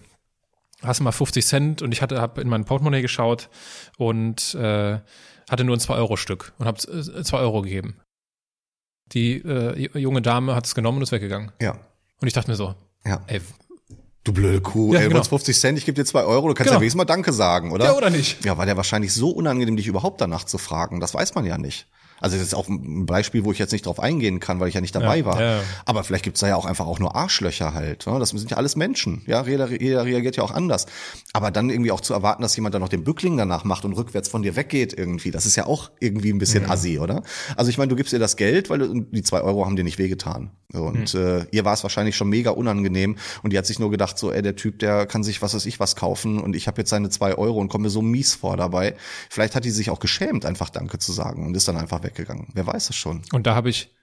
Hast 0.84 1.00
du 1.00 1.04
mal 1.04 1.12
50 1.12 1.44
Cent 1.44 1.82
und 1.82 1.92
ich 1.92 2.04
hatte 2.04 2.22
hab 2.22 2.38
in 2.38 2.48
mein 2.48 2.64
Portemonnaie 2.66 3.02
geschaut 3.02 3.50
und 3.98 4.54
äh, 4.54 5.00
hatte 5.50 5.64
nur 5.64 5.76
ein 5.76 5.80
2-Euro-Stück 5.80 6.54
und 6.60 6.68
habe 6.68 6.78
2 6.80 7.38
Euro 7.40 7.64
gegeben. 7.64 7.96
Die 9.14 9.38
äh, 9.38 9.90
junge 9.98 10.22
Dame 10.22 10.54
hat 10.54 10.66
es 10.68 10.76
genommen 10.76 10.98
und 10.98 11.04
ist 11.04 11.12
weggegangen. 11.12 11.52
ja. 11.62 11.80
Und 12.20 12.28
ich 12.28 12.34
dachte 12.34 12.50
mir 12.52 12.56
so, 12.58 12.76
Ja. 13.06 13.22
ey, 13.28 13.42
Du 14.28 14.34
blöde 14.34 14.60
Kuh, 14.60 14.94
Ja, 14.94 15.00
ey, 15.00 15.06
genau. 15.08 15.22
genau. 15.22 15.30
50 15.30 15.58
Cent, 15.58 15.78
ich 15.78 15.86
gebe 15.86 15.96
dir 15.96 16.04
zwei 16.04 16.24
Euro, 16.26 16.50
du 16.50 16.54
kannst 16.54 16.66
Genau. 16.68 16.74
ja 16.76 16.82
wenigstens 16.82 16.98
mal 16.98 17.06
Danke 17.06 17.32
sagen, 17.32 17.72
oder? 17.72 17.86
ja 17.86 17.94
oder 17.96 18.10
nicht? 18.10 18.44
Ja, 18.44 18.58
war 18.58 18.66
der 18.66 18.76
wahrscheinlich 18.76 19.14
so 19.14 19.30
unangenehm, 19.30 19.78
dich 19.78 19.88
überhaupt 19.88 20.20
danach 20.20 20.44
zu 20.44 20.58
fragen. 20.58 21.00
Das 21.00 21.14
weiß 21.14 21.34
man 21.36 21.46
ja 21.46 21.58
nicht. 21.58 21.88
Also 22.20 22.38
das 22.38 22.48
ist 22.48 22.54
auch 22.56 22.68
ein 22.68 23.06
Beispiel, 23.06 23.46
wo 23.46 23.52
ich 23.52 23.60
jetzt 23.60 23.72
nicht 23.72 23.86
drauf 23.86 24.00
eingehen 24.00 24.40
kann, 24.40 24.60
weil 24.60 24.68
ich 24.70 24.74
ja 24.76 24.82
nicht 24.82 24.96
dabei 24.96 25.20
Ja, 25.20 25.26
war. 25.26 25.42
ja. 25.42 25.60
Aber 25.86 26.04
vielleicht 26.04 26.24
gibt's 26.24 26.40
da 26.40 26.48
ja 26.48 26.56
auch 26.56 26.66
einfach 26.66 26.88
auch 26.88 27.00
nur 27.00 27.16
Arschlöcher 27.16 27.74
halt. 27.74 28.08
ne? 28.08 28.20
Das 28.20 28.30
sind 28.30 28.50
ja 28.52 28.58
alles 28.58 28.76
Menschen. 28.76 29.22
Ja, 29.28 29.46
jeder, 29.46 29.70
jeder 29.70 30.06
reagiert 30.06 30.36
ja 30.38 30.44
auch 30.44 30.52
anders. 30.52 30.86
Aber 31.34 31.52
dann 31.52 31.70
irgendwie 31.70 31.92
auch 31.92 32.02
zu 32.02 32.14
erwarten, 32.14 32.42
dass 32.42 32.56
jemand 32.56 32.74
dann 32.76 32.82
noch 32.82 32.90
den 32.90 33.04
Bückling 33.04 33.38
danach 33.38 33.64
macht 33.64 33.86
und 33.86 33.94
rückwärts 33.94 34.30
von 34.30 34.42
dir 34.42 34.56
weggeht 34.56 34.94
irgendwie, 34.98 35.32
das 35.32 35.46
ist 35.46 35.56
ja 35.56 35.66
auch 35.68 35.92
irgendwie 36.00 36.32
ein 36.32 36.38
bisschen 36.40 36.64
Mhm. 36.64 36.72
assi, 36.72 37.00
oder? 37.00 37.24
Also 37.56 37.70
ich 37.70 37.78
meine, 37.78 37.90
du 37.90 37.96
gibst 37.96 38.14
ihr 38.14 38.20
das 38.20 38.36
Geld, 38.36 38.70
weil 38.70 38.80
du, 38.80 39.02
die 39.02 39.22
zwei 39.24 39.42
Euro 39.42 39.66
haben 39.66 39.76
dir 39.76 39.84
nicht 39.84 40.00
wehgetan. 40.00 40.52
Und 40.74 41.14
Mhm. 41.14 41.20
äh, 41.22 41.46
ihr 41.52 41.64
war 41.66 41.74
es 41.74 41.84
wahrscheinlich 41.84 42.16
schon 42.18 42.28
mega 42.30 42.50
unangenehm 42.52 43.16
und 43.44 43.54
die 43.54 43.58
hat 43.58 43.66
sich 43.66 43.80
nur 43.80 43.90
gedacht, 43.92 44.18
so, 44.18 44.32
ey, 44.32 44.42
der 44.42 44.56
Typ, 44.56 44.80
der 44.80 45.06
kann 45.06 45.24
sich 45.24 45.42
was 45.42 45.54
weiß 45.54 45.66
ich 45.66 45.80
was 45.80 45.96
kaufen 45.96 46.40
und 46.40 46.56
ich 46.56 46.68
habe 46.68 46.82
jetzt 46.82 46.90
seine 46.90 47.10
zwei 47.10 47.36
Euro 47.36 47.60
und 47.60 47.70
komme 47.70 47.84
mir 47.84 47.90
so 47.90 48.02
mies 48.02 48.36
vor 48.36 48.58
dabei. 48.58 48.96
Vielleicht 49.30 49.56
hat 49.56 49.64
die 49.64 49.70
sich 49.72 49.90
auch 49.90 50.00
geschämt, 50.00 50.46
einfach 50.46 50.70
Danke 50.70 51.00
zu 51.00 51.12
sagen 51.14 51.46
und 51.46 51.56
ist 51.56 51.68
dann 51.68 51.78
einfach 51.78 52.04
weggegangen. 52.08 52.48
Wer 52.54 52.66
weiß 52.66 52.90
es 52.90 52.96
schon. 52.96 53.22
Und 53.32 53.46
da 53.48 53.54
habe 53.56 53.70
ich 53.70 53.94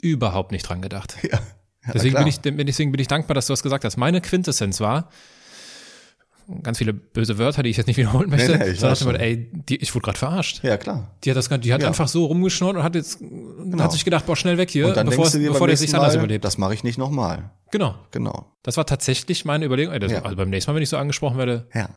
überhaupt 0.00 0.52
nicht 0.52 0.62
dran 0.68 0.80
gedacht. 0.82 1.16
Ja. 1.30 1.40
Ja, 1.86 1.92
Deswegen 1.92 2.14
bin, 2.16 2.26
ich, 2.26 2.40
deswegen 2.40 2.92
bin 2.92 3.00
ich 3.02 3.08
dankbar, 3.08 3.34
dass 3.34 3.46
du 3.46 3.52
das 3.52 3.62
gesagt 3.62 3.84
hast. 3.84 3.98
Meine 3.98 4.22
Quintessenz 4.22 4.80
war, 4.80 5.10
ganz 6.62 6.78
viele 6.78 6.94
böse 6.94 7.36
Wörter, 7.36 7.62
die 7.62 7.68
ich 7.68 7.76
jetzt 7.76 7.86
nicht 7.88 7.98
wiederholen 7.98 8.30
möchte, 8.30 8.56
nee, 8.56 8.70
ich 8.70 8.80
sondern 8.80 8.92
weiß 8.92 8.98
dachte 9.00 9.04
schon. 9.12 9.16
ey, 9.16 9.50
die, 9.52 9.76
ich 9.76 9.94
wurde 9.94 10.04
gerade 10.04 10.18
verarscht. 10.18 10.64
Ja, 10.64 10.78
klar. 10.78 11.14
Die 11.24 11.30
hat 11.30 11.36
das, 11.36 11.48
die 11.48 11.72
hat 11.74 11.82
Ja. 11.82 11.88
einfach 11.88 12.08
so 12.08 12.24
rumgeschnurrt 12.24 12.76
und 12.76 12.82
hat 12.82 12.94
jetzt, 12.94 13.18
hat 13.78 13.92
sich 13.92 14.04
gedacht, 14.04 14.24
boah, 14.24 14.34
schnell 14.34 14.56
weg 14.56 14.70
hier, 14.70 14.88
Und 14.88 14.96
dann 14.96 15.06
bevor, 15.06 15.24
denkst 15.24 15.32
du 15.34 15.38
dir 15.40 15.50
bevor 15.52 15.66
der 15.66 15.76
sich 15.76 15.94
anders 15.94 16.14
Mal, 16.14 16.20
überlebt. 16.20 16.44
das 16.44 16.56
mache 16.56 16.72
ich 16.72 16.84
nicht 16.84 16.96
nochmal. 16.96 17.50
Genau. 17.70 17.94
Genau. 18.12 18.50
Das 18.62 18.78
war 18.78 18.86
tatsächlich 18.86 19.44
meine 19.44 19.66
Überlegung. 19.66 19.92
Ey, 19.92 20.00
das, 20.00 20.10
Ja. 20.12 20.22
Also 20.22 20.36
beim 20.36 20.48
nächsten 20.48 20.70
Mal, 20.70 20.76
wenn 20.76 20.82
ich 20.82 20.88
so 20.88 20.96
angesprochen 20.96 21.36
werde, 21.36 21.68
Ja. 21.74 21.90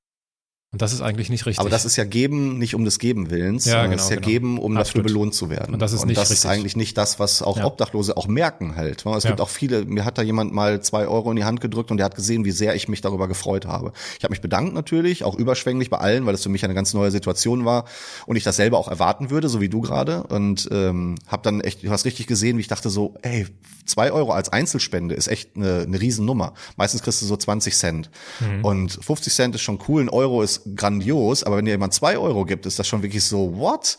Und 0.73 0.81
das 0.81 0.91
ist 0.91 1.01
eigentlich 1.01 1.29
nicht 1.29 1.45
richtig. 1.45 1.61
Aber 1.61 1.69
das 1.69 1.85
ist 1.85 1.95
ja 1.95 2.03
geben 2.03 2.57
nicht 2.57 2.75
um 2.75 2.83
des 2.83 2.99
Geben 2.99 3.29
Willens, 3.29 3.63
Ja, 3.65 3.71
sondern 3.71 3.91
genau, 3.91 3.99
es 4.01 4.03
ist 4.03 4.09
ja 4.09 4.15
genau. 4.17 4.27
geben, 4.27 4.57
um 4.59 4.73
dafür 4.75 4.81
Absolut. 4.99 5.07
belohnt 5.07 5.33
zu 5.33 5.49
werden. 5.49 5.73
Und 5.73 5.81
das 5.81 5.93
ist 5.93 6.05
nicht 6.05 6.17
das 6.17 6.29
ist 6.29 6.43
richtig. 6.43 6.51
eigentlich 6.51 6.75
nicht 6.75 6.97
das, 6.97 7.19
was 7.19 7.41
auch 7.41 7.57
Ja. 7.57 7.65
Obdachlose 7.65 8.17
auch 8.17 8.27
merken 8.27 8.75
halt. 8.75 9.05
Es 9.05 9.23
Ja. 9.23 9.29
gibt 9.29 9.39
auch 9.39 9.47
viele, 9.47 9.85
mir 9.85 10.03
hat 10.03 10.17
da 10.17 10.23
jemand 10.23 10.53
mal 10.53 10.81
zwei 10.81 11.07
Euro 11.07 11.29
in 11.31 11.37
die 11.37 11.45
Hand 11.45 11.61
gedrückt 11.61 11.89
und 11.89 11.97
der 11.97 12.05
hat 12.05 12.15
gesehen, 12.15 12.43
wie 12.43 12.51
sehr 12.51 12.75
ich 12.75 12.89
mich 12.89 12.99
darüber 12.99 13.29
gefreut 13.29 13.65
habe. 13.65 13.93
Ich 14.17 14.25
habe 14.25 14.31
mich 14.33 14.41
bedankt 14.41 14.73
natürlich, 14.73 15.23
auch 15.23 15.35
überschwänglich 15.35 15.89
bei 15.89 15.99
allen, 15.99 16.25
weil 16.25 16.33
es 16.35 16.43
für 16.43 16.49
mich 16.49 16.65
eine 16.65 16.73
ganz 16.73 16.93
neue 16.93 17.11
Situation 17.11 17.63
war 17.63 17.85
und 18.25 18.35
ich 18.35 18.43
das 18.43 18.57
selber 18.57 18.77
auch 18.77 18.89
erwarten 18.89 19.29
würde, 19.29 19.47
so 19.47 19.61
wie 19.61 19.69
du 19.69 19.79
gerade. 19.79 20.23
Und 20.23 20.67
ähm, 20.71 21.15
habe 21.27 21.43
dann 21.43 21.61
echt, 21.61 21.83
du 21.83 21.89
hast 21.91 22.03
richtig 22.03 22.27
gesehen, 22.27 22.57
wie 22.57 22.61
ich 22.61 22.67
dachte 22.67 22.89
so, 22.89 23.15
ey, 23.21 23.47
zwei 23.85 24.11
Euro 24.11 24.31
als 24.33 24.49
Einzelspende 24.49 25.15
ist 25.15 25.29
echt 25.29 25.55
eine, 25.55 25.83
eine 25.87 26.01
Riesennummer. 26.01 26.53
Meistens 26.75 27.03
kriegst 27.03 27.21
du 27.21 27.25
so 27.25 27.37
20 27.37 27.73
Cent. 27.73 28.09
Mhm. 28.41 28.65
Und 28.65 28.99
50 29.01 29.33
Cent 29.33 29.55
ist 29.55 29.61
schon 29.61 29.79
cool, 29.87 30.01
ein 30.03 30.09
Euro 30.09 30.41
ist 30.43 30.56
grandios, 30.75 31.43
aber 31.43 31.57
wenn 31.57 31.65
dir 31.65 31.71
jemand 31.71 31.93
zwei 31.93 32.17
Euro 32.17 32.45
gibt, 32.45 32.65
ist 32.65 32.79
das 32.79 32.87
schon 32.87 33.03
wirklich 33.03 33.23
so, 33.23 33.57
what? 33.57 33.97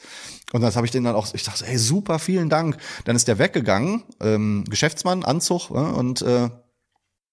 Und 0.52 0.62
das 0.62 0.76
habe 0.76 0.86
ich 0.86 0.90
den 0.90 1.04
dann 1.04 1.14
auch, 1.14 1.32
ich 1.34 1.42
dachte, 1.42 1.66
ey, 1.66 1.76
super, 1.78 2.18
vielen 2.18 2.48
Dank. 2.48 2.78
Dann 3.04 3.16
ist 3.16 3.28
der 3.28 3.38
weggegangen, 3.38 4.04
ähm, 4.20 4.64
Geschäftsmann, 4.68 5.24
Anzug, 5.24 5.70
ja, 5.70 5.90
und 5.90 6.22
äh, 6.22 6.48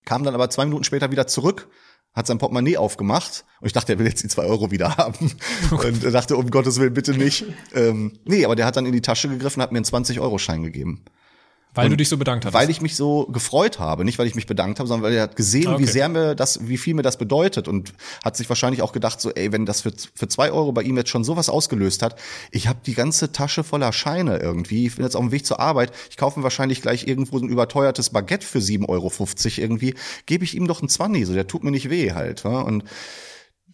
kam 0.06 0.24
dann 0.24 0.34
aber 0.34 0.50
zwei 0.50 0.66
Minuten 0.66 0.84
später 0.84 1.12
wieder 1.12 1.28
zurück, 1.28 1.70
hat 2.14 2.28
sein 2.28 2.38
Portemonnaie 2.38 2.78
aufgemacht 2.78 3.46
und 3.60 3.68
ich 3.68 3.74
dachte, 3.74 3.94
er 3.94 4.00
will 4.00 4.08
jetzt 4.08 4.24
die 4.24 4.28
zwei 4.28 4.44
Euro 4.44 4.72
wieder 4.72 4.98
haben 4.98 5.32
und 5.72 6.04
dachte, 6.14 6.38
um 6.38 6.50
Gottes 6.50 6.80
Willen, 6.80 6.94
bitte 6.94 7.14
nicht. 7.14 7.46
Ähm, 7.74 8.20
nee, 8.26 8.46
aber 8.46 8.56
der 8.56 8.66
hat 8.66 8.76
dann 8.76 8.86
in 8.86 8.94
die 8.94 9.02
Tasche 9.02 9.30
gegriffen, 9.30 9.62
hat 9.62 9.72
mir 9.72 9.78
einen 9.78 9.86
20-Euro-Schein 9.86 10.64
gegeben. 10.64 11.06
Weil 11.76 11.90
du 11.90 11.98
dich 11.98 12.10
so 12.10 12.18
bedankt 12.18 12.46
hast. 12.46 12.54
Weil 12.54 12.70
ich 12.70 12.82
mich 12.82 12.96
so 12.96 13.26
gefreut 13.26 13.80
habe, 13.80 14.06
nicht 14.06 14.18
weil 14.20 14.28
ich 14.28 14.36
mich 14.36 14.48
bedankt 14.48 14.80
habe, 14.80 14.88
sondern 14.88 15.10
weil 15.10 15.18
er 15.18 15.24
hat 15.24 15.36
gesehen, 15.36 15.68
Okay. 15.68 15.84
wie 15.84 15.88
sehr 15.88 16.10
mir 16.10 16.36
das, 16.36 16.68
wie 16.68 16.78
viel 16.78 16.94
mir 16.94 17.02
das 17.02 17.18
bedeutet 17.18 17.68
und 17.68 17.94
hat 18.24 18.38
sich 18.38 18.48
wahrscheinlich 18.50 18.82
auch 18.82 18.94
gedacht, 18.94 19.20
so, 19.22 19.32
ey, 19.32 19.52
wenn 19.52 19.66
das 19.66 19.82
für, 19.82 19.92
für 20.14 20.28
zwei 20.28 20.52
Euro 20.52 20.72
bei 20.72 20.84
ihm 20.84 20.98
jetzt 20.98 21.10
schon 21.10 21.24
sowas 21.24 21.50
ausgelöst 21.50 22.02
hat, 22.02 22.16
ich 22.52 22.68
habe 22.68 22.80
die 22.86 22.94
ganze 22.94 23.32
Tasche 23.32 23.64
voller 23.64 23.92
Scheine 23.94 24.38
irgendwie, 24.38 24.88
ich 24.88 24.96
bin 24.96 25.06
jetzt 25.06 25.16
auf 25.16 25.22
dem 25.22 25.32
Weg 25.32 25.46
zur 25.46 25.60
Arbeit, 25.60 25.92
ich 26.10 26.18
kaufe 26.18 26.40
mir 26.40 26.44
wahrscheinlich 26.44 26.82
gleich 26.82 27.08
irgendwo 27.08 27.40
so 27.40 27.46
ein 27.46 27.50
überteuertes 27.50 28.10
Baguette 28.10 28.46
für 28.46 28.60
7,50 28.60 28.88
Euro 28.90 29.12
irgendwie, 29.58 29.96
gebe 30.26 30.44
ich 30.44 30.56
ihm 30.56 30.68
doch 30.68 30.82
einen 30.82 30.90
20, 30.90 31.26
so 31.26 31.34
der 31.34 31.48
tut 31.48 31.64
mir 31.64 31.72
nicht 31.72 31.90
weh 31.90 32.14
halt. 32.14 32.44
Ja? 32.44 32.60
Und 32.60 32.84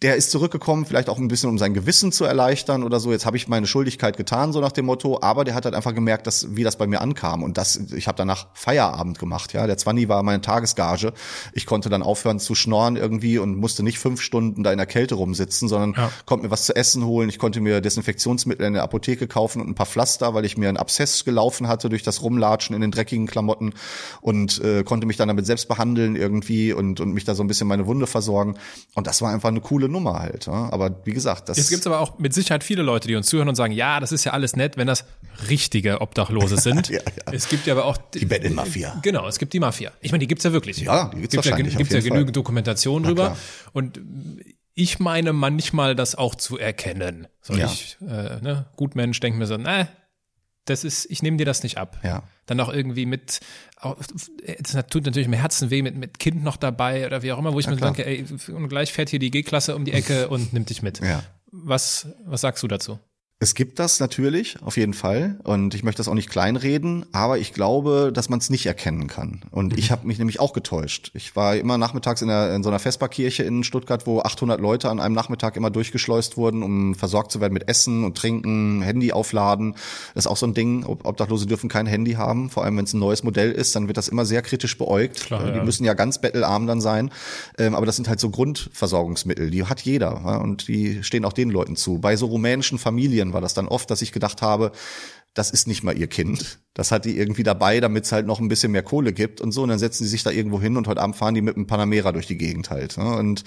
der 0.02 0.16
ist 0.16 0.30
zurückgekommen, 0.30 0.84
vielleicht 0.84 1.08
auch 1.08 1.18
ein 1.18 1.28
bisschen, 1.28 1.48
um 1.48 1.58
sein 1.58 1.74
Gewissen 1.74 2.12
zu 2.12 2.24
erleichtern 2.24 2.82
oder 2.82 2.98
so. 3.00 3.12
Jetzt 3.12 3.24
habe 3.24 3.36
ich 3.36 3.46
meine 3.48 3.66
Schuldigkeit 3.66 4.16
getan, 4.16 4.52
so 4.52 4.60
nach 4.60 4.72
dem 4.72 4.86
Motto. 4.86 5.20
Aber 5.22 5.44
der 5.44 5.54
hat 5.54 5.64
halt 5.64 5.74
einfach 5.74 5.94
gemerkt, 5.94 6.26
dass, 6.26 6.56
wie 6.56 6.64
das 6.64 6.76
bei 6.76 6.86
mir 6.86 7.00
ankam. 7.00 7.42
Und 7.42 7.56
das, 7.56 7.76
ich 7.94 8.08
habe 8.08 8.16
danach 8.16 8.48
Feierabend 8.54 9.18
gemacht. 9.20 9.52
Ja, 9.52 9.66
der 9.66 9.78
Zwanni 9.78 10.08
war 10.08 10.22
meine 10.22 10.40
Tagesgage. 10.40 11.12
Ich 11.52 11.66
konnte 11.66 11.88
dann 11.88 12.02
aufhören 12.02 12.40
zu 12.40 12.54
schnorren 12.54 12.96
irgendwie 12.96 13.38
und 13.38 13.56
musste 13.56 13.82
nicht 13.84 13.98
fünf 14.00 14.20
Stunden 14.20 14.62
da 14.64 14.72
in 14.72 14.78
der 14.78 14.86
Kälte 14.86 15.14
rumsitzen, 15.14 15.68
sondern 15.68 15.94
Ja. 15.96 16.10
konnte 16.26 16.46
mir 16.46 16.50
was 16.50 16.66
zu 16.66 16.74
essen 16.74 17.04
holen. 17.06 17.28
Ich 17.28 17.38
konnte 17.38 17.60
mir 17.60 17.80
Desinfektionsmittel 17.80 18.66
in 18.66 18.74
der 18.74 18.82
Apotheke 18.82 19.28
kaufen 19.28 19.60
und 19.62 19.68
ein 19.68 19.74
paar 19.76 19.86
Pflaster, 19.86 20.34
weil 20.34 20.44
ich 20.44 20.56
mir 20.56 20.68
einen 20.68 20.78
Abszess 20.78 21.24
gelaufen 21.24 21.68
hatte 21.68 21.88
durch 21.88 22.02
das 22.02 22.22
Rumlatschen 22.22 22.74
in 22.74 22.82
den 22.82 22.90
dreckigen 22.90 23.26
Klamotten 23.28 23.72
und 24.20 24.60
äh, 24.62 24.82
konnte 24.82 25.06
mich 25.06 25.16
dann 25.16 25.28
damit 25.28 25.46
selbst 25.46 25.68
behandeln 25.68 26.16
irgendwie 26.16 26.72
und, 26.72 26.98
und 26.98 27.12
mich 27.12 27.24
da 27.24 27.34
so 27.36 27.44
ein 27.44 27.46
bisschen 27.46 27.68
meine 27.68 27.86
Wunde 27.86 28.08
versorgen. 28.08 28.56
Und 28.94 29.06
das 29.06 29.22
war 29.22 29.32
einfach 29.32 29.48
eine 29.48 29.60
coole 29.60 29.91
Nummer 29.92 30.18
halt. 30.18 30.46
Ja? 30.46 30.72
Aber 30.72 30.96
wie 31.04 31.12
gesagt, 31.12 31.48
das 31.48 31.56
Jetzt 31.56 31.70
gibt's 31.70 31.86
aber 31.86 32.00
auch 32.00 32.18
mit 32.18 32.34
Sicherheit 32.34 32.64
viele 32.64 32.82
Leute, 32.82 33.06
die 33.06 33.14
uns 33.14 33.26
zuhören 33.28 33.48
und 33.48 33.54
sagen, 33.54 33.72
ja, 33.72 34.00
das 34.00 34.10
ist 34.10 34.24
ja 34.24 34.32
alles 34.32 34.56
nett, 34.56 34.76
wenn 34.76 34.86
das 34.88 35.04
richtige 35.48 36.00
Obdachlose 36.00 36.56
sind. 36.60 36.88
Ja, 36.88 37.00
ja. 37.00 37.32
Es 37.32 37.48
gibt 37.48 37.66
ja 37.66 37.74
aber 37.74 37.84
auch 37.84 37.96
Die 37.96 38.24
Bettelmafia. 38.26 38.98
Genau, 39.02 39.28
es 39.28 39.38
gibt 39.38 39.52
die 39.52 39.60
Mafia. 39.60 39.92
Ich 40.00 40.10
meine, 40.10 40.20
die 40.20 40.28
gibt's 40.28 40.44
ja 40.44 40.52
wirklich. 40.52 40.78
Ja, 40.80 41.10
die 41.14 41.20
gibt's 41.20 41.32
Gibt 41.32 41.44
ja, 41.44 41.50
wahrscheinlich, 41.52 41.76
gibt's 41.76 41.94
auf 41.94 42.02
ja 42.02 42.08
genügend 42.08 42.28
Fall. 42.30 42.32
Dokumentation 42.42 43.02
drüber. 43.04 43.36
Und 43.72 44.00
ich 44.74 44.98
meine 44.98 45.32
manchmal 45.32 45.94
das 45.94 46.14
auch 46.14 46.34
zu 46.34 46.58
erkennen. 46.58 47.28
So 47.42 47.54
Ja. 47.54 47.66
ich, 47.66 47.98
äh, 48.00 48.40
ne, 48.40 48.66
Gutmensch, 48.76 49.20
denke 49.20 49.38
mir 49.38 49.46
so, 49.46 49.56
na, 49.58 49.86
das 50.64 50.84
ist, 50.84 51.10
ich 51.10 51.22
nehme 51.22 51.36
dir 51.36 51.46
das 51.46 51.62
nicht 51.62 51.78
ab. 51.78 51.98
Ja. 52.02 52.22
Dann 52.46 52.60
auch 52.60 52.72
irgendwie 52.72 53.06
mit, 53.06 53.40
auch- 53.76 53.96
das 54.60 54.86
tut 54.88 55.04
natürlich 55.06 55.26
im 55.26 55.32
Herzen 55.32 55.70
weh, 55.70 55.82
mit, 55.82 55.96
mit 55.96 56.18
Kind 56.18 56.42
noch 56.44 56.56
dabei 56.56 57.06
oder 57.06 57.22
wie 57.22 57.32
auch 57.32 57.38
immer, 57.38 57.52
wo 57.52 57.60
ich 57.60 57.66
mir 57.66 57.76
klar. 57.76 57.92
denke, 57.92 58.08
ey, 58.08 58.24
und 58.52 58.68
gleich 58.68 58.92
fährt 58.92 59.08
hier 59.10 59.18
die 59.18 59.30
G-Klasse 59.30 59.74
um 59.74 59.84
die 59.84 59.92
Ecke 59.92 60.28
und 60.30 60.52
nimmt 60.52 60.70
dich 60.70 60.82
mit. 60.82 61.00
Ja. 61.00 61.22
Was, 61.50 62.08
was 62.24 62.40
sagst 62.40 62.62
du 62.62 62.68
dazu? 62.68 62.98
Es 63.42 63.56
gibt 63.56 63.80
das 63.80 63.98
natürlich, 63.98 64.56
auf 64.62 64.76
jeden 64.76 64.94
Fall. 64.94 65.36
Und 65.42 65.74
ich 65.74 65.82
möchte 65.82 65.98
das 65.98 66.06
auch 66.06 66.14
nicht 66.14 66.30
kleinreden, 66.30 67.06
aber 67.10 67.38
ich 67.38 67.52
glaube, 67.52 68.12
dass 68.14 68.28
man 68.28 68.38
es 68.38 68.50
nicht 68.50 68.66
erkennen 68.66 69.08
kann. 69.08 69.40
Und 69.50 69.76
ich 69.76 69.90
habe 69.90 70.06
mich 70.06 70.18
nämlich 70.18 70.38
auch 70.38 70.52
getäuscht. 70.52 71.10
Ich 71.14 71.34
war 71.34 71.56
immer 71.56 71.76
nachmittags 71.76 72.22
in, 72.22 72.28
der, 72.28 72.54
in 72.54 72.62
so 72.62 72.68
einer 72.68 72.78
Vesperkirche 72.78 73.42
in 73.42 73.64
Stuttgart, 73.64 74.06
wo 74.06 74.20
800 74.20 74.60
Leute 74.60 74.90
an 74.90 75.00
einem 75.00 75.16
Nachmittag 75.16 75.56
immer 75.56 75.70
durchgeschleust 75.70 76.36
wurden, 76.36 76.62
um 76.62 76.94
versorgt 76.94 77.32
zu 77.32 77.40
werden 77.40 77.52
mit 77.52 77.66
Essen 77.68 78.04
und 78.04 78.16
Trinken, 78.16 78.80
Handy 78.80 79.10
aufladen. 79.10 79.74
Das 80.14 80.26
ist 80.26 80.30
auch 80.30 80.36
so 80.36 80.46
ein 80.46 80.54
Ding. 80.54 80.84
Ob- 80.86 81.04
Obdachlose 81.04 81.46
dürfen 81.46 81.68
kein 81.68 81.86
Handy 81.86 82.12
haben. 82.12 82.48
Vor 82.48 82.62
allem, 82.62 82.76
wenn 82.76 82.84
es 82.84 82.92
ein 82.94 83.00
neues 83.00 83.24
Modell 83.24 83.50
ist, 83.50 83.74
dann 83.74 83.88
wird 83.88 83.96
das 83.96 84.06
immer 84.06 84.24
sehr 84.24 84.42
kritisch 84.42 84.78
beäugt. 84.78 85.24
Klar, 85.24 85.48
Äh, 85.48 85.50
die 85.50 85.58
ja. 85.58 85.64
müssen 85.64 85.82
ja 85.84 85.94
ganz 85.94 86.20
bettelarm 86.20 86.68
dann 86.68 86.80
sein. 86.80 87.10
Ähm, 87.58 87.74
aber 87.74 87.86
das 87.86 87.96
sind 87.96 88.06
halt 88.08 88.20
so 88.20 88.30
Grundversorgungsmittel. 88.30 89.50
Die 89.50 89.64
hat 89.64 89.80
jeder. 89.80 90.40
Und 90.40 90.68
die 90.68 91.02
stehen 91.02 91.24
auch 91.24 91.32
den 91.32 91.50
Leuten 91.50 91.74
zu. 91.74 91.98
Bei 91.98 92.14
so 92.14 92.26
rumänischen 92.26 92.78
Familien 92.78 93.31
war 93.32 93.40
das 93.40 93.54
dann 93.54 93.68
oft, 93.68 93.90
dass 93.90 94.02
ich 94.02 94.12
gedacht 94.12 94.42
habe, 94.42 94.72
das 95.34 95.50
ist 95.50 95.66
nicht 95.66 95.82
mal 95.82 95.96
ihr 95.96 96.08
Kind. 96.08 96.58
Das 96.74 96.90
hat 96.90 97.04
die 97.04 97.18
irgendwie 97.18 97.42
dabei, 97.42 97.80
damit 97.80 98.04
es 98.04 98.12
halt 98.12 98.26
noch 98.26 98.40
ein 98.40 98.48
bisschen 98.48 98.72
mehr 98.72 98.82
Kohle 98.82 99.12
gibt 99.12 99.42
und 99.42 99.52
so. 99.52 99.62
Und 99.62 99.68
dann 99.68 99.78
setzen 99.78 100.04
sie 100.04 100.10
sich 100.10 100.22
da 100.22 100.30
irgendwo 100.30 100.58
hin 100.60 100.78
und 100.78 100.88
heute 100.88 101.02
Abend 101.02 101.16
fahren 101.16 101.34
die 101.34 101.42
mit 101.42 101.56
einem 101.56 101.66
Panamera 101.66 102.12
durch 102.12 102.26
die 102.26 102.38
Gegend 102.38 102.70
halt. 102.70 102.96
Ne? 102.96 103.16
Und 103.16 103.44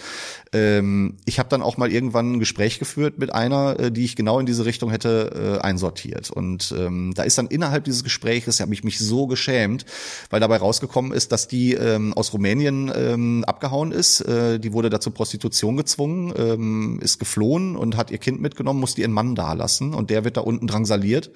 ähm, 0.54 1.18
ich 1.26 1.40
habe 1.40 1.50
dann 1.50 1.64
auch 1.64 1.78
mal 1.78 1.92
irgendwann 1.92 2.34
ein 2.34 2.40
Gespräch 2.40 2.78
geführt 2.78 3.18
mit 3.18 3.34
einer, 3.34 3.80
äh, 3.80 3.92
die 3.92 4.06
ich 4.06 4.16
genau 4.16 4.40
in 4.40 4.46
diese 4.46 4.66
Richtung 4.66 4.92
hätte 4.92 5.58
äh, 5.60 5.64
einsortiert. 5.64 6.30
Und 6.30 6.74
ähm, 6.78 7.14
da 7.16 7.24
ist 7.24 7.40
dann 7.40 7.48
innerhalb 7.48 7.84
dieses 7.86 8.04
Gespräches, 8.04 8.60
habe 8.60 8.74
ich 8.76 8.84
mich 8.84 9.00
so 9.00 9.26
geschämt, 9.26 9.86
weil 10.30 10.40
dabei 10.40 10.58
rausgekommen 10.58 11.12
ist, 11.12 11.32
dass 11.32 11.48
die 11.48 11.74
ähm, 11.74 12.14
aus 12.14 12.32
Rumänien 12.32 12.92
ähm, 12.96 13.44
abgehauen 13.46 13.92
ist. 13.92 14.22
Äh, 14.22 14.60
die 14.60 14.72
wurde 14.72 14.92
dazu 14.92 15.10
Prostitution 15.10 15.78
gezwungen, 15.78 16.32
ähm, 16.38 17.00
ist 17.02 17.18
geflohen 17.18 17.76
und 17.76 17.98
hat 17.98 18.12
ihr 18.12 18.20
Kind 18.20 18.40
mitgenommen, 18.40 18.80
musste 18.80 19.02
ihren 19.02 19.14
Mann 19.14 19.34
da 19.34 19.54
lassen 19.54 19.96
und 19.96 20.12
der 20.12 20.24
wird 20.24 20.38
da 20.38 20.42
unten 20.42 20.68
drangsaliert. 20.68 21.32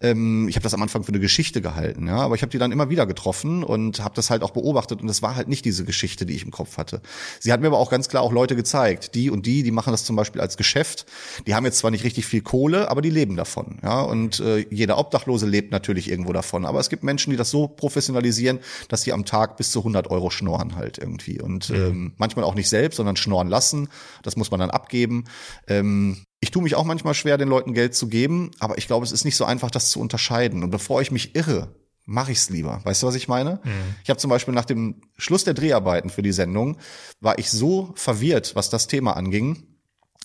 Ähm, 0.00 0.48
ich 0.48 0.56
habe 0.56 0.62
das 0.62 0.74
am 0.74 0.82
Anfang 0.82 1.04
für 1.04 1.10
eine 1.10 1.20
Geschichte 1.20 1.60
gehalten, 1.60 2.06
ja, 2.06 2.16
aber 2.18 2.34
ich 2.34 2.42
habe 2.42 2.50
die 2.50 2.58
dann 2.58 2.72
immer 2.72 2.90
wieder 2.90 3.06
getroffen 3.06 3.64
und 3.64 4.02
habe 4.02 4.14
das 4.14 4.30
halt 4.30 4.42
auch 4.42 4.50
beobachtet 4.50 5.02
und 5.02 5.08
es 5.08 5.22
war 5.22 5.36
halt 5.36 5.48
nicht 5.48 5.64
diese 5.64 5.84
Geschichte, 5.84 6.26
die 6.26 6.34
ich 6.34 6.44
im 6.44 6.50
Kopf 6.50 6.76
hatte. 6.76 7.00
Sie 7.40 7.52
hat 7.52 7.60
mir 7.60 7.68
aber 7.68 7.78
auch 7.78 7.90
ganz 7.90 8.08
klar 8.08 8.22
auch 8.22 8.32
Leute 8.32 8.56
gezeigt, 8.56 9.14
die 9.14 9.30
und 9.30 9.46
die, 9.46 9.62
die 9.62 9.70
machen 9.70 9.90
das 9.92 10.04
zum 10.04 10.16
Beispiel 10.16 10.40
als 10.40 10.56
Geschäft. 10.56 11.06
Die 11.46 11.54
haben 11.54 11.64
jetzt 11.64 11.78
zwar 11.78 11.90
nicht 11.90 12.04
richtig 12.04 12.26
viel 12.26 12.42
Kohle, 12.42 12.90
aber 12.90 13.02
die 13.02 13.10
leben 13.10 13.36
davon, 13.36 13.78
ja, 13.82 14.02
und 14.02 14.40
äh, 14.40 14.66
jeder 14.70 14.98
Obdachlose 14.98 15.46
lebt 15.46 15.72
natürlich 15.72 16.10
irgendwo 16.10 16.32
davon. 16.32 16.64
Aber 16.64 16.80
es 16.80 16.88
gibt 16.88 17.02
Menschen, 17.02 17.30
die 17.30 17.36
das 17.36 17.50
so 17.50 17.68
professionalisieren, 17.68 18.60
dass 18.88 19.02
sie 19.02 19.12
am 19.12 19.24
Tag 19.24 19.56
bis 19.56 19.70
zu 19.70 19.80
100 19.80 20.10
Euro 20.10 20.30
schnorren 20.30 20.76
halt 20.76 20.98
irgendwie 20.98 21.40
und 21.40 21.70
mhm. 21.70 21.76
ähm, 21.76 22.12
manchmal 22.16 22.44
auch 22.44 22.54
nicht 22.54 22.68
selbst, 22.68 22.96
sondern 22.96 23.16
schnorren 23.16 23.48
lassen. 23.48 23.88
Das 24.22 24.36
muss 24.36 24.50
man 24.50 24.60
dann 24.60 24.70
abgeben. 24.70 25.24
Ähm, 25.66 26.24
ich 26.44 26.50
tue 26.50 26.62
mich 26.62 26.74
auch 26.74 26.84
manchmal 26.84 27.14
schwer, 27.14 27.38
den 27.38 27.48
Leuten 27.48 27.72
Geld 27.72 27.94
zu 27.94 28.06
geben, 28.06 28.50
aber 28.58 28.76
ich 28.76 28.86
glaube, 28.86 29.06
es 29.06 29.12
ist 29.12 29.24
nicht 29.24 29.34
so 29.34 29.46
einfach, 29.46 29.70
das 29.70 29.88
zu 29.88 29.98
unterscheiden. 29.98 30.62
Und 30.62 30.70
bevor 30.70 31.00
ich 31.00 31.10
mich 31.10 31.34
irre, 31.34 31.74
mache 32.04 32.32
ich 32.32 32.38
es 32.38 32.50
lieber. 32.50 32.82
Weißt 32.84 33.02
du, 33.02 33.06
was 33.06 33.14
ich 33.14 33.28
meine? 33.28 33.60
Mhm. 33.64 33.94
Ich 34.02 34.10
habe 34.10 34.20
zum 34.20 34.28
Beispiel 34.28 34.52
nach 34.52 34.66
dem 34.66 35.00
Schluss 35.16 35.44
der 35.44 35.54
Dreharbeiten 35.54 36.10
für 36.10 36.20
die 36.20 36.32
Sendung, 36.32 36.76
war 37.18 37.38
ich 37.38 37.50
so 37.50 37.92
verwirrt, 37.96 38.54
was 38.56 38.68
das 38.68 38.88
Thema 38.88 39.16
anging, 39.16 39.62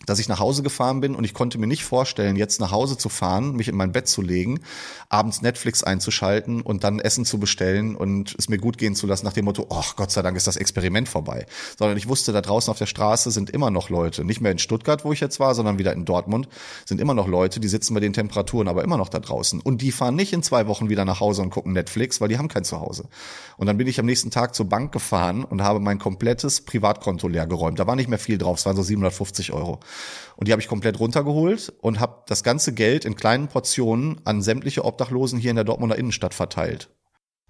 dass 0.06 0.20
ich 0.20 0.30
nach 0.30 0.39
Hause 0.39 0.64
gefahren 0.64 1.02
bin 1.02 1.14
und 1.14 1.24
ich 1.24 1.34
konnte 1.34 1.58
mir 1.58 1.68
nicht 1.68 1.84
vorstellen, 1.84 2.36
jetzt 2.36 2.60
nach 2.60 2.72
Hause 2.72 2.97
zu 2.97 3.10
fahren, 3.10 3.56
mich 3.56 3.68
in 3.68 3.76
mein 3.76 3.91
Bett 3.91 4.08
zu 4.08 4.22
legen, 4.22 4.62
abends 5.10 5.41
Netflix 5.41 5.84
einzuschalten 5.84 6.62
und 6.62 6.84
dann 6.84 7.00
Essen 7.00 7.26
zu 7.26 7.38
bestellen 7.38 7.95
und 7.95 8.34
es 8.38 8.50
mir 8.50 8.58
gut 8.58 8.78
gehen 8.78 8.95
zu 8.95 9.08
lassen 9.08 9.26
nach 9.26 9.34
dem 9.34 9.45
Motto, 9.45 9.68
ach 9.70 9.95
Gott 9.95 10.12
sei 10.12 10.22
Dank 10.22 10.38
ist 10.38 10.47
das 10.47 10.58
Experiment 10.58 11.10
vorbei. 11.10 11.45
Sondern 11.78 11.97
ich 11.97 12.08
wusste, 12.08 12.32
da 12.32 12.41
draußen 12.41 12.72
auf 12.72 12.78
der 12.78 12.86
Straße 12.86 13.30
sind 13.32 13.50
immer 13.50 13.72
noch 13.72 13.89
Leute, 13.89 14.24
nicht 14.24 14.41
mehr 14.41 14.52
in 14.52 14.60
Stuttgart, 14.60 15.04
wo 15.04 15.12
ich 15.12 15.20
jetzt 15.20 15.39
war, 15.39 15.54
sondern 15.54 15.78
wieder 15.78 15.93
in 15.93 16.06
Dortmund, 16.06 16.47
sind 16.86 17.02
immer 17.02 17.14
noch 17.14 17.28
Leute, 17.28 17.60
die 17.60 17.68
sitzen 17.68 17.93
bei 17.93 18.00
den 18.00 18.14
Temperaturen 18.14 18.68
aber 18.68 18.84
immer 18.84 18.97
noch 18.97 19.10
da 19.10 19.20
draußen. 19.20 19.60
Und 19.60 19.82
die 19.82 19.91
fahren 19.91 20.16
nicht 20.16 20.34
in 20.34 20.43
zwei 20.43 20.68
Wochen 20.68 20.89
wieder 20.89 21.06
nach 21.06 21.20
Hause 21.20 21.41
und 21.41 21.50
gucken 21.50 21.74
Netflix, 21.74 22.22
weil 22.22 22.30
die 22.30 22.38
haben 22.38 22.47
kein 22.47 22.64
Zuhause. 22.64 23.06
Und 23.58 23.68
dann 23.68 23.78
bin 23.78 23.88
ich 23.88 24.00
am 24.00 24.06
nächsten 24.06 24.32
Tag 24.32 24.56
zur 24.56 24.68
Bank 24.68 24.91
gefahren 24.91 25.43
und 25.43 25.62
habe 25.62 25.80
mein 25.80 26.00
komplettes 26.00 26.62
Privatkonto 26.62 27.28
leer 27.28 27.47
geräumt. 27.47 27.80
Da 27.80 27.86
war 27.86 27.95
nicht 27.95 28.10
mehr 28.10 28.20
viel 28.20 28.38
drauf, 28.38 28.60
es 28.60 28.66
waren 28.66 28.76
so 28.76 28.84
750 28.84 29.54
Euro. 29.54 29.80
Und 30.36 30.48
die 30.48 30.52
habe 30.52 30.62
ich 30.62 30.68
komplett 30.68 31.00
runtergeholt 31.00 31.74
und 31.82 32.00
habe 32.00 32.24
das 32.28 32.44
ganze 32.44 32.74
Geld 32.74 33.06
in 33.06 33.16
kleinen 33.16 33.48
Portionen 33.48 34.22
an 34.26 34.42
sämtliche 34.42 34.86
Obdachlosen 34.86 35.40
hier 35.40 35.50
in 35.50 35.58
der 35.58 35.66
Dortmunder 35.66 35.98
Innenstadt 35.98 36.34
verteilt 36.34 36.90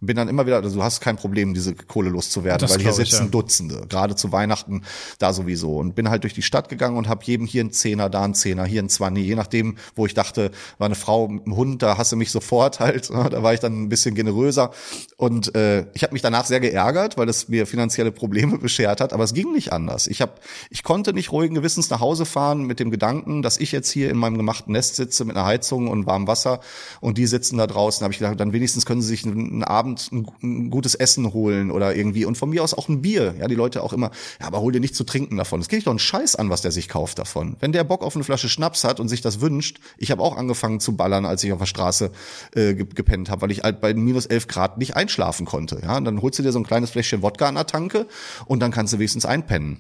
bin 0.02 0.16
dann 0.16 0.28
immer 0.28 0.46
wieder, 0.46 0.58
also 0.58 0.78
du 0.78 0.84
hast 0.84 1.02
kein 1.02 1.18
Problem, 1.18 1.54
diese 1.54 1.76
Kohle 1.76 2.10
loszuwerden, 2.10 2.60
das 2.60 2.76
weil 2.76 2.82
hier 2.82 2.94
sitzen 2.94 3.16
ich, 3.16 3.22
ja. 3.22 3.28
Dutzende, 3.28 3.86
gerade 3.90 4.16
zu 4.16 4.32
Weihnachten 4.32 4.84
da 5.18 5.34
sowieso. 5.34 5.78
Und 5.78 5.96
bin 5.96 6.10
halt 6.10 6.24
durch 6.24 6.34
die 6.34 6.42
Stadt 6.42 6.70
gegangen 6.70 6.98
und 6.98 7.10
habe 7.10 7.24
jedem 7.26 7.46
hier 7.46 7.62
einen 7.62 7.72
Zehner, 7.72 8.10
da 8.10 8.24
einen 8.24 8.34
Zehner, 8.34 8.66
hier 8.66 8.80
einen 8.80 8.90
Zwanni, 8.90 9.22
je 9.22 9.36
nachdem, 9.36 9.78
wo 9.96 10.06
ich 10.06 10.14
dachte, 10.14 10.52
war 10.78 10.86
eine 10.86 10.96
Frau 10.96 11.28
mit 11.28 11.46
einem 11.46 11.56
Hund, 11.56 11.82
da 11.82 11.98
hasse 11.98 12.16
mich 12.16 12.32
sofort 12.32 12.80
halt, 12.80 13.10
da 13.10 13.44
war 13.44 13.54
ich 13.54 13.60
dann 13.60 13.84
ein 13.84 13.90
bisschen 13.90 14.16
generöser. 14.16 14.72
Und 15.18 15.56
äh, 15.56 15.86
ich 15.94 16.04
habe 16.04 16.14
mich 16.14 16.22
danach 16.22 16.46
sehr 16.46 16.60
geärgert, 16.60 17.18
weil 17.18 17.28
es 17.28 17.50
mir 17.50 17.68
finanzielle 17.68 18.12
Probleme 18.12 18.58
beschert 18.60 19.02
hat, 19.02 19.14
aber 19.14 19.24
es 19.24 19.34
ging 19.34 19.52
nicht 19.52 19.74
anders. 19.74 20.08
Ich 20.08 20.22
hab, 20.22 20.40
ich 20.70 20.84
konnte 20.84 21.14
nicht 21.14 21.32
ruhigen 21.32 21.56
Gewissens 21.56 21.90
nach 21.90 22.00
Hause 22.00 22.26
fahren 22.26 22.64
mit 22.64 22.80
dem 22.80 22.92
Gedanken, 22.92 23.42
dass 23.42 23.58
ich 23.58 23.72
jetzt 23.72 23.90
hier 23.90 24.10
in 24.10 24.18
meinem 24.18 24.38
gemachten 24.38 24.74
Nest 24.74 24.96
sitze 24.96 25.26
mit 25.26 25.36
einer 25.36 25.46
Heizung 25.46 25.88
und 25.88 26.06
warmem 26.06 26.28
Wasser 26.28 26.62
und 27.02 27.18
die 27.18 27.28
sitzen 27.28 27.58
da 27.58 27.68
draußen. 27.68 28.00
Da 28.00 28.06
habe 28.06 28.14
ich 28.14 28.20
gedacht, 28.20 28.40
dann 28.40 28.54
wenigstens 28.54 28.86
können 28.86 29.02
sie 29.02 29.10
sich 29.10 29.26
einen 29.26 29.64
Abend 29.64 29.89
Abend 29.90 30.10
ein, 30.12 30.28
ein, 30.44 30.70
gutes 30.70 30.96
Essen 30.96 31.34
holen 31.34 31.72
oder 31.72 31.96
irgendwie 31.96 32.26
und 32.26 32.38
von 32.38 32.50
mir 32.50 32.64
aus 32.64 32.74
auch 32.74 32.88
ein 32.90 33.02
Bier. 33.02 33.36
Ja, 33.40 33.48
die 33.48 33.56
Leute 33.56 33.84
auch 33.84 33.94
immer, 33.94 34.12
ja, 34.40 34.48
aber 34.48 34.62
hol 34.62 34.72
dir 34.72 34.80
nicht 34.80 34.96
zu 34.96 35.04
trinken 35.04 35.38
davon. 35.38 35.60
Es 35.62 35.68
geht 35.68 35.86
doch 35.86 35.92
einen 35.92 36.00
Scheiß 36.00 36.36
an, 36.36 36.50
was 36.50 36.62
der 36.62 36.72
sich 36.72 36.90
kauft 36.90 37.20
davon. 37.20 37.56
Wenn 37.60 37.72
der 37.72 37.84
Bock 37.84 38.04
auf 38.04 38.16
eine 38.16 38.24
Flasche 38.24 38.50
Schnaps 38.50 38.84
hat 38.84 39.00
und 39.00 39.08
sich 39.08 39.22
das 39.22 39.42
wünscht, 39.42 39.80
ich 39.98 40.12
habe 40.12 40.22
auch 40.22 40.38
angefangen 40.38 40.80
zu 40.80 40.96
ballern, 40.96 41.26
als 41.26 41.44
ich 41.44 41.52
auf 41.52 41.60
der 41.60 41.66
Straße 41.66 42.12
äh, 42.56 42.74
gepennt 42.74 43.30
habe, 43.30 43.42
weil 43.42 43.52
ich 43.52 43.62
halt 43.64 43.82
bei 43.82 43.94
minus 43.94 44.26
elf 44.26 44.48
Grad 44.48 44.78
nicht 44.78 44.96
einschlafen 44.96 45.46
konnte. 45.46 45.80
Ja, 45.82 45.98
und 45.98 46.06
dann 46.06 46.22
holst 46.22 46.40
du 46.40 46.44
dir 46.44 46.52
so 46.52 46.60
ein 46.60 46.66
kleines 46.66 46.92
Fläschchen 46.92 47.22
Wodka 47.22 47.48
an 47.48 47.56
der 47.56 47.66
Tanke 47.66 48.08
und 48.46 48.60
dann 48.60 48.72
kannst 48.72 48.94
du 48.94 49.00
wenigstens 49.00 49.26
einpennen. 49.26 49.80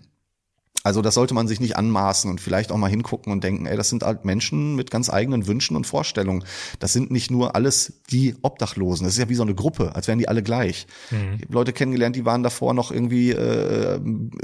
Also 0.89 1.03
das 1.03 1.13
sollte 1.13 1.35
man 1.35 1.47
sich 1.47 1.59
nicht 1.59 1.77
anmaßen 1.77 2.31
und 2.31 2.41
vielleicht 2.41 2.71
auch 2.71 2.77
mal 2.77 2.89
hingucken 2.89 3.31
und 3.31 3.43
denken, 3.43 3.67
ey, 3.67 3.77
das 3.77 3.89
sind 3.89 4.01
halt 4.01 4.25
Menschen 4.25 4.75
mit 4.75 4.89
ganz 4.89 5.07
eigenen 5.07 5.45
Wünschen 5.45 5.75
und 5.75 5.85
Vorstellungen. 5.85 6.43
Das 6.79 6.93
sind 6.93 7.11
nicht 7.11 7.29
nur 7.29 7.53
alles 7.53 8.01
die 8.09 8.35
Obdachlosen. 8.41 9.03
Das 9.03 9.13
ist 9.13 9.19
ja 9.19 9.29
wie 9.29 9.35
so 9.35 9.43
eine 9.43 9.53
Gruppe, 9.53 9.95
als 9.95 10.07
wären 10.07 10.17
die 10.17 10.27
alle 10.27 10.41
gleich. 10.41 10.87
Mhm. 11.11 11.35
Ich 11.35 11.43
habe 11.43 11.53
Leute 11.53 11.73
kennengelernt, 11.73 12.15
die 12.15 12.25
waren 12.25 12.41
davor 12.41 12.73
noch 12.73 12.91
irgendwie 12.91 13.29
äh, 13.29 13.99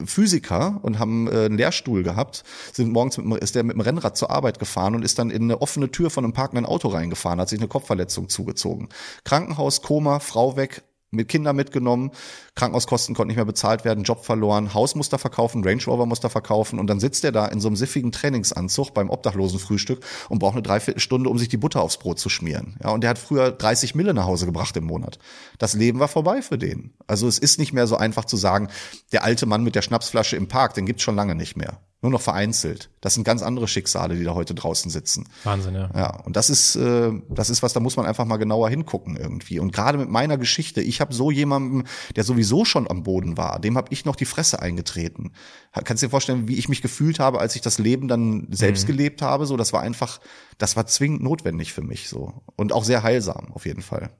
Physiker 0.05 0.79
und 0.83 0.99
haben 0.99 1.27
äh, 1.27 1.45
einen 1.45 1.57
Lehrstuhl 1.57 2.03
gehabt, 2.03 2.43
sind 2.71 2.91
morgens 2.91 3.17
mit, 3.17 3.41
ist 3.41 3.55
der 3.55 3.63
mit 3.63 3.73
dem 3.73 3.81
Rennrad 3.81 4.15
zur 4.15 4.29
Arbeit 4.29 4.59
gefahren 4.59 4.93
und 4.93 5.03
ist 5.03 5.17
dann 5.17 5.31
in 5.31 5.45
eine 5.45 5.63
offene 5.63 5.89
Tür 5.89 6.11
von 6.11 6.25
einem 6.25 6.33
parkenden 6.33 6.67
Auto 6.67 6.89
reingefahren, 6.89 7.39
hat 7.39 7.49
sich 7.49 7.57
eine 7.57 7.67
Kopfverletzung 7.67 8.29
zugezogen. 8.29 8.89
Krankenhaus, 9.23 9.81
Koma, 9.81 10.19
Frau 10.19 10.57
weg, 10.57 10.83
mit 11.15 11.27
Kinder 11.27 11.53
mitgenommen, 11.53 12.11
Krankenhauskosten 12.55 13.15
konnten 13.15 13.29
nicht 13.29 13.37
mehr 13.37 13.45
bezahlt 13.45 13.85
werden, 13.85 14.03
Job 14.03 14.25
verloren, 14.25 14.73
Hausmuster 14.73 15.17
verkaufen, 15.17 15.63
Range 15.63 15.83
Rover 15.85 16.05
Muster 16.05 16.29
verkaufen 16.29 16.79
und 16.79 16.87
dann 16.87 16.99
sitzt 16.99 17.23
er 17.23 17.31
da 17.31 17.45
in 17.47 17.59
so 17.59 17.67
einem 17.67 17.75
siffigen 17.75 18.11
Trainingsanzug 18.11 18.93
beim 18.93 19.09
Obdachlosenfrühstück 19.09 20.05
und 20.29 20.39
braucht 20.39 20.53
eine 20.53 20.63
Dreiviertelstunde, 20.63 21.29
um 21.29 21.37
sich 21.37 21.49
die 21.49 21.57
Butter 21.57 21.81
aufs 21.81 21.97
Brot 21.97 22.19
zu 22.19 22.29
schmieren. 22.29 22.77
Ja, 22.83 22.91
und 22.91 23.01
der 23.01 23.09
hat 23.09 23.17
früher 23.17 23.51
30 23.51 23.95
Mille 23.95 24.13
nach 24.13 24.25
Hause 24.25 24.45
gebracht 24.45 24.75
im 24.77 24.85
Monat. 24.85 25.19
Das 25.57 25.73
Leben 25.73 25.99
war 25.99 26.07
vorbei 26.07 26.41
für 26.41 26.57
den. 26.57 26.93
Also 27.07 27.27
es 27.27 27.39
ist 27.39 27.59
nicht 27.59 27.73
mehr 27.73 27.87
so 27.87 27.97
einfach 27.97 28.25
zu 28.25 28.37
sagen, 28.37 28.69
der 29.11 29.23
alte 29.23 29.45
Mann 29.45 29.63
mit 29.63 29.75
der 29.75 29.81
Schnapsflasche 29.81 30.35
im 30.35 30.47
Park, 30.47 30.73
den 30.73 30.85
gibt's 30.85 31.03
schon 31.03 31.15
lange 31.15 31.35
nicht 31.35 31.57
mehr 31.57 31.79
nur 32.05 32.11
noch 32.11 32.21
vereinzelt. 32.21 32.91
Das 33.01 33.15
sind 33.15 33.23
ganz 33.23 33.41
andere 33.41 33.67
Schicksale, 33.67 34.15
die 34.15 34.23
da 34.23 34.35
heute 34.35 34.53
draußen 34.53 34.91
sitzen. 34.91 35.27
Wahnsinn, 35.43 35.73
ja. 35.73 35.89
Ja, 35.95 36.21
und 36.21 36.35
das 36.35 36.51
ist, 36.51 36.75
äh, 36.75 37.11
das 37.29 37.49
ist 37.49 37.63
was, 37.63 37.73
da 37.73 37.79
muss 37.79 37.97
man 37.97 38.05
einfach 38.05 38.25
mal 38.25 38.37
genauer 38.37 38.69
hingucken 38.69 39.17
irgendwie. 39.17 39.57
Und 39.57 39.73
gerade 39.73 39.97
mit 39.97 40.07
meiner 40.07 40.37
Geschichte, 40.37 40.81
ich 40.81 41.01
habe 41.01 41.15
so 41.15 41.31
jemanden, 41.31 41.85
der 42.15 42.23
sowieso 42.23 42.63
schon 42.63 42.87
am 42.87 43.01
Boden 43.01 43.37
war, 43.37 43.59
dem 43.59 43.75
habe 43.75 43.87
ich 43.89 44.05
noch 44.05 44.15
die 44.15 44.25
Fresse 44.25 44.61
eingetreten. 44.61 45.31
Kannst 45.73 46.03
du 46.03 46.05
dir 46.05 46.11
vorstellen, 46.11 46.47
wie 46.47 46.57
ich 46.57 46.69
mich 46.69 46.83
gefühlt 46.83 47.19
habe, 47.19 47.39
als 47.39 47.55
ich 47.55 47.61
das 47.61 47.79
Leben 47.79 48.07
dann 48.07 48.47
selbst 48.51 48.83
mhm. 48.83 48.87
gelebt 48.87 49.23
habe? 49.23 49.47
So, 49.47 49.57
das 49.57 49.73
war 49.73 49.81
einfach, 49.81 50.21
das 50.59 50.75
war 50.75 50.85
zwingend 50.85 51.23
notwendig 51.23 51.73
für 51.73 51.81
mich 51.81 52.07
so 52.07 52.43
und 52.55 52.71
auch 52.71 52.83
sehr 52.83 53.01
heilsam 53.01 53.51
auf 53.51 53.65
jeden 53.65 53.81
Fall. 53.81 54.11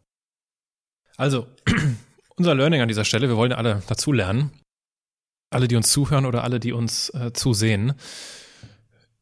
Also 1.18 1.46
unser 2.36 2.56
Learning 2.56 2.82
an 2.82 2.88
dieser 2.88 3.06
Stelle, 3.06 3.30
wir 3.30 3.38
wollen 3.38 3.52
ja 3.52 3.58
alle 3.58 3.84
dazu 3.88 4.12
lernen 4.12 4.50
alle, 5.50 5.68
die 5.68 5.76
uns 5.76 5.92
zuhören 5.92 6.26
oder 6.26 6.44
alle, 6.44 6.60
die 6.60 6.74
uns 6.74 7.10
äh, 7.10 7.32
zusehen. 7.34 7.94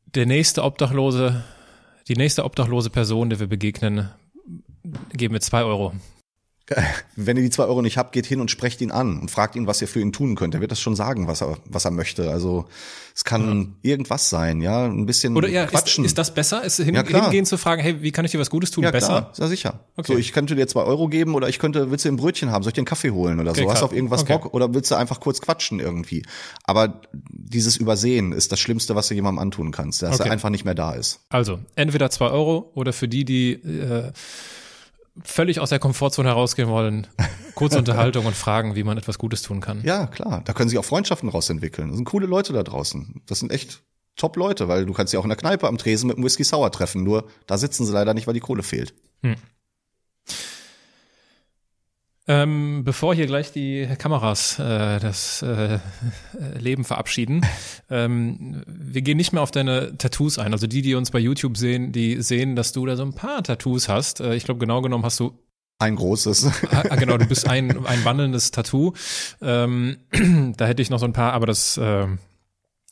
Der 0.05 0.25
nächste 0.25 0.63
Obdachlose, 0.63 1.43
die 2.07 2.15
nächste 2.15 2.45
obdachlose 2.45 2.89
Person, 2.89 3.29
der 3.29 3.39
wir 3.39 3.47
begegnen, 3.47 4.09
geben 5.13 5.33
wir 5.33 5.41
zwei 5.41 5.63
Euro. 5.63 5.93
Wenn 7.15 7.37
ihr 7.37 7.43
die 7.43 7.49
zwei 7.49 7.65
Euro 7.65 7.81
nicht 7.81 7.97
habt, 7.97 8.13
geht 8.13 8.25
hin 8.25 8.39
und 8.39 8.49
sprecht 8.49 8.79
ihn 8.81 8.91
an 8.91 9.19
und 9.19 9.29
fragt 9.29 9.55
ihn, 9.55 9.67
was 9.67 9.81
ihr 9.81 9.87
für 9.87 9.99
ihn 9.99 10.13
tun 10.13 10.35
könnt. 10.35 10.55
Er 10.55 10.61
wird 10.61 10.71
das 10.71 10.79
schon 10.79 10.95
sagen, 10.95 11.27
was 11.27 11.41
er, 11.41 11.57
was 11.65 11.85
er 11.85 11.91
möchte. 11.91 12.31
Also 12.31 12.65
es 13.13 13.23
kann 13.23 13.75
ja. 13.83 13.91
irgendwas 13.91 14.29
sein, 14.29 14.61
ja, 14.61 14.85
ein 14.85 15.05
bisschen 15.05 15.35
Oder 15.35 15.49
ja, 15.49 15.65
quatschen. 15.65 16.05
Ist, 16.05 16.11
ist 16.11 16.17
das 16.17 16.33
besser? 16.33 16.63
Ist 16.63 16.77
hin, 16.77 16.95
ja, 16.95 17.03
hingehen 17.03 17.45
zu 17.45 17.57
fragen, 17.57 17.81
hey, 17.81 18.01
wie 18.01 18.11
kann 18.11 18.23
ich 18.23 18.31
dir 18.31 18.39
was 18.39 18.49
Gutes 18.49 18.71
tun? 18.71 18.83
Ja, 18.83 18.91
besser? 18.91 19.07
Klar, 19.07 19.29
sehr 19.33 19.47
sicher. 19.49 19.81
Okay. 19.97 20.13
So, 20.13 20.17
ich 20.17 20.31
könnte 20.31 20.55
dir 20.55 20.67
zwei 20.67 20.83
Euro 20.83 21.09
geben 21.09 21.35
oder 21.35 21.49
ich 21.49 21.59
könnte, 21.59 21.91
willst 21.91 22.05
du 22.05 22.09
ein 22.09 22.15
Brötchen 22.15 22.49
haben? 22.51 22.63
Soll 22.63 22.69
ich 22.69 22.75
dir 22.75 22.81
einen 22.81 22.85
Kaffee 22.85 23.11
holen 23.11 23.39
oder 23.39 23.51
okay, 23.51 23.63
so? 23.63 23.71
Hast 23.71 23.81
du 23.81 23.85
auf 23.85 23.93
irgendwas 23.93 24.21
okay. 24.21 24.33
Bock 24.33 24.53
oder 24.53 24.73
willst 24.73 24.89
du 24.89 24.95
einfach 24.95 25.19
kurz 25.19 25.41
quatschen 25.41 25.79
irgendwie? 25.79 26.23
Aber 26.63 27.01
dieses 27.11 27.75
Übersehen 27.75 28.31
ist 28.31 28.53
das 28.53 28.59
Schlimmste, 28.59 28.95
was 28.95 29.09
du 29.09 29.15
jemandem 29.15 29.39
antun 29.39 29.71
kannst, 29.71 30.01
dass 30.01 30.19
er 30.19 30.31
einfach 30.31 30.49
nicht 30.49 30.63
mehr 30.63 30.75
da 30.75 30.93
ist. 30.93 31.19
Also 31.29 31.59
entweder 31.75 32.09
zwei 32.09 32.29
Euro 32.29 32.71
oder 32.73 32.93
für 32.93 33.09
die, 33.09 33.25
die 33.25 33.51
äh, 33.51 34.11
völlig 35.21 35.59
aus 35.59 35.69
der 35.69 35.79
Komfortzone 35.79 36.29
herausgehen 36.29 36.69
wollen, 36.69 37.07
kurze 37.55 37.77
Unterhaltung 37.77 38.25
und 38.25 38.35
fragen, 38.35 38.75
wie 38.75 38.83
man 38.83 38.97
etwas 38.97 39.17
Gutes 39.17 39.41
tun 39.41 39.61
kann. 39.61 39.81
Ja, 39.83 40.07
klar. 40.07 40.41
Da 40.45 40.53
können 40.53 40.69
sich 40.69 40.79
auch 40.79 40.85
Freundschaften 40.85 41.29
rausentwickeln. 41.29 41.89
Das 41.89 41.97
sind 41.97 42.05
coole 42.05 42.25
Leute 42.25 42.53
da 42.53 42.63
draußen. 42.63 43.21
Das 43.25 43.39
sind 43.39 43.51
echt 43.51 43.83
top 44.15 44.37
Leute, 44.37 44.67
weil 44.67 44.85
du 44.85 44.93
kannst 44.93 45.11
sie 45.11 45.17
auch 45.17 45.23
in 45.23 45.29
der 45.29 45.37
Kneipe 45.37 45.67
am 45.67 45.77
Tresen 45.77 46.07
mit 46.07 46.17
einem 46.17 46.25
Whisky 46.25 46.43
Sour 46.43 46.71
treffen. 46.71 47.03
Nur 47.03 47.27
da 47.47 47.57
sitzen 47.57 47.85
sie 47.85 47.93
leider 47.93 48.13
nicht, 48.13 48.27
weil 48.27 48.33
die 48.33 48.39
Kohle 48.39 48.63
fehlt. 48.63 48.93
Hm. 49.21 49.35
Ähm, 52.25 52.83
bevor 52.85 53.13
hier 53.13 53.25
gleich 53.25 53.51
die 53.51 53.85
Kameras 53.97 54.57
äh, 54.57 54.99
das 54.99 55.41
äh, 55.41 55.79
Leben 56.57 56.85
verabschieden, 56.85 57.45
ähm, 57.89 58.63
wir 58.65 59.01
gehen 59.01 59.17
nicht 59.17 59.33
mehr 59.33 59.41
auf 59.41 59.51
deine 59.51 59.97
Tattoos 59.97 60.39
ein. 60.39 60.53
Also 60.53 60.65
die, 60.65 60.81
die 60.81 60.95
uns 60.95 61.11
bei 61.11 61.19
YouTube 61.19 61.57
sehen, 61.57 61.91
die 61.91 62.21
sehen, 62.21 62.55
dass 62.55 62.71
du 62.71 62.85
da 62.85 62.95
so 62.95 63.03
ein 63.03 63.13
paar 63.13 63.43
Tattoos 63.43 63.89
hast. 63.89 64.21
Äh, 64.21 64.35
ich 64.35 64.45
glaube, 64.45 64.59
genau 64.59 64.81
genommen 64.81 65.03
hast 65.03 65.19
du 65.19 65.37
ein 65.79 65.97
großes. 65.97 66.45
Ah, 66.71 66.83
ah, 66.89 66.95
genau, 66.95 67.17
du 67.17 67.25
bist 67.25 67.47
ein, 67.47 67.85
ein 67.85 68.05
wandelndes 68.05 68.51
Tattoo. 68.51 68.93
Ähm, 69.41 69.97
da 70.57 70.65
hätte 70.65 70.81
ich 70.81 70.89
noch 70.89 70.99
so 70.99 71.05
ein 71.05 71.13
paar, 71.13 71.33
aber 71.33 71.45
das, 71.45 71.77
äh, 71.77 72.07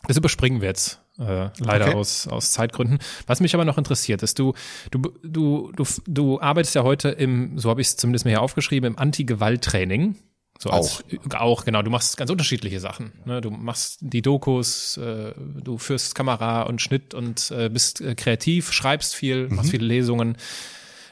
das 0.07 0.17
überspringen 0.17 0.59
wir 0.59 0.67
jetzt. 0.67 1.00
Äh, 1.21 1.49
leider 1.59 1.89
okay. 1.89 1.95
aus, 1.95 2.27
aus 2.27 2.51
Zeitgründen. 2.51 2.97
Was 3.27 3.41
mich 3.41 3.53
aber 3.53 3.63
noch 3.63 3.77
interessiert, 3.77 4.23
ist, 4.23 4.39
du, 4.39 4.53
du, 4.89 5.01
du, 5.23 5.71
du, 5.75 5.83
du 6.07 6.41
arbeitest 6.41 6.73
ja 6.73 6.83
heute 6.83 7.09
im, 7.09 7.59
so 7.59 7.69
habe 7.69 7.81
ich 7.81 7.87
es 7.87 7.97
zumindest 7.97 8.25
mir 8.25 8.31
hier 8.31 8.41
aufgeschrieben, 8.41 8.93
im 8.93 8.97
Anti-Gewalt-Training. 8.97 10.15
So 10.57 10.69
als, 10.69 11.03
auch. 11.29 11.39
auch, 11.39 11.65
genau. 11.65 11.81
Du 11.81 11.91
machst 11.91 12.17
ganz 12.17 12.29
unterschiedliche 12.29 12.79
Sachen. 12.79 13.11
Ne? 13.25 13.41
Du 13.41 13.49
machst 13.49 13.99
die 14.01 14.21
Dokus, 14.21 14.97
äh, 14.97 15.33
du 15.35 15.77
führst 15.77 16.15
Kamera 16.15 16.63
und 16.63 16.81
Schnitt 16.81 17.13
und 17.13 17.51
äh, 17.51 17.69
bist 17.69 18.01
äh, 18.01 18.15
kreativ, 18.15 18.71
schreibst 18.71 19.15
viel, 19.15 19.47
mhm. 19.47 19.55
machst 19.55 19.71
viele 19.71 19.85
Lesungen. 19.85 20.37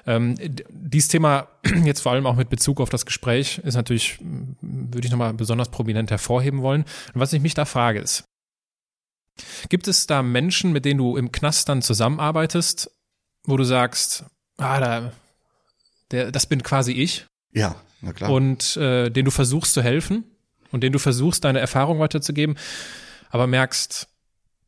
Ähm, 0.05 0.35
dieses 0.69 1.09
Thema 1.09 1.47
jetzt 1.83 2.01
vor 2.01 2.11
allem 2.11 2.25
auch 2.25 2.35
mit 2.35 2.49
Bezug 2.49 2.79
auf 2.79 2.89
das 2.89 3.05
Gespräch 3.05 3.59
ist 3.59 3.75
natürlich, 3.75 4.19
würde 4.61 5.05
ich 5.05 5.11
nochmal 5.11 5.33
besonders 5.33 5.69
prominent 5.69 6.11
hervorheben 6.11 6.61
wollen. 6.61 6.85
Und 7.13 7.21
was 7.21 7.33
ich 7.33 7.41
mich 7.41 7.53
da 7.53 7.65
frage 7.65 7.99
ist, 7.99 8.28
Gibt 9.69 9.87
es 9.87 10.07
da 10.07 10.21
Menschen, 10.21 10.71
mit 10.71 10.85
denen 10.85 10.97
du 10.97 11.17
im 11.17 11.31
Knast 11.31 11.69
dann 11.69 11.81
zusammenarbeitest, 11.81 12.91
wo 13.45 13.57
du 13.57 13.63
sagst, 13.63 14.25
ah, 14.57 14.79
da, 14.79 15.11
der, 16.11 16.31
das 16.31 16.45
bin 16.45 16.63
quasi 16.63 16.91
ich? 16.91 17.25
Ja, 17.51 17.75
na 18.01 18.13
klar. 18.13 18.31
Und 18.31 18.77
äh, 18.77 19.09
den 19.09 19.25
du 19.25 19.31
versuchst 19.31 19.73
zu 19.73 19.81
helfen 19.81 20.23
und 20.71 20.81
den 20.81 20.93
du 20.93 20.99
versuchst, 20.99 21.43
deine 21.43 21.59
Erfahrung 21.59 21.99
weiterzugeben, 21.99 22.57
aber 23.29 23.47
merkst, 23.47 24.07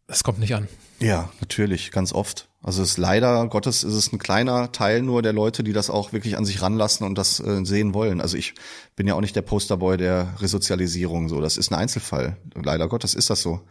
es 0.07 0.23
kommt 0.23 0.39
nicht 0.39 0.55
an. 0.55 0.67
Ja, 0.99 1.31
natürlich, 1.39 1.91
ganz 1.91 2.13
oft. 2.13 2.47
Also 2.63 2.83
es 2.83 2.91
ist 2.91 2.97
leider 2.97 3.47
Gottes 3.47 3.83
ist 3.83 3.95
es 3.95 4.13
ein 4.13 4.19
kleiner 4.19 4.71
Teil 4.71 5.01
nur 5.01 5.23
der 5.23 5.33
Leute, 5.33 5.63
die 5.63 5.73
das 5.73 5.89
auch 5.89 6.13
wirklich 6.13 6.37
an 6.37 6.45
sich 6.45 6.61
ranlassen 6.61 7.07
und 7.07 7.17
das 7.17 7.39
äh, 7.39 7.65
sehen 7.65 7.95
wollen. 7.95 8.21
Also 8.21 8.37
ich 8.37 8.53
bin 8.95 9.07
ja 9.07 9.15
auch 9.15 9.21
nicht 9.21 9.35
der 9.35 9.41
Posterboy 9.41 9.97
der 9.97 10.35
Resozialisierung 10.39 11.27
so. 11.27 11.41
Das 11.41 11.57
ist 11.57 11.71
ein 11.71 11.79
Einzelfall. 11.79 12.37
Leider 12.53 12.87
Gottes 12.87 13.15
ist 13.15 13.31
das 13.31 13.41
so. 13.41 13.61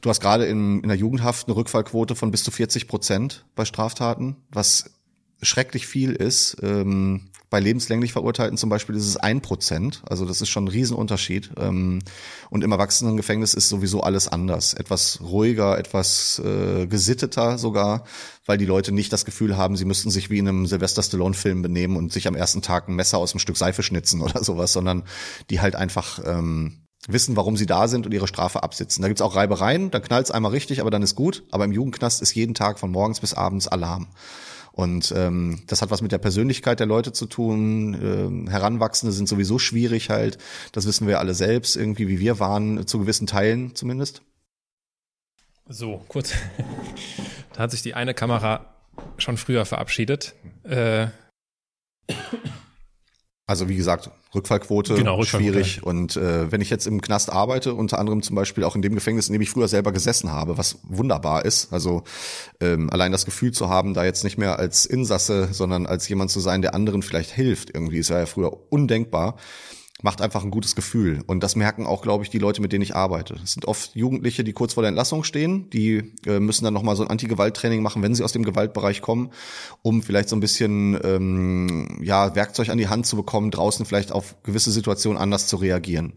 Du 0.00 0.10
hast 0.10 0.20
gerade 0.20 0.46
in, 0.46 0.80
in 0.80 0.88
der 0.88 0.96
Jugendhaft 0.96 1.46
eine 1.46 1.56
Rückfallquote 1.56 2.14
von 2.14 2.30
bis 2.30 2.44
zu 2.44 2.50
40 2.50 2.88
Prozent 2.88 3.44
bei 3.54 3.64
Straftaten, 3.64 4.36
was 4.50 4.90
schrecklich 5.42 5.86
viel 5.86 6.12
ist. 6.12 6.56
Ähm, 6.62 7.30
bei 7.50 7.58
lebenslänglich 7.58 8.12
Verurteilten 8.12 8.56
zum 8.56 8.70
Beispiel 8.70 8.94
ist 8.94 9.08
es 9.08 9.16
ein 9.16 9.40
Prozent. 9.40 10.02
Also 10.08 10.24
das 10.24 10.40
ist 10.40 10.48
schon 10.48 10.64
ein 10.64 10.68
Riesenunterschied. 10.68 11.50
Ähm, 11.58 11.98
und 12.48 12.62
im 12.62 12.70
Erwachsenengefängnis 12.70 13.54
ist 13.54 13.68
sowieso 13.68 14.02
alles 14.02 14.28
anders. 14.28 14.72
Etwas 14.72 15.20
ruhiger, 15.20 15.76
etwas 15.76 16.40
äh, 16.44 16.86
gesitteter 16.86 17.58
sogar, 17.58 18.04
weil 18.46 18.56
die 18.56 18.66
Leute 18.66 18.92
nicht 18.92 19.12
das 19.12 19.24
Gefühl 19.24 19.56
haben, 19.56 19.76
sie 19.76 19.84
müssten 19.84 20.10
sich 20.10 20.30
wie 20.30 20.38
in 20.38 20.48
einem 20.48 20.66
Sylvester 20.66 21.02
Stallone-Film 21.02 21.62
benehmen 21.62 21.96
und 21.96 22.12
sich 22.12 22.28
am 22.28 22.36
ersten 22.36 22.62
Tag 22.62 22.88
ein 22.88 22.94
Messer 22.94 23.18
aus 23.18 23.32
einem 23.32 23.40
Stück 23.40 23.56
Seife 23.56 23.82
schnitzen 23.82 24.20
oder 24.22 24.44
sowas, 24.44 24.72
sondern 24.72 25.02
die 25.50 25.60
halt 25.60 25.74
einfach 25.74 26.20
ähm, 26.24 26.86
wissen, 27.08 27.36
warum 27.36 27.56
sie 27.56 27.66
da 27.66 27.88
sind 27.88 28.06
und 28.06 28.12
ihre 28.12 28.28
Strafe 28.28 28.62
absitzen. 28.62 29.02
Da 29.02 29.08
gibt's 29.08 29.22
auch 29.22 29.34
Reibereien, 29.34 29.90
dann 29.90 30.02
knallt's 30.02 30.30
einmal 30.30 30.52
richtig, 30.52 30.80
aber 30.80 30.90
dann 30.90 31.02
ist 31.02 31.14
gut. 31.14 31.42
Aber 31.50 31.64
im 31.64 31.72
Jugendknast 31.72 32.22
ist 32.22 32.34
jeden 32.34 32.54
Tag 32.54 32.78
von 32.78 32.90
morgens 32.90 33.20
bis 33.20 33.34
abends 33.34 33.68
Alarm. 33.68 34.08
Und 34.72 35.12
ähm, 35.16 35.62
das 35.66 35.82
hat 35.82 35.90
was 35.90 36.00
mit 36.00 36.12
der 36.12 36.18
Persönlichkeit 36.18 36.78
der 36.78 36.86
Leute 36.86 37.12
zu 37.12 37.26
tun. 37.26 37.94
Ähm, 37.94 38.48
Heranwachsende 38.48 39.12
sind 39.12 39.28
sowieso 39.28 39.58
schwierig 39.58 40.10
halt. 40.10 40.38
Das 40.72 40.86
wissen 40.86 41.06
wir 41.06 41.18
alle 41.18 41.34
selbst, 41.34 41.76
irgendwie 41.76 42.08
wie 42.08 42.20
wir 42.20 42.38
waren, 42.38 42.86
zu 42.86 42.98
gewissen 43.00 43.26
Teilen 43.26 43.74
zumindest. 43.74 44.22
So, 45.68 46.04
kurz. 46.08 46.32
da 47.52 47.64
hat 47.64 47.70
sich 47.72 47.82
die 47.82 47.94
eine 47.94 48.14
Kamera 48.14 48.66
schon 49.18 49.36
früher 49.36 49.64
verabschiedet. 49.64 50.34
Äh, 50.62 51.08
also 53.50 53.68
wie 53.68 53.74
gesagt, 53.74 54.10
Rückfallquote 54.32 54.94
genau, 54.94 55.16
Rückfallquote. 55.16 55.52
schwierig. 55.64 55.82
Und 55.82 56.16
äh, 56.16 56.52
wenn 56.52 56.60
ich 56.60 56.70
jetzt 56.70 56.86
im 56.86 57.00
Knast 57.00 57.32
arbeite, 57.32 57.74
unter 57.74 57.98
anderem 57.98 58.22
zum 58.22 58.36
Beispiel 58.36 58.62
auch 58.62 58.76
in 58.76 58.82
dem 58.82 58.94
Gefängnis, 58.94 59.26
in 59.26 59.32
dem 59.32 59.42
ich 59.42 59.50
früher 59.50 59.66
selber 59.66 59.90
gesessen 59.90 60.30
habe, 60.30 60.56
was 60.56 60.78
wunderbar 60.84 61.44
ist. 61.44 61.72
Also 61.72 62.04
ähm, 62.60 62.90
allein 62.90 63.10
das 63.10 63.24
Gefühl 63.24 63.50
zu 63.50 63.68
haben, 63.68 63.92
da 63.92 64.04
jetzt 64.04 64.22
nicht 64.22 64.38
mehr 64.38 64.60
als 64.60 64.86
Insasse, 64.86 65.48
sondern 65.50 65.86
als 65.86 66.08
jemand 66.08 66.30
zu 66.30 66.38
sein, 66.38 66.62
der 66.62 66.76
anderen 66.76 67.02
vielleicht 67.02 67.32
hilft, 67.32 67.74
irgendwie, 67.74 67.98
ist 67.98 68.10
ja 68.10 68.24
früher 68.24 68.56
undenkbar 68.70 69.34
macht 70.02 70.20
einfach 70.20 70.44
ein 70.44 70.50
gutes 70.50 70.74
Gefühl. 70.74 71.22
Und 71.26 71.42
das 71.42 71.56
merken 71.56 71.86
auch, 71.86 72.02
glaube 72.02 72.24
ich, 72.24 72.30
die 72.30 72.38
Leute, 72.38 72.62
mit 72.62 72.72
denen 72.72 72.82
ich 72.82 72.94
arbeite. 72.94 73.36
Es 73.42 73.52
sind 73.52 73.66
oft 73.66 73.94
Jugendliche, 73.94 74.44
die 74.44 74.52
kurz 74.52 74.74
vor 74.74 74.82
der 74.82 74.88
Entlassung 74.88 75.24
stehen, 75.24 75.68
die 75.70 76.12
äh, 76.26 76.40
müssen 76.40 76.64
dann 76.64 76.74
nochmal 76.74 76.96
so 76.96 77.02
ein 77.02 77.10
Anti-Gewalt-Training 77.10 77.82
machen, 77.82 78.02
wenn 78.02 78.14
sie 78.14 78.24
aus 78.24 78.32
dem 78.32 78.44
Gewaltbereich 78.44 79.02
kommen, 79.02 79.30
um 79.82 80.02
vielleicht 80.02 80.28
so 80.28 80.36
ein 80.36 80.40
bisschen 80.40 80.98
ähm, 81.04 81.98
ja, 82.02 82.34
Werkzeug 82.34 82.68
an 82.68 82.78
die 82.78 82.88
Hand 82.88 83.06
zu 83.06 83.16
bekommen, 83.16 83.50
draußen 83.50 83.86
vielleicht 83.86 84.12
auf 84.12 84.36
gewisse 84.42 84.70
Situationen 84.70 85.18
anders 85.20 85.46
zu 85.46 85.56
reagieren. 85.56 86.14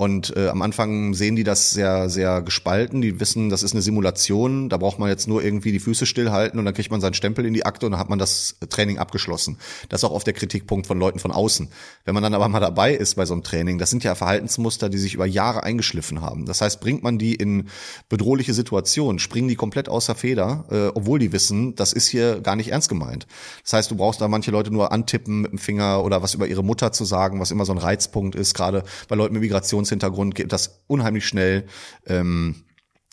Und 0.00 0.36
äh, 0.36 0.46
am 0.46 0.62
Anfang 0.62 1.12
sehen 1.12 1.34
die 1.34 1.42
das 1.42 1.72
sehr, 1.72 2.08
sehr 2.08 2.40
gespalten. 2.40 3.02
Die 3.02 3.18
wissen, 3.18 3.48
das 3.48 3.64
ist 3.64 3.72
eine 3.72 3.82
Simulation. 3.82 4.68
Da 4.68 4.76
braucht 4.76 5.00
man 5.00 5.08
jetzt 5.08 5.26
nur 5.26 5.42
irgendwie 5.42 5.72
die 5.72 5.80
Füße 5.80 6.06
stillhalten 6.06 6.60
und 6.60 6.64
dann 6.64 6.72
kriegt 6.72 6.92
man 6.92 7.00
seinen 7.00 7.14
Stempel 7.14 7.44
in 7.44 7.52
die 7.52 7.66
Akte 7.66 7.84
und 7.84 7.90
dann 7.90 8.00
hat 8.00 8.08
man 8.08 8.20
das 8.20 8.54
Training 8.70 8.98
abgeschlossen. 8.98 9.58
Das 9.88 10.02
ist 10.02 10.04
auch 10.04 10.12
oft 10.12 10.24
der 10.24 10.34
Kritikpunkt 10.34 10.86
von 10.86 11.00
Leuten 11.00 11.18
von 11.18 11.32
außen. 11.32 11.68
Wenn 12.04 12.14
man 12.14 12.22
dann 12.22 12.32
aber 12.32 12.48
mal 12.48 12.60
dabei 12.60 12.94
ist 12.94 13.16
bei 13.16 13.26
so 13.26 13.34
einem 13.34 13.42
Training, 13.42 13.78
das 13.78 13.90
sind 13.90 14.04
ja 14.04 14.14
Verhaltensmuster, 14.14 14.88
die 14.88 14.98
sich 14.98 15.14
über 15.14 15.26
Jahre 15.26 15.64
eingeschliffen 15.64 16.20
haben. 16.20 16.46
Das 16.46 16.60
heißt, 16.60 16.78
bringt 16.78 17.02
man 17.02 17.18
die 17.18 17.34
in 17.34 17.68
bedrohliche 18.08 18.54
Situationen, 18.54 19.18
springen 19.18 19.48
die 19.48 19.56
komplett 19.56 19.88
außer 19.88 20.14
Feder, 20.14 20.64
äh, 20.70 20.96
obwohl 20.96 21.18
die 21.18 21.32
wissen, 21.32 21.74
das 21.74 21.92
ist 21.92 22.06
hier 22.06 22.40
gar 22.40 22.54
nicht 22.54 22.70
ernst 22.70 22.88
gemeint. 22.88 23.26
Das 23.64 23.72
heißt, 23.72 23.90
du 23.90 23.96
brauchst 23.96 24.20
da 24.20 24.28
manche 24.28 24.52
Leute 24.52 24.70
nur 24.70 24.92
antippen 24.92 25.40
mit 25.40 25.50
dem 25.50 25.58
Finger 25.58 26.04
oder 26.04 26.22
was 26.22 26.34
über 26.34 26.46
ihre 26.46 26.62
Mutter 26.62 26.92
zu 26.92 27.04
sagen, 27.04 27.40
was 27.40 27.50
immer 27.50 27.64
so 27.64 27.72
ein 27.72 27.78
Reizpunkt 27.78 28.36
ist, 28.36 28.54
gerade 28.54 28.84
bei 29.08 29.16
Leuten 29.16 29.34
mit 29.34 29.42
Migrations 29.42 29.87
Migrationshintergrund 29.88 30.34
geht 30.34 30.52
das 30.52 30.82
unheimlich 30.86 31.26
schnell. 31.26 31.64
Ähm, 32.06 32.64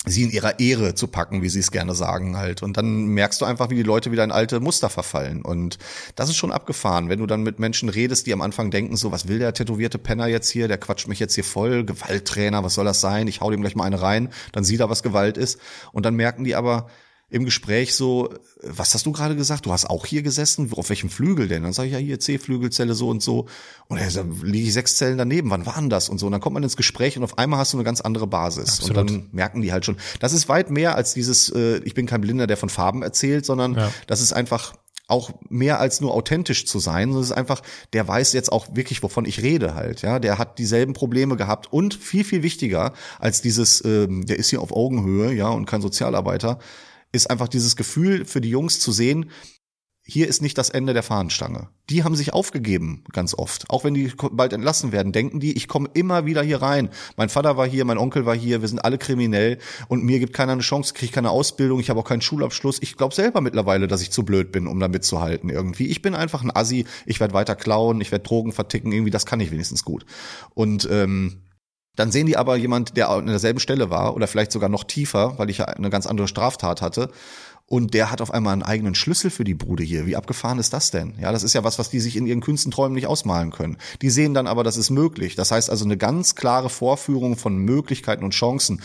sie 0.07 0.23
in 0.23 0.29
ihrer 0.29 0.59
Ehre 0.59 0.93
zu 0.93 1.07
packen, 1.07 1.41
wie 1.41 1.49
sie 1.49 1.59
es 1.59 1.71
gerne 1.71 1.95
sagen 1.95 2.37
halt. 2.37 2.61
Und 2.61 2.77
dann 2.77 3.07
merkst 3.07 3.41
du 3.41 3.45
einfach, 3.45 3.71
wie 3.71 3.75
die 3.75 3.81
Leute 3.81 4.11
wieder 4.11 4.23
in 4.23 4.31
alte 4.31 4.59
Muster 4.59 4.89
verfallen. 4.91 5.41
Und 5.41 5.79
das 6.15 6.29
ist 6.29 6.35
schon 6.35 6.51
abgefahren, 6.51 7.09
wenn 7.09 7.17
du 7.17 7.25
dann 7.25 7.41
mit 7.41 7.57
Menschen 7.57 7.89
redest, 7.89 8.27
die 8.27 8.33
am 8.33 8.41
Anfang 8.41 8.69
denken, 8.69 8.97
so, 8.97 9.11
was 9.11 9.27
will 9.27 9.39
der 9.39 9.55
tätowierte 9.55 9.97
Penner 9.97 10.27
jetzt 10.27 10.49
hier? 10.49 10.67
Der 10.67 10.77
quatscht 10.77 11.07
mich 11.07 11.19
jetzt 11.19 11.33
hier 11.33 11.43
voll. 11.43 11.85
Gewalttrainer, 11.85 12.63
was 12.63 12.75
soll 12.75 12.85
das 12.85 13.01
sein? 13.01 13.27
Ich 13.27 13.41
hau 13.41 13.49
dem 13.49 13.61
gleich 13.61 13.75
mal 13.75 13.85
eine 13.85 13.99
rein. 13.99 14.29
Dann 14.51 14.63
sieht 14.63 14.79
er, 14.79 14.91
was 14.91 15.01
Gewalt 15.01 15.37
ist. 15.37 15.59
Und 15.91 16.05
dann 16.05 16.15
merken 16.15 16.43
die 16.43 16.53
aber, 16.53 16.87
im 17.35 17.43
Gespräch 17.43 17.93
so, 17.93 18.29
was 18.63 18.93
hast 18.93 19.05
du 19.05 19.11
gerade 19.11 19.35
gesagt? 19.35 19.65
Du 19.65 19.73
hast 19.73 19.89
auch 19.89 20.05
hier 20.05 20.21
gesessen? 20.21 20.71
Auf 20.71 20.87
welchem 20.87 21.09
Flügel 21.09 21.49
denn? 21.49 21.63
Dann 21.63 21.73
sage 21.73 21.89
ich 21.89 21.93
ja 21.93 21.99
hier 21.99 22.17
C-Flügelzelle 22.17 22.93
so 22.93 23.09
und 23.09 23.21
so. 23.21 23.47
Und 23.89 23.99
dann 23.99 24.41
liege 24.41 24.65
ich 24.65 24.73
sechs 24.73 24.95
Zellen 24.95 25.17
daneben. 25.17 25.49
Wann 25.49 25.65
waren 25.65 25.89
das? 25.89 26.07
Und 26.07 26.17
so. 26.17 26.27
Und 26.27 26.31
dann 26.31 26.39
kommt 26.39 26.53
man 26.53 26.63
ins 26.63 26.77
Gespräch 26.77 27.17
und 27.17 27.25
auf 27.25 27.37
einmal 27.37 27.59
hast 27.59 27.73
du 27.73 27.77
eine 27.77 27.83
ganz 27.83 27.99
andere 27.99 28.25
Basis. 28.25 28.79
Absolut. 28.79 28.97
Und 28.97 29.09
dann 29.09 29.29
merken 29.33 29.61
die 29.61 29.73
halt 29.73 29.83
schon, 29.83 29.97
das 30.21 30.31
ist 30.31 30.47
weit 30.47 30.71
mehr 30.71 30.95
als 30.95 31.13
dieses, 31.13 31.49
äh, 31.49 31.79
ich 31.79 31.93
bin 31.93 32.05
kein 32.05 32.21
Blinder, 32.21 32.47
der 32.47 32.55
von 32.55 32.69
Farben 32.69 33.03
erzählt, 33.03 33.45
sondern 33.45 33.75
ja. 33.75 33.91
das 34.07 34.21
ist 34.21 34.31
einfach 34.31 34.73
auch 35.07 35.31
mehr 35.49 35.81
als 35.81 35.99
nur 35.99 36.13
authentisch 36.13 36.65
zu 36.65 36.79
sein, 36.79 37.09
sondern 37.09 37.23
es 37.23 37.31
ist 37.31 37.37
einfach, 37.37 37.61
der 37.91 38.07
weiß 38.07 38.31
jetzt 38.31 38.49
auch 38.49 38.67
wirklich, 38.75 39.03
wovon 39.03 39.25
ich 39.25 39.41
rede 39.41 39.75
halt, 39.75 40.03
ja, 40.03 40.19
der 40.19 40.37
hat 40.37 40.57
dieselben 40.57 40.93
Probleme 40.93 41.35
gehabt 41.35 41.71
und 41.71 41.93
viel, 41.93 42.23
viel 42.23 42.43
wichtiger 42.43 42.93
als 43.19 43.41
dieses, 43.41 43.83
ähm, 43.83 44.25
der 44.25 44.39
ist 44.39 44.51
hier 44.51 44.61
auf 44.61 44.71
Augenhöhe, 44.71 45.33
ja, 45.33 45.49
und 45.49 45.65
kein 45.65 45.81
Sozialarbeiter, 45.81 46.59
ist 47.11 47.29
einfach 47.29 47.47
dieses 47.47 47.75
Gefühl 47.75 48.25
für 48.25 48.41
die 48.41 48.49
Jungs 48.49 48.79
zu 48.79 48.91
sehen, 48.91 49.31
hier 50.07 50.27
ist 50.27 50.43
nicht 50.43 50.55
das 50.59 50.69
Ende 50.69 50.93
der 50.93 51.01
Fahnenstange. 51.01 51.69
Die 51.89 52.03
haben 52.03 52.15
sich 52.15 52.31
aufgegeben, 52.31 53.03
ganz 53.11 53.33
oft. 53.33 53.67
Auch 53.71 53.83
wenn 53.83 53.95
die 53.95 54.13
bald 54.31 54.53
entlassen 54.53 54.91
werden, 54.91 55.11
denken 55.11 55.39
die, 55.39 55.57
ich 55.57 55.67
komme 55.67 55.89
immer 55.95 56.27
wieder 56.27 56.43
hier 56.43 56.61
rein. 56.61 56.89
Mein 57.17 57.29
Vater 57.29 57.57
war 57.57 57.67
hier, 57.67 57.85
mein 57.85 57.97
Onkel 57.97 58.23
war 58.27 58.35
hier, 58.35 58.61
wir 58.61 58.67
sind 58.67 58.85
alle 58.85 58.99
kriminell 58.99 59.57
und 59.87 60.03
mir 60.03 60.19
gibt 60.19 60.33
keiner 60.33 60.51
eine 60.51 60.61
Chance, 60.61 60.93
kriege 60.93 61.11
keine 61.11 61.31
Ausbildung, 61.31 61.79
ich 61.79 61.89
habe 61.89 61.99
auch 61.99 62.07
keinen 62.07 62.21
Schulabschluss. 62.21 62.77
Ich 62.83 62.97
glaube 62.97 63.15
selber 63.15 63.41
mittlerweile, 63.41 63.87
dass 63.87 64.03
ich 64.03 64.11
zu 64.11 64.23
blöd 64.23 64.51
bin, 64.51 64.67
um 64.67 64.79
da 64.79 64.87
mitzuhalten 64.87 65.49
irgendwie. 65.49 65.87
Ich 65.87 66.03
bin 66.03 66.13
einfach 66.13 66.43
ein 66.43 66.55
Assi, 66.55 66.85
ich 67.07 67.19
werde 67.19 67.33
weiter 67.33 67.55
klauen, 67.55 67.99
ich 67.99 68.11
werde 68.11 68.25
Drogen 68.25 68.51
verticken, 68.51 68.91
irgendwie, 68.91 69.11
das 69.11 69.25
kann 69.25 69.39
ich 69.39 69.49
wenigstens 69.49 69.83
gut. 69.83 70.05
Und 70.53 70.87
ähm, 70.91 71.41
dann 71.95 72.11
sehen 72.11 72.27
die 72.27 72.37
aber 72.37 72.55
jemand, 72.55 72.97
der 72.97 73.09
an 73.09 73.27
derselben 73.27 73.59
Stelle 73.59 73.89
war 73.89 74.15
oder 74.15 74.27
vielleicht 74.27 74.51
sogar 74.51 74.69
noch 74.69 74.83
tiefer, 74.83 75.37
weil 75.37 75.49
ich 75.49 75.59
ja 75.59 75.65
eine 75.65 75.89
ganz 75.89 76.05
andere 76.05 76.27
Straftat 76.27 76.81
hatte. 76.81 77.09
Und 77.67 77.95
der 77.95 78.11
hat 78.11 78.21
auf 78.21 78.31
einmal 78.31 78.53
einen 78.53 78.61
eigenen 78.61 78.93
Schlüssel 78.93 79.31
für 79.31 79.43
die 79.43 79.55
Bude 79.55 79.83
hier. 79.83 80.05
Wie 80.05 80.15
abgefahren 80.15 80.59
ist 80.59 80.71
das 80.71 80.91
denn? 80.91 81.15
Ja, 81.19 81.31
das 81.31 81.41
ist 81.41 81.53
ja 81.53 81.63
was, 81.63 81.79
was 81.79 81.89
die 81.89 81.99
sich 81.99 82.15
in 82.15 82.27
ihren 82.27 82.41
kühnsten 82.41 82.71
Träumen 82.71 82.93
nicht 82.93 83.07
ausmalen 83.07 83.49
können. 83.49 83.77
Die 84.03 84.11
sehen 84.11 84.35
dann 84.35 84.45
aber, 84.45 84.63
das 84.63 84.77
ist 84.77 84.91
möglich. 84.91 85.35
Das 85.35 85.49
heißt 85.49 85.71
also 85.71 85.83
eine 85.83 85.97
ganz 85.97 86.35
klare 86.35 86.69
Vorführung 86.69 87.37
von 87.37 87.57
Möglichkeiten 87.57 88.23
und 88.23 88.35
Chancen. 88.35 88.81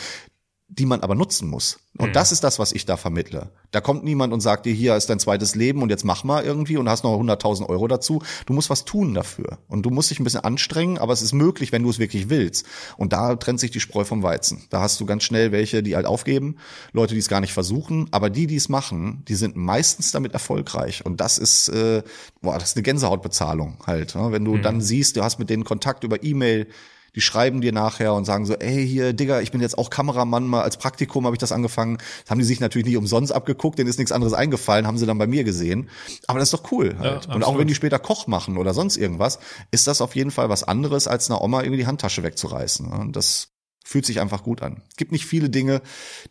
Die 0.72 0.86
man 0.86 1.00
aber 1.00 1.16
nutzen 1.16 1.48
muss. 1.48 1.80
Und 1.98 2.10
Mhm. 2.10 2.12
das 2.12 2.30
ist 2.30 2.44
das, 2.44 2.60
was 2.60 2.70
ich 2.70 2.86
da 2.86 2.96
vermittle. 2.96 3.50
Da 3.72 3.80
kommt 3.80 4.04
niemand 4.04 4.32
und 4.32 4.40
sagt 4.40 4.66
dir, 4.66 4.72
hier 4.72 4.94
ist 4.96 5.10
dein 5.10 5.18
zweites 5.18 5.56
Leben 5.56 5.82
und 5.82 5.90
jetzt 5.90 6.04
mach 6.04 6.22
mal 6.22 6.44
irgendwie 6.44 6.76
und 6.76 6.88
hast 6.88 7.02
noch 7.02 7.18
100.000 7.18 7.68
Euro 7.68 7.88
dazu. 7.88 8.22
Du 8.46 8.52
musst 8.52 8.70
was 8.70 8.84
tun 8.84 9.12
dafür. 9.12 9.58
Und 9.66 9.82
du 9.82 9.90
musst 9.90 10.10
dich 10.10 10.20
ein 10.20 10.24
bisschen 10.24 10.44
anstrengen, 10.44 10.98
aber 10.98 11.12
es 11.12 11.22
ist 11.22 11.32
möglich, 11.32 11.72
wenn 11.72 11.82
du 11.82 11.90
es 11.90 11.98
wirklich 11.98 12.30
willst. 12.30 12.64
Und 12.96 13.12
da 13.12 13.34
trennt 13.34 13.58
sich 13.58 13.72
die 13.72 13.80
Spreu 13.80 14.04
vom 14.04 14.22
Weizen. 14.22 14.62
Da 14.70 14.80
hast 14.80 15.00
du 15.00 15.06
ganz 15.06 15.24
schnell 15.24 15.50
welche, 15.50 15.82
die 15.82 15.96
halt 15.96 16.06
aufgeben, 16.06 16.56
Leute, 16.92 17.14
die 17.14 17.20
es 17.20 17.28
gar 17.28 17.40
nicht 17.40 17.52
versuchen. 17.52 18.06
Aber 18.12 18.30
die, 18.30 18.46
die 18.46 18.56
es 18.56 18.68
machen, 18.68 19.24
die 19.26 19.34
sind 19.34 19.56
meistens 19.56 20.12
damit 20.12 20.32
erfolgreich. 20.32 21.04
Und 21.04 21.20
das 21.20 21.36
ist, 21.36 21.68
äh, 21.70 22.04
boah, 22.40 22.54
das 22.60 22.70
ist 22.70 22.76
eine 22.76 22.84
Gänsehautbezahlung 22.84 23.78
halt. 23.86 24.14
Ne? 24.14 24.28
Wenn 24.30 24.44
du 24.44 24.56
dann 24.58 24.80
siehst, 24.80 25.16
du 25.16 25.24
hast 25.24 25.40
mit 25.40 25.50
denen 25.50 25.64
Kontakt 25.64 26.04
über 26.04 26.22
E-Mail, 26.22 26.68
die 27.14 27.20
schreiben 27.20 27.60
dir 27.60 27.72
nachher 27.72 28.14
und 28.14 28.24
sagen 28.24 28.46
so, 28.46 28.54
ey, 28.54 28.86
hier, 28.86 29.12
Digga, 29.12 29.40
ich 29.40 29.52
bin 29.52 29.60
jetzt 29.60 29.78
auch 29.78 29.90
Kameramann, 29.90 30.46
mal 30.46 30.62
als 30.62 30.76
Praktikum 30.76 31.26
habe 31.26 31.34
ich 31.34 31.40
das 31.40 31.52
angefangen. 31.52 31.98
Das 32.22 32.30
haben 32.30 32.38
die 32.38 32.44
sich 32.44 32.60
natürlich 32.60 32.86
nicht 32.86 32.96
umsonst 32.96 33.32
abgeguckt, 33.32 33.78
denen 33.78 33.88
ist 33.88 33.98
nichts 33.98 34.12
anderes 34.12 34.32
eingefallen, 34.32 34.86
haben 34.86 34.98
sie 34.98 35.06
dann 35.06 35.18
bei 35.18 35.26
mir 35.26 35.44
gesehen. 35.44 35.88
Aber 36.26 36.38
das 36.38 36.52
ist 36.52 36.54
doch 36.54 36.72
cool 36.72 36.96
halt. 36.98 37.26
und 37.26 37.44
auch 37.44 37.58
wenn 37.58 37.68
die 37.68 37.74
später 37.74 37.98
Koch 37.98 38.26
machen 38.26 38.56
oder 38.56 38.74
sonst 38.74 38.96
irgendwas, 38.96 39.38
ist 39.70 39.86
das 39.86 40.00
auf 40.00 40.14
jeden 40.16 40.30
Fall 40.30 40.48
was 40.48 40.62
anderes, 40.64 41.08
als 41.08 41.30
einer 41.30 41.42
Oma 41.42 41.62
irgendwie 41.62 41.78
die 41.78 41.86
Handtasche 41.86 42.22
wegzureißen. 42.22 42.88
ne? 42.88 42.98
Und 42.98 43.16
das 43.16 43.48
fühlt 43.84 44.06
sich 44.06 44.20
einfach 44.20 44.42
gut 44.42 44.62
an. 44.62 44.82
Es 44.88 44.96
gibt 44.96 45.10
nicht 45.10 45.26
viele 45.26 45.50
Dinge, 45.50 45.82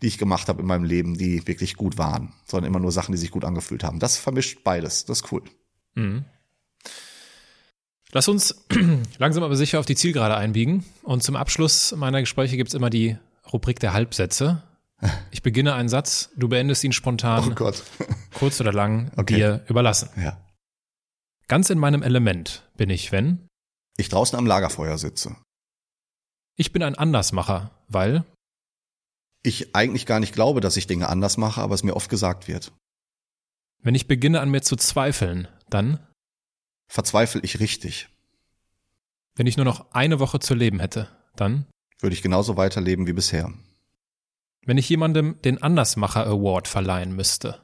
die 0.01 0.07
ich 0.07 0.17
gemacht 0.17 0.47
habe 0.47 0.61
in 0.61 0.67
meinem 0.67 0.85
Leben, 0.85 1.17
die 1.17 1.45
wirklich 1.47 1.75
gut 1.75 1.97
waren, 1.97 2.33
sondern 2.45 2.69
immer 2.69 2.79
nur 2.79 2.91
Sachen, 2.91 3.11
die 3.11 3.17
sich 3.17 3.31
gut 3.31 3.43
angefühlt 3.43 3.83
haben. 3.83 3.99
Das 3.99 4.17
vermischt 4.17 4.63
beides. 4.63 5.05
Das 5.05 5.21
ist 5.21 5.31
cool. 5.31 5.41
Mhm. 5.95 6.25
Lass 8.11 8.27
uns 8.27 8.65
langsam 9.17 9.43
aber 9.43 9.55
sicher 9.55 9.79
auf 9.79 9.85
die 9.85 9.95
Zielgerade 9.95 10.35
einbiegen. 10.35 10.83
Und 11.03 11.21
zum 11.23 11.35
Abschluss 11.35 11.91
meiner 11.95 12.19
Gespräche 12.21 12.57
gibt's 12.57 12.73
immer 12.73 12.89
die 12.89 13.17
Rubrik 13.51 13.79
der 13.79 13.93
Halbsätze. 13.93 14.63
Ich 15.31 15.43
beginne 15.43 15.75
einen 15.75 15.87
Satz, 15.87 16.29
du 16.35 16.49
beendest 16.49 16.83
ihn 16.83 16.91
spontan, 16.91 17.47
Oh 17.49 17.55
Gott. 17.55 17.83
kurz 18.33 18.59
oder 18.59 18.73
lang, 18.73 19.11
Okay. 19.15 19.35
dir 19.35 19.63
überlassen. 19.69 20.09
Ja. 20.21 20.37
Ganz 21.47 21.69
in 21.69 21.79
meinem 21.79 22.03
Element 22.03 22.67
bin 22.75 22.89
ich, 22.89 23.13
wenn 23.13 23.47
Ich 23.97 24.09
draußen 24.09 24.37
am 24.37 24.45
Lagerfeuer 24.45 24.97
sitze. 24.97 25.37
ich 26.57 26.73
bin 26.73 26.83
ein 26.83 26.95
Andersmacher, 26.95 27.71
weil 27.87 28.25
ich 29.41 29.73
eigentlich 29.73 30.05
gar 30.05 30.19
nicht 30.19 30.33
glaube, 30.33 30.59
dass 30.59 30.75
ich 30.75 30.85
Dinge 30.85 31.07
anders 31.07 31.37
mache, 31.37 31.61
aber 31.61 31.75
es 31.75 31.83
mir 31.83 31.95
oft 31.95 32.09
gesagt 32.09 32.49
wird. 32.49 32.73
wenn 33.81 33.95
ich 33.95 34.05
beginne 34.07 34.41
an 34.41 34.49
mir 34.49 34.61
zu 34.63 34.75
zweifeln, 34.75 35.47
dann 35.69 36.05
Verzweifle 36.89 37.39
ich 37.43 37.59
richtig, 37.59 38.09
wenn 39.35 39.47
ich 39.47 39.55
nur 39.55 39.65
noch 39.65 39.91
eine 39.91 40.19
Woche 40.19 40.39
zu 40.39 40.53
leben 40.55 40.79
hätte, 40.81 41.07
dann 41.37 41.65
würde 41.99 42.13
ich 42.15 42.21
genauso 42.21 42.57
weiterleben 42.57 43.07
wie 43.07 43.13
bisher. 43.13 43.53
wenn 44.65 44.77
ich 44.77 44.89
jemandem 44.89 45.41
den 45.43 45.61
Andersmacher 45.61 46.25
Award 46.27 46.67
verleihen 46.67 47.15
müsste. 47.15 47.63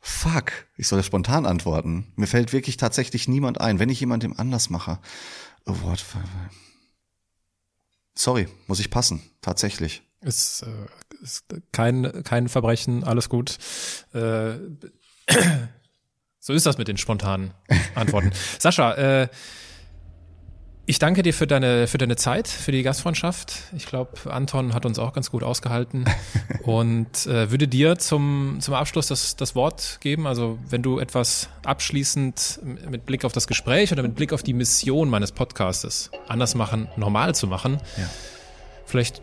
Fuck, 0.00 0.52
ich 0.76 0.88
soll 0.88 1.02
spontan 1.02 1.44
antworten. 1.46 2.12
Mir 2.16 2.26
fällt 2.26 2.52
wirklich 2.54 2.76
tatsächlich 2.78 3.28
niemand 3.28 3.60
ein, 3.60 3.78
wenn 3.78 3.90
ich 3.90 4.00
jemandem 4.00 4.34
anders 4.36 4.70
mache. 4.70 4.98
Award. 5.66 6.00
ver- 6.00 6.24
Sorry, 8.14 8.48
muss 8.66 8.80
ich 8.80 8.90
passen, 8.90 9.22
tatsächlich. 9.42 10.02
Ist, 10.22 10.62
äh, 10.62 10.86
ist 11.22 11.44
kein, 11.72 12.22
kein 12.24 12.48
Verbrechen, 12.48 13.04
alles 13.04 13.28
gut. 13.28 13.58
Äh, 14.14 14.58
so 16.40 16.52
ist 16.52 16.66
das 16.66 16.78
mit 16.78 16.88
den 16.88 16.96
spontanen 16.96 17.52
Antworten. 17.94 18.32
Sascha, 18.58 18.94
äh, 18.94 19.28
ich 20.86 20.98
danke 20.98 21.22
dir 21.22 21.32
für 21.32 21.46
deine, 21.46 21.86
für 21.86 21.98
deine 21.98 22.16
Zeit, 22.16 22.48
für 22.48 22.72
die 22.72 22.82
Gastfreundschaft. 22.82 23.52
Ich 23.76 23.86
glaube, 23.86 24.10
Anton 24.28 24.74
hat 24.74 24.86
uns 24.86 24.98
auch 24.98 25.12
ganz 25.12 25.30
gut 25.30 25.44
ausgehalten 25.44 26.06
und 26.64 27.26
äh, 27.26 27.50
würde 27.52 27.68
dir 27.68 27.96
zum, 27.98 28.56
zum 28.60 28.74
Abschluss 28.74 29.06
das, 29.06 29.36
das 29.36 29.54
Wort 29.54 29.98
geben. 30.00 30.26
Also 30.26 30.58
wenn 30.68 30.82
du 30.82 30.98
etwas 30.98 31.48
abschließend 31.64 32.60
mit 32.90 33.06
Blick 33.06 33.24
auf 33.24 33.32
das 33.32 33.46
Gespräch 33.46 33.92
oder 33.92 34.02
mit 34.02 34.16
Blick 34.16 34.32
auf 34.32 34.42
die 34.42 34.52
Mission 34.54 35.08
meines 35.10 35.30
Podcastes 35.30 36.10
anders 36.26 36.56
machen, 36.56 36.88
normal 36.96 37.36
zu 37.36 37.46
machen, 37.46 37.78
Ja. 37.96 38.08
vielleicht 38.84 39.22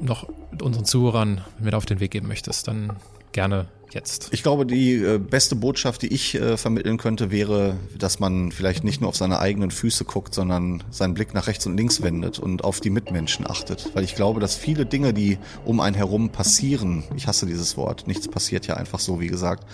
noch 0.00 0.28
unseren 0.60 0.84
Zuhörern 0.84 1.44
mit 1.60 1.74
auf 1.74 1.86
den 1.86 2.00
Weg 2.00 2.10
geben 2.10 2.26
möchtest, 2.26 2.66
dann 2.66 2.96
gerne 3.30 3.68
jetzt. 3.94 4.28
Ich 4.32 4.42
glaube, 4.42 4.66
die 4.66 4.94
äh, 4.94 5.18
beste 5.18 5.56
Botschaft, 5.56 6.02
die 6.02 6.12
ich 6.12 6.34
äh, 6.34 6.56
vermitteln 6.56 6.98
könnte, 6.98 7.30
wäre, 7.30 7.76
dass 7.96 8.20
man 8.20 8.52
vielleicht 8.52 8.84
nicht 8.84 9.00
nur 9.00 9.08
auf 9.08 9.16
seine 9.16 9.38
eigenen 9.38 9.70
Füße 9.70 10.04
guckt, 10.04 10.34
sondern 10.34 10.82
seinen 10.90 11.14
Blick 11.14 11.34
nach 11.34 11.46
rechts 11.46 11.66
und 11.66 11.76
links 11.76 12.02
wendet 12.02 12.38
und 12.38 12.64
auf 12.64 12.80
die 12.80 12.90
Mitmenschen 12.90 13.48
achtet. 13.48 13.90
Weil 13.94 14.04
ich 14.04 14.14
glaube, 14.14 14.40
dass 14.40 14.56
viele 14.56 14.84
Dinge, 14.84 15.14
die 15.14 15.38
um 15.64 15.80
einen 15.80 15.94
herum 15.94 16.30
passieren, 16.30 17.04
ich 17.16 17.26
hasse 17.26 17.46
dieses 17.46 17.76
Wort, 17.76 18.06
nichts 18.06 18.28
passiert 18.28 18.66
ja 18.66 18.74
einfach 18.74 18.98
so, 18.98 19.20
wie 19.20 19.28
gesagt, 19.28 19.64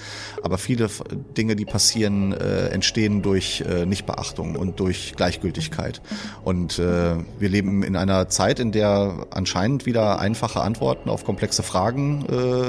aber 0.43 0.59
viele 0.59 0.89
Dinge, 1.37 1.57
die 1.57 1.65
passieren, 1.65 2.33
äh, 2.33 2.69
entstehen 2.69 3.23
durch 3.23 3.65
Nichtbeachtung 3.87 4.57
und 4.57 4.81
durch 4.81 5.15
Gleichgültigkeit. 5.17 6.01
Und 6.45 6.79
wir 6.79 7.25
leben 7.49 7.83
in 7.83 7.97
einer 7.97 8.29
Zeit, 8.29 8.61
in 8.61 8.73
der 8.73 9.27
anscheinend 9.31 9.87
wieder 9.87 10.19
einfache 10.19 10.61
Antworten 10.61 11.09
auf 11.09 11.25
komplexe 11.25 11.63
Fragen 11.63 12.27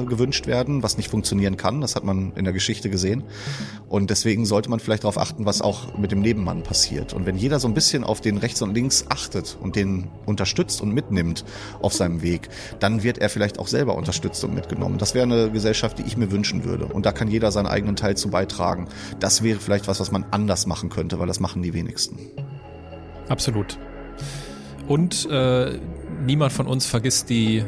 gewünscht 0.07 0.47
werden, 0.47 0.83
was 0.83 0.97
nicht 0.97 1.09
funktionieren 1.41 1.57
kann. 1.57 1.81
Das 1.81 1.95
hat 1.95 2.03
man 2.03 2.33
in 2.35 2.43
der 2.43 2.53
Geschichte 2.53 2.89
gesehen. 2.89 3.23
Und 3.89 4.09
deswegen 4.09 4.45
sollte 4.45 4.69
man 4.69 4.79
vielleicht 4.79 5.03
darauf 5.03 5.17
achten, 5.17 5.45
was 5.45 5.61
auch 5.61 5.97
mit 5.97 6.11
dem 6.11 6.21
Nebenmann 6.21 6.63
passiert. 6.63 7.13
Und 7.13 7.25
wenn 7.25 7.37
jeder 7.37 7.59
so 7.59 7.67
ein 7.67 7.73
bisschen 7.73 8.03
auf 8.03 8.21
den 8.21 8.37
rechts 8.37 8.61
und 8.61 8.73
links 8.73 9.05
achtet 9.09 9.57
und 9.61 9.75
den 9.75 10.07
unterstützt 10.25 10.81
und 10.81 10.93
mitnimmt 10.93 11.43
auf 11.81 11.93
seinem 11.93 12.21
Weg, 12.21 12.49
dann 12.79 13.03
wird 13.03 13.17
er 13.17 13.29
vielleicht 13.29 13.59
auch 13.59 13.67
selber 13.67 13.95
unterstützt 13.95 14.43
und 14.43 14.53
mitgenommen. 14.53 14.97
Das 14.97 15.13
wäre 15.13 15.23
eine 15.25 15.51
Gesellschaft, 15.51 15.97
die 15.97 16.03
ich 16.03 16.17
mir 16.17 16.31
wünschen 16.31 16.63
würde. 16.63 16.85
Und 16.85 17.05
da 17.05 17.11
kann 17.11 17.27
jeder 17.27 17.51
seinen 17.51 17.67
eigenen 17.67 17.95
Teil 17.95 18.15
zu 18.15 18.29
beitragen. 18.29 18.87
Das 19.19 19.41
wäre 19.43 19.59
vielleicht 19.59 19.87
was, 19.87 19.99
was 19.99 20.11
man 20.11 20.25
anders 20.31 20.67
machen 20.67 20.89
könnte, 20.89 21.19
weil 21.19 21.27
das 21.27 21.39
machen 21.39 21.61
die 21.61 21.73
wenigsten. 21.73 22.17
Absolut. 23.29 23.77
Und 24.87 25.27
äh, 25.29 25.79
niemand 26.25 26.51
von 26.51 26.67
uns 26.67 26.85
vergisst 26.85 27.29
die 27.29 27.63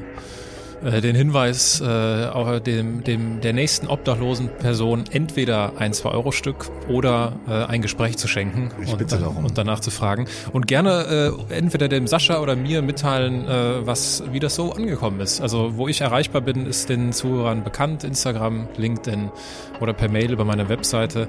äh, 0.84 1.02
den 1.02 1.16
Hinweis, 1.16 1.82
äh, 1.82 1.86
auch 2.28 2.60
dem, 2.60 3.04
dem 3.04 3.42
der 3.42 3.54
nächsten 3.54 3.88
obdachlosen 3.88 4.50
Person 4.50 5.06
entweder 5.12 5.74
ein 5.78 5.94
2-Euro-Stück 5.94 6.70
oder 6.88 7.34
äh, 7.48 7.66
ein 7.66 7.82
Gespräch 7.82 8.18
zu 8.18 8.28
schenken 8.28 8.72
Ich 8.82 8.92
und, 8.92 8.98
bitte 8.98 9.18
darum. 9.18 9.46
und 9.46 9.58
danach 9.58 9.80
zu 9.80 9.92
fragen. 9.92 10.28
Und 10.52 10.68
gerne 10.68 11.36
äh, 11.50 11.54
entweder 11.56 11.88
dem 11.88 12.08
Sascha 12.08 12.40
oder 12.40 12.56
mir 12.56 12.82
mitteilen, 12.82 13.48
äh, 13.48 13.86
was 13.86 14.24
wie 14.32 14.40
das 14.40 14.56
so 14.56 14.74
angekommen 14.74 15.20
ist. 15.20 15.42
Also 15.42 15.78
wo 15.78 15.88
ich 15.88 16.02
erreichbar 16.02 16.42
bin, 16.42 16.66
ist 16.66 16.90
den 16.90 17.14
Zuhörern 17.14 17.64
bekannt, 17.64 18.04
Instagram, 18.04 18.68
LinkedIn 18.78 19.32
oder 19.80 19.94
per 19.94 20.10
Mail 20.10 20.32
über 20.32 20.46
meine 20.46 20.70
Webseite. 20.70 21.28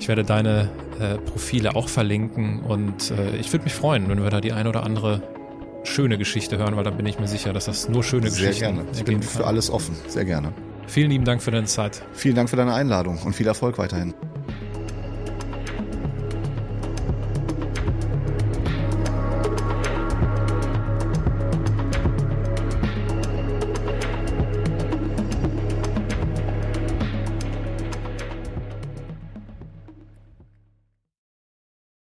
Ich 0.00 0.08
werde 0.08 0.24
deine 0.24 0.70
äh, 1.00 1.18
Profile 1.18 1.74
auch 1.74 1.88
verlinken 1.88 2.60
und 2.62 3.10
äh, 3.10 3.36
ich 3.36 3.52
würde 3.52 3.64
mich 3.64 3.74
freuen, 3.74 4.08
wenn 4.08 4.22
wir 4.22 4.30
da 4.30 4.40
die 4.40 4.52
ein 4.52 4.66
oder 4.66 4.84
andere 4.84 5.22
schöne 5.84 6.18
Geschichte 6.18 6.58
hören, 6.58 6.76
weil 6.76 6.84
dann 6.84 6.96
bin 6.96 7.06
ich 7.06 7.18
mir 7.18 7.28
sicher, 7.28 7.52
dass 7.52 7.66
das 7.66 7.88
nur 7.88 8.02
schöne 8.04 8.30
Sehr 8.30 8.48
Geschichten 8.48 8.76
gerne. 8.76 8.90
Ich 8.92 9.04
bin 9.04 9.22
für 9.22 9.38
kann. 9.38 9.48
alles 9.48 9.70
offen. 9.70 9.96
Sehr 10.06 10.24
gerne. 10.24 10.52
Vielen 10.86 11.10
lieben 11.10 11.24
Dank 11.24 11.42
für 11.42 11.50
deine 11.50 11.66
Zeit. 11.66 12.02
Vielen 12.12 12.34
Dank 12.34 12.48
für 12.48 12.56
deine 12.56 12.74
Einladung 12.74 13.18
und 13.24 13.34
viel 13.34 13.46
Erfolg 13.46 13.78
weiterhin. 13.78 14.14